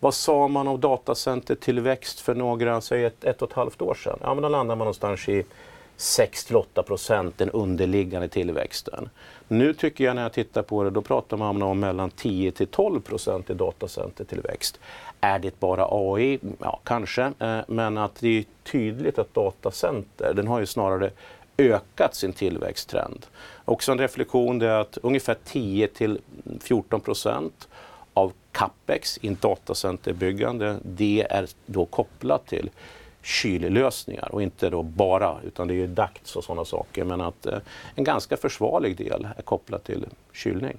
Vad 0.00 0.14
sa 0.14 0.48
man 0.48 0.68
om 0.68 0.80
datacentertillväxt 0.80 2.20
för 2.20 2.34
några, 2.34 2.80
säg 2.80 3.04
ett, 3.04 3.24
ett 3.24 3.42
och 3.42 3.50
ett 3.50 3.56
halvt 3.56 3.82
år 3.82 3.94
sedan? 3.94 4.18
Ja, 4.22 4.34
men 4.34 4.42
då 4.42 4.48
landar 4.48 4.76
man 4.76 4.78
någonstans 4.78 5.28
i 5.28 5.44
6-8 6.00 6.82
procent 6.82 7.38
den 7.38 7.50
underliggande 7.50 8.28
tillväxten. 8.28 9.08
Nu 9.48 9.74
tycker 9.74 10.04
jag 10.04 10.16
när 10.16 10.22
jag 10.22 10.32
tittar 10.32 10.62
på 10.62 10.84
det, 10.84 10.90
då 10.90 11.02
pratar 11.02 11.36
man 11.36 11.62
om 11.62 11.80
mellan 11.80 12.10
10 12.10 12.52
till 12.52 12.66
12 12.66 13.00
procent 13.00 13.50
i 13.50 13.54
datacentertillväxt. 13.54 14.80
Är 15.20 15.38
det 15.38 15.60
bara 15.60 15.86
AI? 15.90 16.38
Ja, 16.58 16.80
kanske. 16.84 17.32
Eh, 17.38 17.60
men 17.68 17.98
att 17.98 18.14
det 18.14 18.38
är 18.38 18.44
tydligt 18.62 19.18
att 19.18 19.34
datacenter, 19.34 20.34
den 20.34 20.46
har 20.48 20.60
ju 20.60 20.66
snarare 20.66 21.10
ökat 21.58 22.14
sin 22.14 22.32
tillväxttrend. 22.32 23.26
Också 23.64 23.92
en 23.92 23.98
reflektion 23.98 24.58
det 24.58 24.66
är 24.68 24.80
att 24.80 24.98
ungefär 25.02 25.36
10 25.44 25.88
till 25.88 26.18
14 26.60 27.00
procent 27.00 27.68
av 28.14 28.32
capex 28.52 29.18
i 29.22 29.28
datacenterbyggande, 29.28 30.76
det 30.82 31.26
är 31.30 31.46
då 31.66 31.84
kopplat 31.84 32.46
till 32.46 32.70
kyllösningar 33.22 34.34
och 34.34 34.42
inte 34.42 34.70
då 34.70 34.82
bara, 34.82 35.36
utan 35.44 35.68
det 35.68 35.74
är 35.74 35.76
ju 35.76 35.86
DACTs 35.86 36.36
och 36.36 36.44
sådana 36.44 36.64
saker. 36.64 37.04
Men 37.04 37.20
att 37.20 37.46
eh, 37.46 37.58
en 37.94 38.04
ganska 38.04 38.36
försvarlig 38.36 38.96
del 38.96 39.28
är 39.36 39.42
kopplad 39.42 39.84
till 39.84 40.06
kylning. 40.32 40.76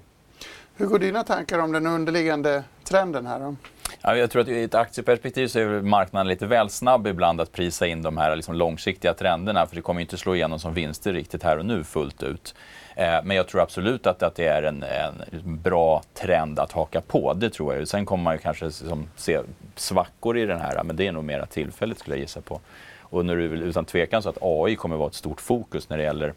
Hur 0.76 0.86
går 0.86 0.98
dina 0.98 1.24
tankar 1.24 1.58
om 1.58 1.72
den 1.72 1.86
underliggande 1.86 2.64
trenden 2.84 3.26
här? 3.26 3.40
Då? 3.40 3.56
Ja, 4.00 4.16
jag 4.16 4.30
tror 4.30 4.42
att 4.42 4.48
i 4.48 4.62
ett 4.62 4.74
aktieperspektiv 4.74 5.48
så 5.48 5.58
är 5.58 5.80
marknaden 5.82 6.28
lite 6.28 6.46
väl 6.46 6.70
snabb 6.70 7.06
ibland 7.06 7.40
att 7.40 7.52
prisa 7.52 7.86
in 7.86 8.02
de 8.02 8.16
här 8.16 8.36
liksom 8.36 8.54
långsiktiga 8.54 9.14
trenderna 9.14 9.66
för 9.66 9.76
det 9.76 9.82
kommer 9.82 10.00
inte 10.00 10.18
slå 10.18 10.34
igenom 10.34 10.58
som 10.58 10.74
vinster 10.74 11.12
riktigt 11.12 11.42
här 11.42 11.58
och 11.58 11.66
nu 11.66 11.84
fullt 11.84 12.22
ut. 12.22 12.54
Eh, 12.96 13.18
men 13.24 13.36
jag 13.36 13.48
tror 13.48 13.60
absolut 13.60 14.06
att, 14.06 14.22
att 14.22 14.34
det 14.34 14.46
är 14.46 14.62
en, 14.62 14.82
en, 14.82 15.12
bra 15.44 16.02
trend 16.14 16.58
att 16.58 16.72
haka 16.72 17.00
på. 17.00 17.34
Det 17.34 17.50
tror 17.50 17.74
jag. 17.74 17.88
Sen 17.88 18.06
kommer 18.06 18.24
man 18.24 18.34
ju 18.34 18.38
kanske 18.38 18.64
liksom 18.64 19.08
se 19.16 19.40
svackor 19.76 20.38
i 20.38 20.46
den 20.46 20.60
här, 20.60 20.84
men 20.84 20.96
det 20.96 21.06
är 21.06 21.12
nog 21.12 21.24
mera 21.24 21.46
tillfälligt 21.46 21.98
skulle 21.98 22.16
jag 22.16 22.20
gissa 22.20 22.40
på. 22.40 22.60
Och 23.00 23.26
nu 23.26 23.44
är 23.44 23.48
det 23.48 23.64
utan 23.64 23.84
tvekan 23.84 24.22
så 24.22 24.28
att 24.28 24.38
AI 24.40 24.76
kommer 24.76 24.96
vara 24.96 25.08
ett 25.08 25.14
stort 25.14 25.40
fokus 25.40 25.88
när 25.88 25.96
det 25.96 26.04
gäller 26.04 26.34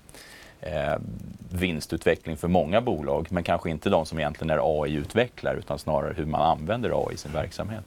eh, 0.61 0.95
vinstutveckling 1.51 2.37
för 2.37 2.47
många 2.47 2.81
bolag, 2.81 3.27
men 3.29 3.43
kanske 3.43 3.69
inte 3.69 3.89
de 3.89 4.05
som 4.05 4.19
egentligen 4.19 4.49
är 4.49 4.81
AI-utvecklare 4.81 5.57
utan 5.57 5.79
snarare 5.79 6.13
hur 6.13 6.25
man 6.25 6.41
använder 6.41 7.07
AI 7.07 7.13
i 7.13 7.17
sin 7.17 7.31
verksamhet. 7.31 7.83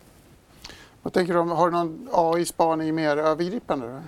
Vad 1.02 1.12
tänker 1.12 1.32
du 1.32 1.38
om, 1.38 1.50
har 1.50 1.70
du 1.70 1.76
någon 1.76 2.08
AI-spaning 2.12 2.94
mer 2.94 3.16
övergripande? 3.16 4.02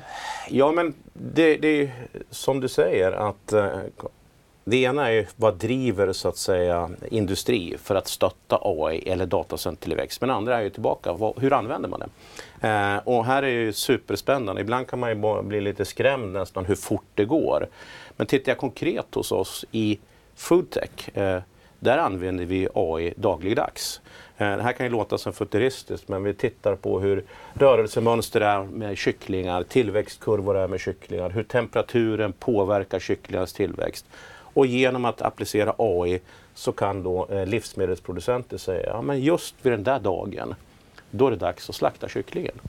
Ja, 0.48 0.72
men 0.72 0.94
det, 1.12 1.56
det 1.56 1.68
är 1.68 1.92
som 2.30 2.60
du 2.60 2.68
säger 2.68 3.12
att 3.12 3.52
eh, 3.52 3.68
det 4.70 4.76
ena 4.76 5.12
är 5.12 5.28
vad 5.36 5.54
driver 5.54 6.12
så 6.12 6.28
att 6.28 6.36
säga 6.36 6.90
industri 7.10 7.76
för 7.82 7.94
att 7.94 8.08
stötta 8.08 8.58
AI 8.62 8.98
eller 8.98 9.26
datacentertillväxt. 9.26 10.20
Men 10.20 10.28
det 10.28 10.34
andra 10.34 10.58
är 10.58 10.62
ju 10.62 10.70
tillbaka, 10.70 11.32
hur 11.36 11.52
använder 11.52 11.88
man 11.88 12.00
det? 12.00 12.68
Eh, 12.68 12.96
och 13.04 13.24
här 13.24 13.42
är 13.42 13.46
det 13.46 13.62
ju 13.62 13.72
superspännande. 13.72 14.60
Ibland 14.60 14.88
kan 14.88 14.98
man 14.98 15.10
ju 15.10 15.42
bli 15.42 15.60
lite 15.60 15.84
skrämd 15.84 16.32
nästan 16.32 16.64
hur 16.64 16.74
fort 16.74 17.06
det 17.14 17.24
går. 17.24 17.66
Men 18.16 18.26
tittar 18.26 18.52
jag 18.52 18.58
konkret 18.58 19.14
hos 19.14 19.32
oss 19.32 19.64
i 19.72 19.98
foodtech, 20.36 21.16
eh, 21.16 21.42
där 21.80 21.98
använder 21.98 22.44
vi 22.44 22.68
AI 22.74 23.14
dagligdags. 23.16 24.00
Eh, 24.36 24.56
det 24.56 24.62
här 24.62 24.72
kan 24.72 24.86
ju 24.86 24.92
låta 24.92 25.18
som 25.18 25.32
futuristiskt 25.32 26.08
men 26.08 26.24
vi 26.24 26.34
tittar 26.34 26.74
på 26.74 27.00
hur 27.00 27.24
rörelsemönster 27.54 28.40
är 28.40 28.64
med 28.64 28.98
kycklingar, 28.98 29.62
tillväxtkurvor 29.62 30.56
är 30.56 30.68
med 30.68 30.80
kycklingar, 30.80 31.30
hur 31.30 31.42
temperaturen 31.42 32.32
påverkar 32.32 32.98
kycklingarnas 32.98 33.52
tillväxt. 33.52 34.06
Och 34.54 34.66
genom 34.66 35.04
att 35.04 35.22
applicera 35.22 35.74
AI 35.78 36.20
så 36.54 36.72
kan 36.72 37.02
då 37.02 37.26
eh, 37.30 37.46
livsmedelsproducenter 37.46 38.58
säga 38.58 38.86
ja, 38.86 39.02
men 39.02 39.20
just 39.20 39.54
vid 39.62 39.72
den 39.72 39.84
där 39.84 40.00
dagen, 40.00 40.54
då 41.10 41.26
är 41.26 41.30
det 41.30 41.36
dags 41.36 41.70
att 41.70 41.76
slakta 41.76 42.08
kycklingen. 42.08 42.60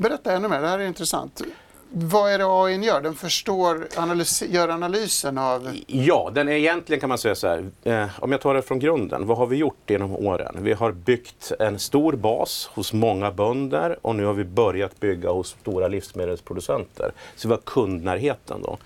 Berätta 0.00 0.32
ännu 0.32 0.48
mer, 0.48 0.60
det 0.60 0.68
här 0.68 0.78
är 0.78 0.86
intressant. 0.86 1.42
Vad 1.90 2.32
är 2.32 2.38
det 2.38 2.44
AI 2.46 2.86
gör? 2.86 3.00
Den 3.00 3.14
förstår, 3.14 3.88
analys, 3.96 4.42
gör 4.42 4.68
analysen 4.68 5.38
av... 5.38 5.76
Ja, 5.86 6.30
den 6.34 6.48
är 6.48 6.52
egentligen 6.52 7.00
kan 7.00 7.08
man 7.08 7.18
säga 7.18 7.34
så 7.34 7.46
här. 7.46 7.70
Eh, 7.84 8.06
om 8.18 8.32
jag 8.32 8.40
tar 8.40 8.54
det 8.54 8.62
från 8.62 8.78
grunden. 8.78 9.26
Vad 9.26 9.38
har 9.38 9.46
vi 9.46 9.56
gjort 9.56 9.90
genom 9.90 10.16
åren? 10.16 10.56
Vi 10.58 10.72
har 10.72 10.92
byggt 10.92 11.52
en 11.58 11.78
stor 11.78 12.12
bas 12.12 12.70
hos 12.74 12.92
många 12.92 13.30
bönder 13.30 13.98
och 14.02 14.16
nu 14.16 14.24
har 14.24 14.32
vi 14.32 14.44
börjat 14.44 15.00
bygga 15.00 15.30
hos 15.30 15.56
stora 15.60 15.88
livsmedelsproducenter. 15.88 17.12
Så 17.36 17.48
vi 17.48 17.54
har 17.54 17.60
kundnärheten 17.60 18.62
då 18.62 18.78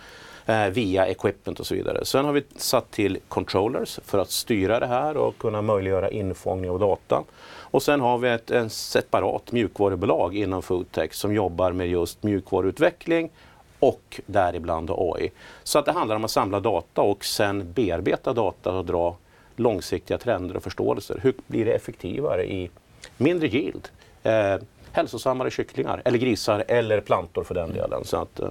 Eh, 0.47 0.69
via 0.69 1.07
equipment 1.07 1.61
och 1.61 1.67
så 1.67 1.75
vidare. 1.75 2.05
Sen 2.05 2.25
har 2.25 2.33
vi 2.33 2.43
satt 2.57 2.91
till 2.91 3.19
controllers 3.29 4.01
för 4.05 4.19
att 4.19 4.31
styra 4.31 4.81
det 4.81 4.87
här 4.87 5.17
och 5.17 5.39
kunna 5.39 5.63
möjliggöra 5.63 6.11
infångning 6.11 6.71
av 6.71 6.79
data. 6.79 7.25
Och 7.73 7.83
sen 7.83 8.01
har 8.01 8.19
vi 8.19 8.29
ett 8.29 8.51
en 8.51 8.71
separat 8.71 9.53
mjukvarubolag 9.53 10.37
inom 10.37 10.63
foodtech 10.63 11.15
som 11.15 11.35
jobbar 11.35 11.73
med 11.73 11.89
just 11.89 12.23
mjukvaruutveckling 12.23 13.31
och 13.79 14.21
däribland 14.27 14.91
AI. 14.91 15.31
Så 15.63 15.79
att 15.79 15.85
det 15.85 15.93
handlar 15.93 16.17
om 16.17 16.25
att 16.25 16.31
samla 16.31 16.61
data 16.61 17.03
och 17.03 17.25
sen 17.25 17.73
bearbeta 17.73 18.33
data 18.33 18.73
och 18.73 18.85
dra 18.85 19.17
långsiktiga 19.57 20.19
trender 20.19 20.57
och 20.57 20.63
förståelser. 20.63 21.21
Hur 21.23 21.35
blir 21.47 21.65
det 21.65 21.73
effektivare 21.73 22.53
i 22.53 22.71
mindre 23.17 23.49
yield? 23.49 23.89
Eh, 24.23 24.57
hälsosammare 24.93 25.51
kycklingar 25.51 26.03
eller 26.05 26.19
grisar 26.19 26.65
eller 26.69 27.01
plantor 27.01 27.45
för 27.45 27.55
den 27.55 27.73
delen. 27.73 28.05
Så 28.05 28.17
att, 28.17 28.41
eh. 28.41 28.49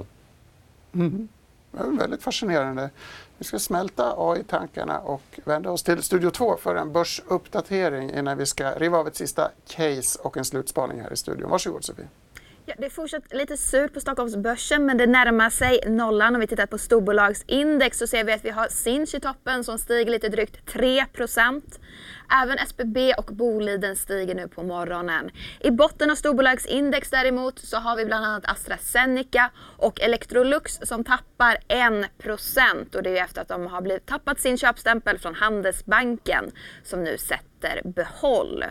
mm. 0.93 1.27
Väldigt 1.71 2.23
fascinerande. 2.23 2.89
Vi 3.37 3.45
ska 3.45 3.59
smälta 3.59 4.13
AI-tankarna 4.17 4.99
och 4.99 5.39
vända 5.43 5.71
oss 5.71 5.83
till 5.83 6.03
Studio 6.03 6.29
2 6.29 6.57
för 6.57 6.75
en 6.75 6.91
börsuppdatering 6.91 8.11
innan 8.11 8.37
vi 8.37 8.45
ska 8.45 8.71
riva 8.71 8.97
av 8.97 9.07
ett 9.07 9.15
sista 9.15 9.51
case 9.67 10.19
och 10.23 10.37
en 10.37 10.45
slutspaning 10.45 11.01
här 11.01 11.13
i 11.13 11.17
studion. 11.17 11.49
Varsågod 11.49 11.85
Sofie. 11.85 12.07
Ja, 12.65 12.73
det 12.77 12.85
är 12.85 12.89
fortsatt 12.89 13.33
lite 13.33 13.57
surt 13.57 13.93
på 13.93 13.99
Stockholmsbörsen 13.99 14.85
men 14.85 14.97
det 14.97 15.07
närmar 15.07 15.49
sig 15.49 15.79
nollan. 15.87 16.35
Om 16.35 16.41
vi 16.41 16.47
tittar 16.47 16.65
på 16.65 16.77
storbolagsindex 16.77 17.97
så 17.97 18.07
ser 18.07 18.23
vi 18.23 18.33
att 18.33 18.45
vi 18.45 18.49
har 18.49 18.67
Sinch 18.67 19.15
i 19.15 19.19
toppen 19.19 19.63
som 19.63 19.77
stiger 19.77 20.11
lite 20.11 20.29
drygt 20.29 20.73
3% 20.73 21.61
Även 22.43 22.57
SBB 22.57 23.13
och 23.17 23.25
Boliden 23.25 23.95
stiger 23.95 24.35
nu 24.35 24.47
på 24.47 24.63
morgonen. 24.63 25.31
I 25.59 25.71
botten 25.71 26.11
av 26.11 26.15
storbolagsindex 26.15 27.09
däremot 27.09 27.59
så 27.59 27.77
har 27.77 27.95
vi 27.95 28.05
bland 28.05 28.25
annat 28.25 28.51
AstraZeneca 28.51 29.51
och 29.77 30.01
Electrolux 30.01 30.79
som 30.83 31.03
tappar 31.03 31.57
1 31.67 32.95
och 32.95 33.03
det 33.03 33.17
är 33.17 33.23
efter 33.23 33.41
att 33.41 33.47
de 33.47 33.67
har 33.67 33.81
blivit, 33.81 34.05
tappat 34.05 34.39
sin 34.39 34.57
köpstämpel 34.57 35.17
från 35.17 35.35
Handelsbanken 35.35 36.51
som 36.83 37.03
nu 37.03 37.17
sätter 37.17 37.81
behåll. 37.83 38.65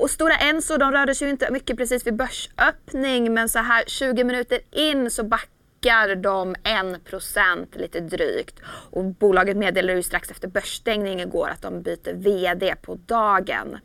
Och 0.00 0.10
Stora 0.10 0.34
Enso 0.34 0.76
de 0.76 0.92
rörde 0.92 1.14
sig 1.14 1.26
ju 1.26 1.30
inte 1.30 1.50
mycket 1.50 1.76
precis 1.76 2.06
vid 2.06 2.16
börsöppning 2.16 3.34
men 3.34 3.48
så 3.48 3.58
här 3.58 3.84
20 3.86 4.24
minuter 4.24 4.58
in 4.70 5.10
så 5.10 5.24
backade 5.24 5.59
backar 5.80 6.14
de 6.14 6.54
1% 6.54 7.78
lite 7.78 8.00
drygt. 8.00 8.60
Och 8.90 9.04
bolaget 9.04 9.56
meddelade 9.56 9.96
ju 9.96 10.02
strax 10.02 10.30
efter 10.30 10.48
börsstängning 10.48 11.20
igår 11.20 11.48
att 11.48 11.62
de 11.62 11.82
byter 11.82 12.14
VD 12.14 12.74
på 12.82 12.94
dagen. 12.94 13.78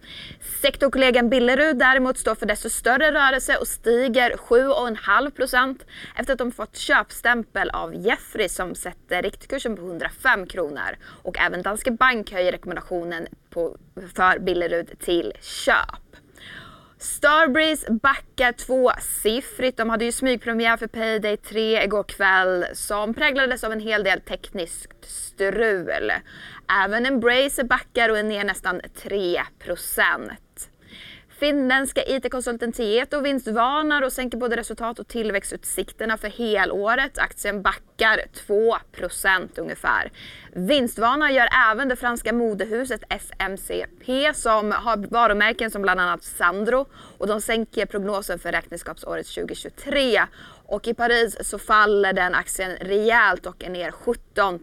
Sektorkollegan 0.62 1.30
Billerud 1.30 1.78
däremot 1.78 2.18
står 2.18 2.36
för 2.36 2.46
desto 2.46 2.70
större 2.70 3.12
rörelse 3.12 3.58
och 3.58 3.68
stiger 3.68 4.32
7,5% 4.32 5.80
efter 6.16 6.34
att 6.34 6.40
de 6.40 6.52
fått 6.52 6.78
köpstämpel 6.78 7.70
av 7.70 7.96
Jeffrey 7.96 8.50
som 8.50 8.76
sätter 8.76 9.22
riktkursen 9.22 9.76
på 9.76 9.82
105 9.82 10.48
kronor. 10.48 10.98
Och 11.24 11.40
även 11.40 11.62
Danske 11.62 11.92
Bank 11.92 12.32
höjer 12.32 12.52
rekommendationen 12.52 13.28
på, 13.50 13.78
för 14.16 14.40
Billerud 14.40 15.00
till 15.00 15.34
köp. 15.42 16.25
Starbreeze 16.98 17.92
backar 17.92 18.52
tvåsiffrigt. 18.52 19.78
De 19.78 19.90
hade 19.90 20.06
ju 20.06 20.12
smygpremiär 20.12 20.78
för 20.78 20.88
Payday 20.88 21.38
3 21.38 21.84
igår 21.84 22.04
kväll 22.04 22.66
som 22.74 23.14
präglades 23.14 23.64
av 23.64 23.72
en 23.72 23.80
hel 23.80 24.04
del 24.04 24.22
tekniskt 24.22 25.06
strul. 25.06 26.12
Även 26.84 27.06
Embracer 27.06 27.64
backar 27.64 28.10
och 28.10 28.18
är 28.18 28.24
ner 28.24 28.44
nästan 28.44 28.82
3 29.04 29.42
Finländska 31.40 32.04
IT-konsulten 32.08 32.72
Tieto 32.72 33.22
vinstvarnar 33.22 34.02
och 34.02 34.14
sänker 34.14 34.38
både 34.38 34.58
resultat 34.58 35.00
och 35.00 35.08
tillväxtutsikterna 35.08 36.18
för 36.18 36.28
helåret. 36.28 37.18
Aktien 37.18 37.62
backar 37.62 38.22
2% 38.48 39.60
ungefär. 39.60 40.12
Vinstvarnar 40.54 41.30
gör 41.30 41.48
även 41.72 41.90
det 41.90 41.96
franska 41.96 42.34
modehuset 42.34 43.04
FMCP 43.10 44.34
som 44.34 44.72
har 44.72 44.98
varumärken 44.98 45.72
som 45.72 45.82
bland 45.82 46.00
annat 46.00 46.24
Sandro 46.24 46.86
och 47.18 47.28
de 47.28 47.42
sänker 47.42 47.86
prognosen 47.86 48.40
för 48.40 48.52
räkenskapsåret 48.52 49.28
2023. 49.28 50.22
Och 50.66 50.88
i 50.88 50.94
Paris 50.94 51.38
så 51.42 51.60
faller 51.60 52.14
den 52.14 52.36
aktien 52.36 52.72
rejält 52.82 53.46
och 53.46 53.64
är 53.64 53.70
ner 53.70 53.92
17 53.92 54.60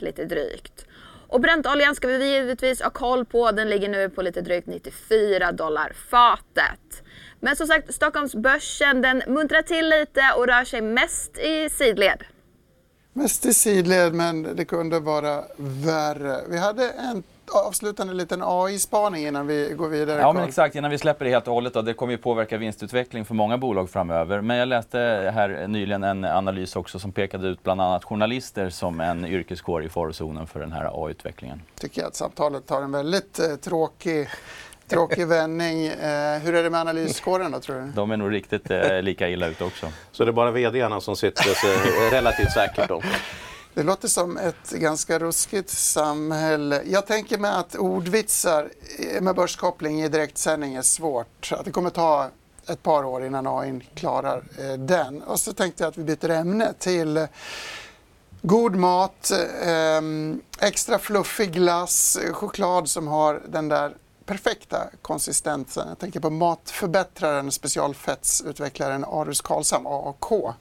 lite 0.00 0.24
drygt. 0.24 0.86
Och 1.30 1.40
bräntoljan 1.40 1.94
ska 1.94 2.08
vi 2.08 2.32
givetvis 2.32 2.82
ha 2.82 2.90
koll 2.90 3.24
på. 3.24 3.50
Den 3.50 3.70
ligger 3.70 3.88
nu 3.88 4.08
på 4.08 4.22
lite 4.22 4.40
drygt 4.40 4.66
94 4.66 5.52
dollar 5.52 5.92
fatet. 6.10 7.02
Men 7.40 7.56
som 7.56 7.66
sagt, 7.66 7.94
Stockholmsbörsen 7.94 9.02
den 9.02 9.22
muntrar 9.26 9.62
till 9.62 9.88
lite 9.88 10.20
och 10.36 10.46
rör 10.46 10.64
sig 10.64 10.80
mest 10.80 11.38
i 11.38 11.68
sidled. 11.70 12.24
Mest 13.12 13.46
i 13.46 13.54
sidled, 13.54 14.14
men 14.14 14.56
det 14.56 14.64
kunde 14.64 15.00
vara 15.00 15.44
värre. 15.56 16.40
Vi 16.48 16.58
hade 16.58 16.90
en 16.90 17.22
avslutande 17.54 18.14
liten 18.14 18.42
AI-spaning 18.44 19.26
innan 19.26 19.46
vi 19.46 19.74
går 19.78 19.88
vidare? 19.88 20.20
Ja, 20.20 20.32
men 20.32 20.44
exakt. 20.44 20.74
Innan 20.74 20.90
vi 20.90 20.98
släpper 20.98 21.24
det 21.24 21.30
helt 21.30 21.48
och 21.48 21.54
hållet. 21.54 21.74
Då. 21.74 21.82
Det 21.82 21.94
kommer 21.94 22.12
ju 22.12 22.18
påverka 22.18 22.58
vinstutveckling 22.58 23.24
för 23.24 23.34
många 23.34 23.58
bolag 23.58 23.90
framöver. 23.90 24.40
Men 24.40 24.56
jag 24.56 24.68
läste 24.68 24.98
här 25.34 25.66
nyligen 25.68 26.04
en 26.04 26.24
analys 26.24 26.76
också 26.76 26.98
som 26.98 27.12
pekade 27.12 27.48
ut 27.48 27.62
bland 27.62 27.80
annat 27.80 28.04
journalister 28.04 28.70
som 28.70 29.00
en 29.00 29.24
yrkeskår 29.24 29.84
i 29.84 29.88
farozonen 29.88 30.46
för 30.46 30.60
den 30.60 30.72
här 30.72 31.04
AI-utvecklingen. 31.04 31.62
tycker 31.80 32.00
jag 32.00 32.08
att 32.08 32.14
samtalet 32.16 32.66
tar 32.66 32.82
en 32.82 32.92
väldigt 32.92 33.38
eh, 33.38 33.46
tråkig 33.56 34.28
Tråkig 34.88 35.26
vändning. 35.28 35.86
Eh, 35.86 36.38
hur 36.38 36.54
är 36.54 36.62
det 36.62 36.70
med 36.70 36.80
analyskåren 36.80 37.52
då 37.52 37.60
tror 37.60 37.76
du? 37.80 37.86
De 37.94 38.10
är 38.10 38.16
nog 38.16 38.32
riktigt 38.32 38.70
eh, 38.70 39.02
lika 39.02 39.28
illa 39.28 39.46
ute 39.46 39.64
också. 39.64 39.86
Så 40.12 40.24
det 40.24 40.30
är 40.30 40.32
bara 40.32 40.50
vdarna 40.50 41.00
som 41.00 41.16
sitter 41.16 42.10
relativt 42.10 42.52
säkert 42.52 42.88
då? 42.88 43.02
Det 43.74 43.82
låter 43.82 44.08
som 44.08 44.36
ett 44.36 44.70
ganska 44.70 45.18
ruskigt 45.18 45.70
samhälle. 45.70 46.82
Jag 46.86 47.06
tänker 47.06 47.38
mig 47.38 47.50
att 47.50 47.74
ordvitsar 47.74 48.70
med 49.20 49.34
börskoppling 49.34 50.02
i 50.02 50.08
direktsändning 50.08 50.74
är 50.74 50.82
svårt. 50.82 51.52
Att 51.52 51.64
det 51.64 51.70
kommer 51.70 51.90
ta 51.90 52.30
ett 52.66 52.82
par 52.82 53.04
år 53.04 53.24
innan 53.24 53.46
AI 53.46 53.80
klarar 53.94 54.44
eh, 54.58 54.72
den. 54.72 55.22
Och 55.22 55.40
så 55.40 55.52
tänkte 55.52 55.82
jag 55.82 55.88
att 55.88 55.98
vi 55.98 56.04
byter 56.04 56.30
ämne 56.30 56.72
till 56.78 57.16
eh, 57.16 57.26
god 58.42 58.76
mat, 58.76 59.30
eh, 59.62 60.00
extra 60.60 60.98
fluffig 60.98 61.52
glass, 61.52 62.18
choklad 62.32 62.88
som 62.88 63.08
har 63.08 63.42
den 63.48 63.68
där 63.68 63.94
perfekta 64.24 64.86
konsistensen. 65.02 65.88
Jag 65.88 65.98
tänker 65.98 66.20
på 66.20 66.30
matförbättraren, 66.30 67.52
specialfettsutvecklaren 67.52 69.04
Arus 69.04 69.40
Karlshamn, 69.40 69.86
AAK. 69.86 70.54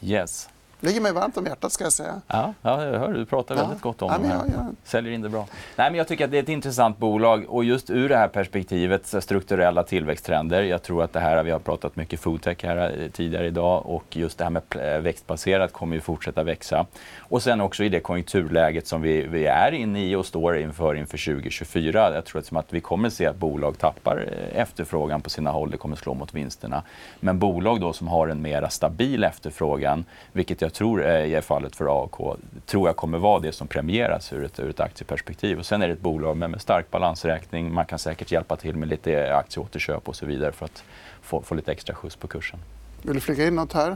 Yes. 0.00 0.48
Ligger 0.86 1.00
mig 1.00 1.12
varmt 1.12 1.36
om 1.36 1.46
hjärtat 1.46 1.72
ska 1.72 1.84
jag 1.84 1.92
säga. 1.92 2.20
Ja, 2.26 2.54
ja 2.62 2.84
jag 2.84 2.98
hör 2.98 3.12
du 3.12 3.24
pratar 3.24 3.54
väldigt 3.54 3.78
ja. 3.82 3.88
gott 3.88 4.02
om 4.02 4.10
ja, 4.10 4.18
dem. 4.18 4.52
Ja, 4.56 4.66
Säljer 4.84 5.12
in 5.12 5.22
det 5.22 5.28
bra. 5.28 5.46
Nej, 5.76 5.90
men 5.90 5.98
jag 5.98 6.08
tycker 6.08 6.24
att 6.24 6.30
det 6.30 6.38
är 6.38 6.42
ett 6.42 6.48
intressant 6.48 6.98
bolag 6.98 7.44
och 7.48 7.64
just 7.64 7.90
ur 7.90 8.08
det 8.08 8.16
här 8.16 8.28
perspektivet, 8.28 9.06
strukturella 9.06 9.82
tillväxttrender. 9.82 10.62
Jag 10.62 10.82
tror 10.82 11.04
att 11.04 11.12
det 11.12 11.20
här, 11.20 11.42
vi 11.42 11.50
har 11.50 11.58
pratat 11.58 11.96
mycket 11.96 12.20
foodtech 12.20 12.64
här 12.64 13.00
eh, 13.00 13.10
tidigare 13.10 13.46
idag 13.46 13.86
och 13.86 14.16
just 14.16 14.38
det 14.38 14.44
här 14.44 14.50
med 14.50 14.62
eh, 14.70 15.00
växtbaserat 15.00 15.72
kommer 15.72 15.96
ju 15.96 16.00
fortsätta 16.00 16.42
växa. 16.42 16.86
Och 17.18 17.42
sen 17.42 17.60
också 17.60 17.84
i 17.84 17.88
det 17.88 18.00
konjunkturläget 18.00 18.86
som 18.86 19.02
vi, 19.02 19.22
vi 19.26 19.46
är 19.46 19.72
inne 19.72 20.04
i 20.04 20.14
och 20.14 20.26
står 20.26 20.58
inför 20.58 20.94
inför 20.94 21.34
2024. 21.34 22.14
Jag 22.14 22.24
tror 22.24 22.38
att, 22.38 22.46
som 22.46 22.56
att 22.56 22.72
vi 22.72 22.80
kommer 22.80 23.10
se 23.10 23.26
att 23.26 23.36
bolag 23.36 23.78
tappar 23.78 24.16
eh, 24.16 24.60
efterfrågan 24.60 25.22
på 25.22 25.30
sina 25.30 25.50
håll. 25.50 25.70
Det 25.70 25.76
kommer 25.76 25.96
slå 25.96 26.14
mot 26.14 26.34
vinsterna. 26.34 26.82
Men 27.20 27.38
bolag 27.38 27.80
då 27.80 27.92
som 27.92 28.08
har 28.08 28.28
en 28.28 28.42
mera 28.42 28.70
stabil 28.70 29.24
efterfrågan, 29.24 30.04
vilket 30.32 30.60
jag 30.60 30.72
tror 30.76 31.02
är 31.02 31.40
fallet 31.40 31.76
för 31.76 32.04
AK, 32.04 32.38
tror 32.66 32.88
jag 32.88 32.96
kommer 32.96 33.18
vara 33.18 33.40
det 33.40 33.52
som 33.52 33.68
premieras 33.68 34.32
ur 34.32 34.44
ett, 34.44 34.60
ur 34.60 34.70
ett 34.70 34.80
aktieperspektiv. 34.80 35.58
Och 35.58 35.66
sen 35.66 35.82
är 35.82 35.86
det 35.88 35.92
ett 35.92 36.00
bolag 36.00 36.36
med, 36.36 36.50
med 36.50 36.60
stark 36.60 36.90
balansräkning. 36.90 37.74
Man 37.74 37.86
kan 37.86 37.98
säkert 37.98 38.32
hjälpa 38.32 38.56
till 38.56 38.76
med 38.76 38.88
lite 38.88 39.36
aktieåterköp 39.36 40.08
och 40.08 40.16
så 40.16 40.26
vidare 40.26 40.52
för 40.52 40.64
att 40.64 40.84
få, 41.22 41.42
få 41.42 41.54
lite 41.54 41.72
extra 41.72 41.94
skjuts 41.94 42.16
på 42.16 42.28
kursen. 42.28 42.58
Vill 43.02 43.14
du 43.14 43.20
flika 43.20 43.46
in 43.46 43.54
något 43.54 43.72
här? 43.72 43.94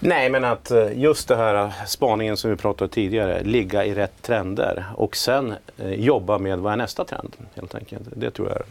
Nej, 0.00 0.30
men 0.30 0.44
att 0.44 0.70
eh, 0.70 0.98
just 0.98 1.28
det 1.28 1.36
här 1.36 1.54
eh, 1.54 1.84
spaningen 1.86 2.36
som 2.36 2.50
vi 2.50 2.56
pratade 2.56 2.92
tidigare, 2.92 3.44
ligga 3.44 3.84
i 3.84 3.94
rätt 3.94 4.22
trender 4.22 4.84
och 4.96 5.16
sen 5.16 5.54
eh, 5.78 5.92
jobba 5.92 6.38
med 6.38 6.58
vad 6.58 6.72
är 6.72 6.76
nästa 6.76 7.04
trend 7.04 7.36
helt 7.54 7.74
enkelt. 7.74 8.02
Det 8.16 8.30
tror 8.30 8.48
jag 8.48 8.62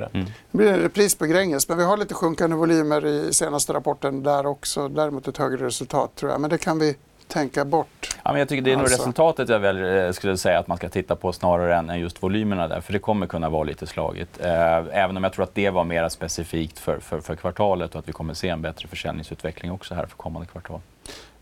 rätt. 0.00 0.14
Mm. 0.14 0.26
Det 0.50 0.58
blir 0.58 0.72
en 0.72 0.80
repris 0.80 1.14
på 1.14 1.26
Gränges, 1.26 1.68
men 1.68 1.78
vi 1.78 1.84
har 1.84 1.96
lite 1.96 2.14
sjunkande 2.14 2.56
volymer 2.56 3.06
i 3.06 3.34
senaste 3.34 3.72
rapporten 3.72 4.22
där 4.22 4.46
också. 4.46 4.88
Däremot 4.88 5.28
ett 5.28 5.38
högre 5.38 5.66
resultat 5.66 6.14
tror 6.14 6.30
jag, 6.30 6.40
men 6.40 6.50
det 6.50 6.58
kan 6.58 6.78
vi 6.78 6.96
tänka 7.28 7.64
bort. 7.64 8.16
Ja, 8.24 8.32
men 8.32 8.38
jag 8.38 8.48
tycker 8.48 8.62
det 8.62 8.72
är 8.72 8.76
alltså. 8.76 8.96
nog 8.96 9.00
resultatet 9.00 9.48
jag 9.48 9.58
väl 9.58 10.14
skulle 10.14 10.36
säga 10.36 10.58
att 10.58 10.66
man 10.66 10.76
ska 10.76 10.88
titta 10.88 11.16
på 11.16 11.32
snarare 11.32 11.76
än 11.76 12.00
just 12.00 12.22
volymerna 12.22 12.68
där, 12.68 12.80
för 12.80 12.92
det 12.92 12.98
kommer 12.98 13.26
kunna 13.26 13.48
vara 13.48 13.64
lite 13.64 13.86
slagigt. 13.86 14.40
Även 14.40 15.16
om 15.16 15.24
jag 15.24 15.32
tror 15.32 15.42
att 15.42 15.54
det 15.54 15.70
var 15.70 15.84
mer 15.84 16.08
specifikt 16.08 16.78
för, 16.78 16.98
för, 16.98 17.20
för 17.20 17.36
kvartalet 17.36 17.94
och 17.94 17.98
att 17.98 18.08
vi 18.08 18.12
kommer 18.12 18.34
se 18.34 18.48
en 18.48 18.62
bättre 18.62 18.88
försäljningsutveckling 18.88 19.72
också 19.72 19.94
här 19.94 20.06
för 20.06 20.16
kommande 20.16 20.48
kvartal. 20.48 20.80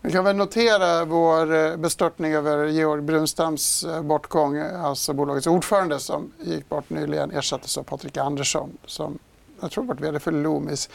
Vi 0.05 0.11
kan 0.11 0.23
väl 0.23 0.35
notera 0.35 1.05
vår 1.05 1.55
eh, 1.55 1.77
bestörtning 1.77 2.33
över 2.33 2.67
Georg 2.67 3.01
Brunstams 3.01 3.83
eh, 3.83 4.01
bortgång, 4.01 4.57
eh, 4.57 4.85
alltså 4.85 5.13
bolagets 5.13 5.47
ordförande 5.47 5.99
som 5.99 6.31
gick 6.43 6.69
bort 6.69 6.89
nyligen, 6.89 7.31
ersattes 7.31 7.77
av 7.77 7.83
Patrik 7.83 8.17
Andersson 8.17 8.77
som 8.85 9.19
jag 9.59 9.71
tror 9.71 9.83
varit 9.83 9.99
vd 9.99 10.19
för 10.19 10.31
Loomis. 10.31 10.89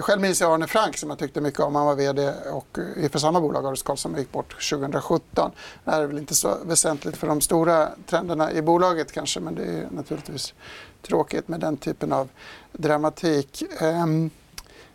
Själv 0.00 0.20
minns 0.20 0.40
jag 0.40 0.52
Arne 0.52 0.66
Frank 0.66 0.96
som 0.96 1.10
jag 1.10 1.18
tyckte 1.18 1.40
mycket 1.40 1.60
om. 1.60 1.74
Han 1.74 1.86
var 1.86 1.94
vd 1.94 2.32
och, 2.52 2.78
för 3.10 3.18
samma 3.18 3.40
bolag, 3.40 3.66
Aris 3.66 3.82
Karlsson, 3.82 4.14
gick 4.18 4.32
bort 4.32 4.70
2017. 4.70 5.50
Det 5.84 5.90
här 5.90 6.02
är 6.02 6.06
väl 6.06 6.18
inte 6.18 6.34
så 6.34 6.56
väsentligt 6.64 7.16
för 7.16 7.26
de 7.26 7.40
stora 7.40 7.88
trenderna 8.06 8.52
i 8.52 8.62
bolaget 8.62 9.12
kanske, 9.12 9.40
men 9.40 9.54
det 9.54 9.64
är 9.64 9.88
naturligtvis 9.90 10.54
tråkigt 11.02 11.48
med 11.48 11.60
den 11.60 11.76
typen 11.76 12.12
av 12.12 12.28
dramatik. 12.72 13.62
Ehm, 13.80 14.30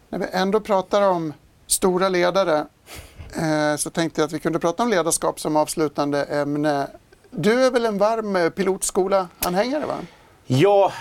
när 0.10 0.20
vi 0.20 0.26
ändå 0.32 0.60
pratar 0.60 1.02
om 1.02 1.34
stora 1.68 2.10
ledare 2.10 2.66
Eh, 3.38 3.76
så 3.78 3.90
tänkte 3.90 4.22
jag 4.22 4.26
att 4.26 4.34
vi 4.34 4.40
kunde 4.40 4.60
prata 4.60 4.84
om 4.84 4.90
ledarskap 4.90 5.40
som 5.40 5.56
avslutande 5.56 6.24
ämne. 6.24 6.88
Du 7.32 7.66
är 7.66 7.72
väl 7.72 7.86
en 7.86 7.98
varm 7.98 8.36
eh, 8.36 8.50
pilotskola-anhängare? 8.50 9.86
Va? 9.86 9.96
Ja, 10.52 10.94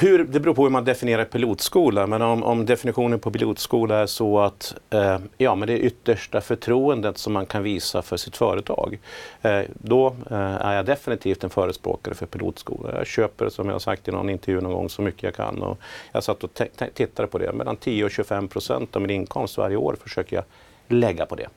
hur, 0.00 0.24
det 0.24 0.40
beror 0.40 0.54
på 0.54 0.62
hur 0.62 0.70
man 0.70 0.84
definierar 0.84 1.24
pilotskola. 1.24 2.06
Men 2.06 2.22
om, 2.22 2.42
om 2.42 2.66
definitionen 2.66 3.18
på 3.20 3.30
pilotskola 3.30 3.98
är 3.98 4.06
så 4.06 4.40
att 4.40 4.74
eh, 4.90 5.18
ja, 5.38 5.54
men 5.54 5.66
det 5.66 5.72
är 5.72 5.78
yttersta 5.78 6.40
förtroendet 6.40 7.18
som 7.18 7.32
man 7.32 7.46
kan 7.46 7.62
visa 7.62 8.02
för 8.02 8.16
sitt 8.16 8.36
företag. 8.36 8.98
Eh, 9.42 9.60
då 9.74 10.06
eh, 10.30 10.36
är 10.36 10.74
jag 10.74 10.86
definitivt 10.86 11.44
en 11.44 11.50
förespråkare 11.50 12.14
för 12.14 12.26
pilotskola. 12.26 12.98
Jag 12.98 13.06
köper, 13.06 13.48
som 13.48 13.66
jag 13.66 13.74
har 13.74 13.80
sagt 13.80 14.08
i 14.08 14.10
någon 14.10 14.30
intervju 14.30 14.60
någon 14.60 14.72
gång, 14.72 14.88
så 14.88 15.02
mycket 15.02 15.22
jag 15.22 15.34
kan. 15.34 15.62
Och 15.62 15.78
jag 16.12 16.24
satt 16.24 16.44
och 16.44 16.60
tittade 16.94 17.28
på 17.28 17.38
det. 17.38 17.52
Mellan 17.52 17.76
10 17.76 18.04
och 18.04 18.10
25 18.10 18.48
procent 18.48 18.96
av 18.96 19.02
min 19.02 19.10
inkomst 19.10 19.58
varje 19.58 19.76
år 19.76 19.96
försöker 20.02 20.36
jag 20.36 20.44
lägga 20.92 21.26
på 21.26 21.34
det. 21.34 21.48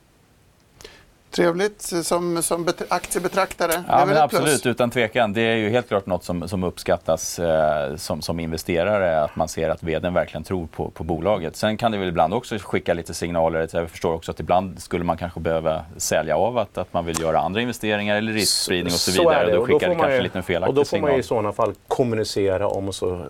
Trevligt 1.35 1.81
som, 1.81 2.43
som 2.43 2.67
aktiebetraktare. 2.89 3.83
Ja, 3.87 4.05
men 4.05 4.17
absolut, 4.17 4.45
plus. 4.45 4.65
utan 4.65 4.89
tvekan. 4.89 5.33
Det 5.33 5.41
är 5.41 5.55
ju 5.55 5.69
helt 5.69 5.87
klart 5.87 6.05
något 6.05 6.23
som, 6.23 6.47
som 6.47 6.63
uppskattas 6.63 7.39
eh, 7.39 7.95
som, 7.95 8.21
som 8.21 8.39
investerare, 8.39 9.23
att 9.23 9.35
man 9.35 9.47
ser 9.47 9.69
att 9.69 9.83
vdn 9.83 10.13
verkligen 10.13 10.43
tror 10.43 10.67
på, 10.67 10.89
på 10.89 11.03
bolaget. 11.03 11.55
Sen 11.55 11.77
kan 11.77 11.91
det 11.91 11.97
väl 11.97 12.07
ibland 12.07 12.33
också 12.33 12.57
skicka 12.57 12.93
lite 12.93 13.13
signaler. 13.13 13.69
Jag 13.73 13.89
förstår 13.89 14.13
också 14.13 14.31
att 14.31 14.39
ibland 14.39 14.81
skulle 14.81 15.03
man 15.03 15.17
kanske 15.17 15.39
behöva 15.39 15.85
sälja 15.97 16.37
av 16.37 16.57
att, 16.57 16.77
att 16.77 16.93
man 16.93 17.05
vill 17.05 17.21
göra 17.21 17.39
andra 17.39 17.61
investeringar 17.61 18.15
eller 18.15 18.33
riskspridning 18.33 18.93
och 18.93 18.99
så, 18.99 19.11
så 19.11 19.21
vidare. 19.21 19.57
Och 19.57 19.67
då 19.67 19.73
skickar 19.73 19.89
det 19.89 19.95
kanske 19.95 20.15
ju, 20.15 20.21
lite 20.21 20.37
en 20.37 20.43
felaktig 20.43 20.53
signal. 20.53 20.69
Och 20.69 20.75
då 20.75 20.81
får 20.81 20.97
signal. 20.97 21.11
man 21.11 21.19
i 21.19 21.23
sådana 21.23 21.51
fall 21.51 21.73
kommunicera 21.87 22.67
om 22.67 22.93
så 22.93 23.25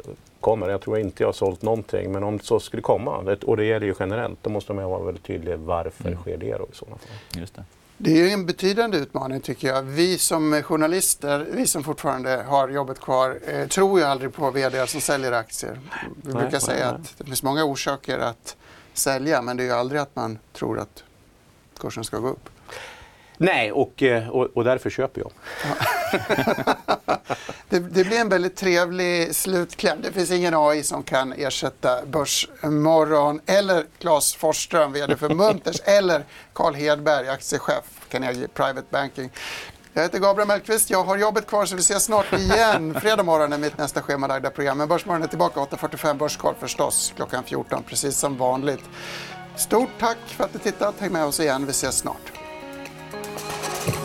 kommer. 0.46 0.70
Jag 0.70 0.82
tror 0.82 1.00
inte 1.00 1.24
jag 1.24 1.28
har 1.28 1.34
sålt 1.34 1.62
någonting, 1.62 2.12
men 2.12 2.24
om 2.24 2.39
så 2.39 2.60
skulle 2.60 2.82
komma, 2.82 3.38
och 3.46 3.58
det 3.58 3.66
gäller 3.66 3.88
ju 3.88 3.93
generellt, 4.00 4.39
då 4.41 4.50
måste 4.50 4.74
man 4.74 4.89
vara 4.89 5.04
väldigt 5.04 5.24
tydlig 5.24 5.58
varför 5.60 6.08
mm. 6.08 6.20
sker 6.20 6.38
det 6.38 6.58
då 6.58 6.68
i 6.72 6.76
sådana 6.76 6.98
fall. 6.98 7.39
Just 7.41 7.56
det. 7.56 7.64
Det 7.98 8.22
är 8.22 8.34
en 8.34 8.46
betydande 8.46 8.98
utmaning 8.98 9.39
tycker 9.39 9.68
jag. 9.68 9.82
Vi 9.82 10.18
som 10.18 10.62
journalister, 10.64 11.48
vi 11.52 11.68
som 11.68 11.84
fortfarande 11.84 12.43
har 12.48 12.70
jobbet 12.70 13.00
kvar, 13.00 13.39
eh, 13.48 13.68
tror 13.68 14.00
ju 14.00 14.06
aldrig 14.06 14.34
på 14.34 14.52
vd 14.52 14.88
som 14.88 15.02
säljer 15.02 15.32
aktier. 15.32 15.80
Vi 16.24 16.34
nej, 16.34 16.34
brukar 16.34 16.52
nej, 16.52 16.62
säga 16.62 16.86
nej. 16.86 16.96
att 16.96 17.18
det 17.18 17.24
finns 17.24 17.43
många 17.43 17.64
orsaker 17.64 18.20
att 18.20 18.56
sälja 18.93 19.41
men 19.41 19.58
det 19.58 19.64
är 19.64 19.66
ju 19.66 19.74
aldrig 19.74 20.02
att 20.02 20.16
man 20.16 20.39
tror 20.54 20.80
att 20.80 21.04
kursen 21.78 22.04
ska 22.04 22.18
gå 22.20 22.28
upp. 22.30 22.50
Nej, 23.38 23.72
och, 23.72 24.04
eh, 24.04 24.30
och, 24.30 24.46
och 24.46 24.64
därför 24.64 24.90
köper 24.90 25.22
jag. 25.22 25.32
det, 27.70 27.80
det, 27.80 28.04
blir 28.04 28.20
en 28.20 28.30
väldigt 28.30 28.56
trevlig 28.56 29.36
slutkläm. 29.36 29.98
Det 30.02 30.12
finns 30.12 30.32
ingen 30.32 30.54
AI 30.54 30.84
som 30.84 31.04
kan 31.04 31.34
ersätta 31.34 32.06
Börsmorgon 32.06 33.42
eller 33.46 33.86
Claes 34.00 34.36
Forsström, 34.36 34.94
VD 34.94 35.18
för 35.18 35.30
Munters, 35.36 35.82
eller 35.84 36.24
Carl 36.54 36.74
Hedberg, 36.74 37.30
aktiechef 37.30 37.84
Carnegie 38.10 38.48
Private 38.48 38.88
Banking. 38.90 39.30
Jag 39.94 40.04
heter 40.04 40.20
Gabriel 40.20 40.48
Mellqvist. 40.48 40.90
Jag 40.90 41.04
har 41.04 41.18
jobbet 41.18 41.48
kvar 41.48 41.66
så 41.66 41.76
vi 41.76 41.82
ses 41.82 42.04
snart 42.04 42.34
igen. 42.34 42.94
Fredag 43.02 43.24
morgon 43.24 43.54
är 43.54 43.58
mitt 43.58 43.78
nästa 43.78 44.02
schemalagda 44.02 44.50
program. 44.50 44.78
Men 44.78 44.88
Börsmorgon 44.88 45.24
är 45.24 45.28
tillbaka 45.28 45.60
8.45 45.60 46.14
Börskoll 46.14 46.56
förstås 46.60 47.14
klockan 47.16 47.44
14 47.44 47.84
precis 47.84 48.18
som 48.18 48.38
vanligt. 48.38 48.84
Stort 49.56 49.90
tack 50.00 50.18
för 50.26 50.44
att 50.44 50.54
ni 50.54 50.60
tittat. 50.60 50.96
Häng 51.00 51.12
med 51.12 51.26
oss 51.26 51.40
igen. 51.40 51.66
Vi 51.66 51.72
ses 51.72 51.98
snart. 51.98 52.45
Thank 53.38 53.96
you. 54.00 54.05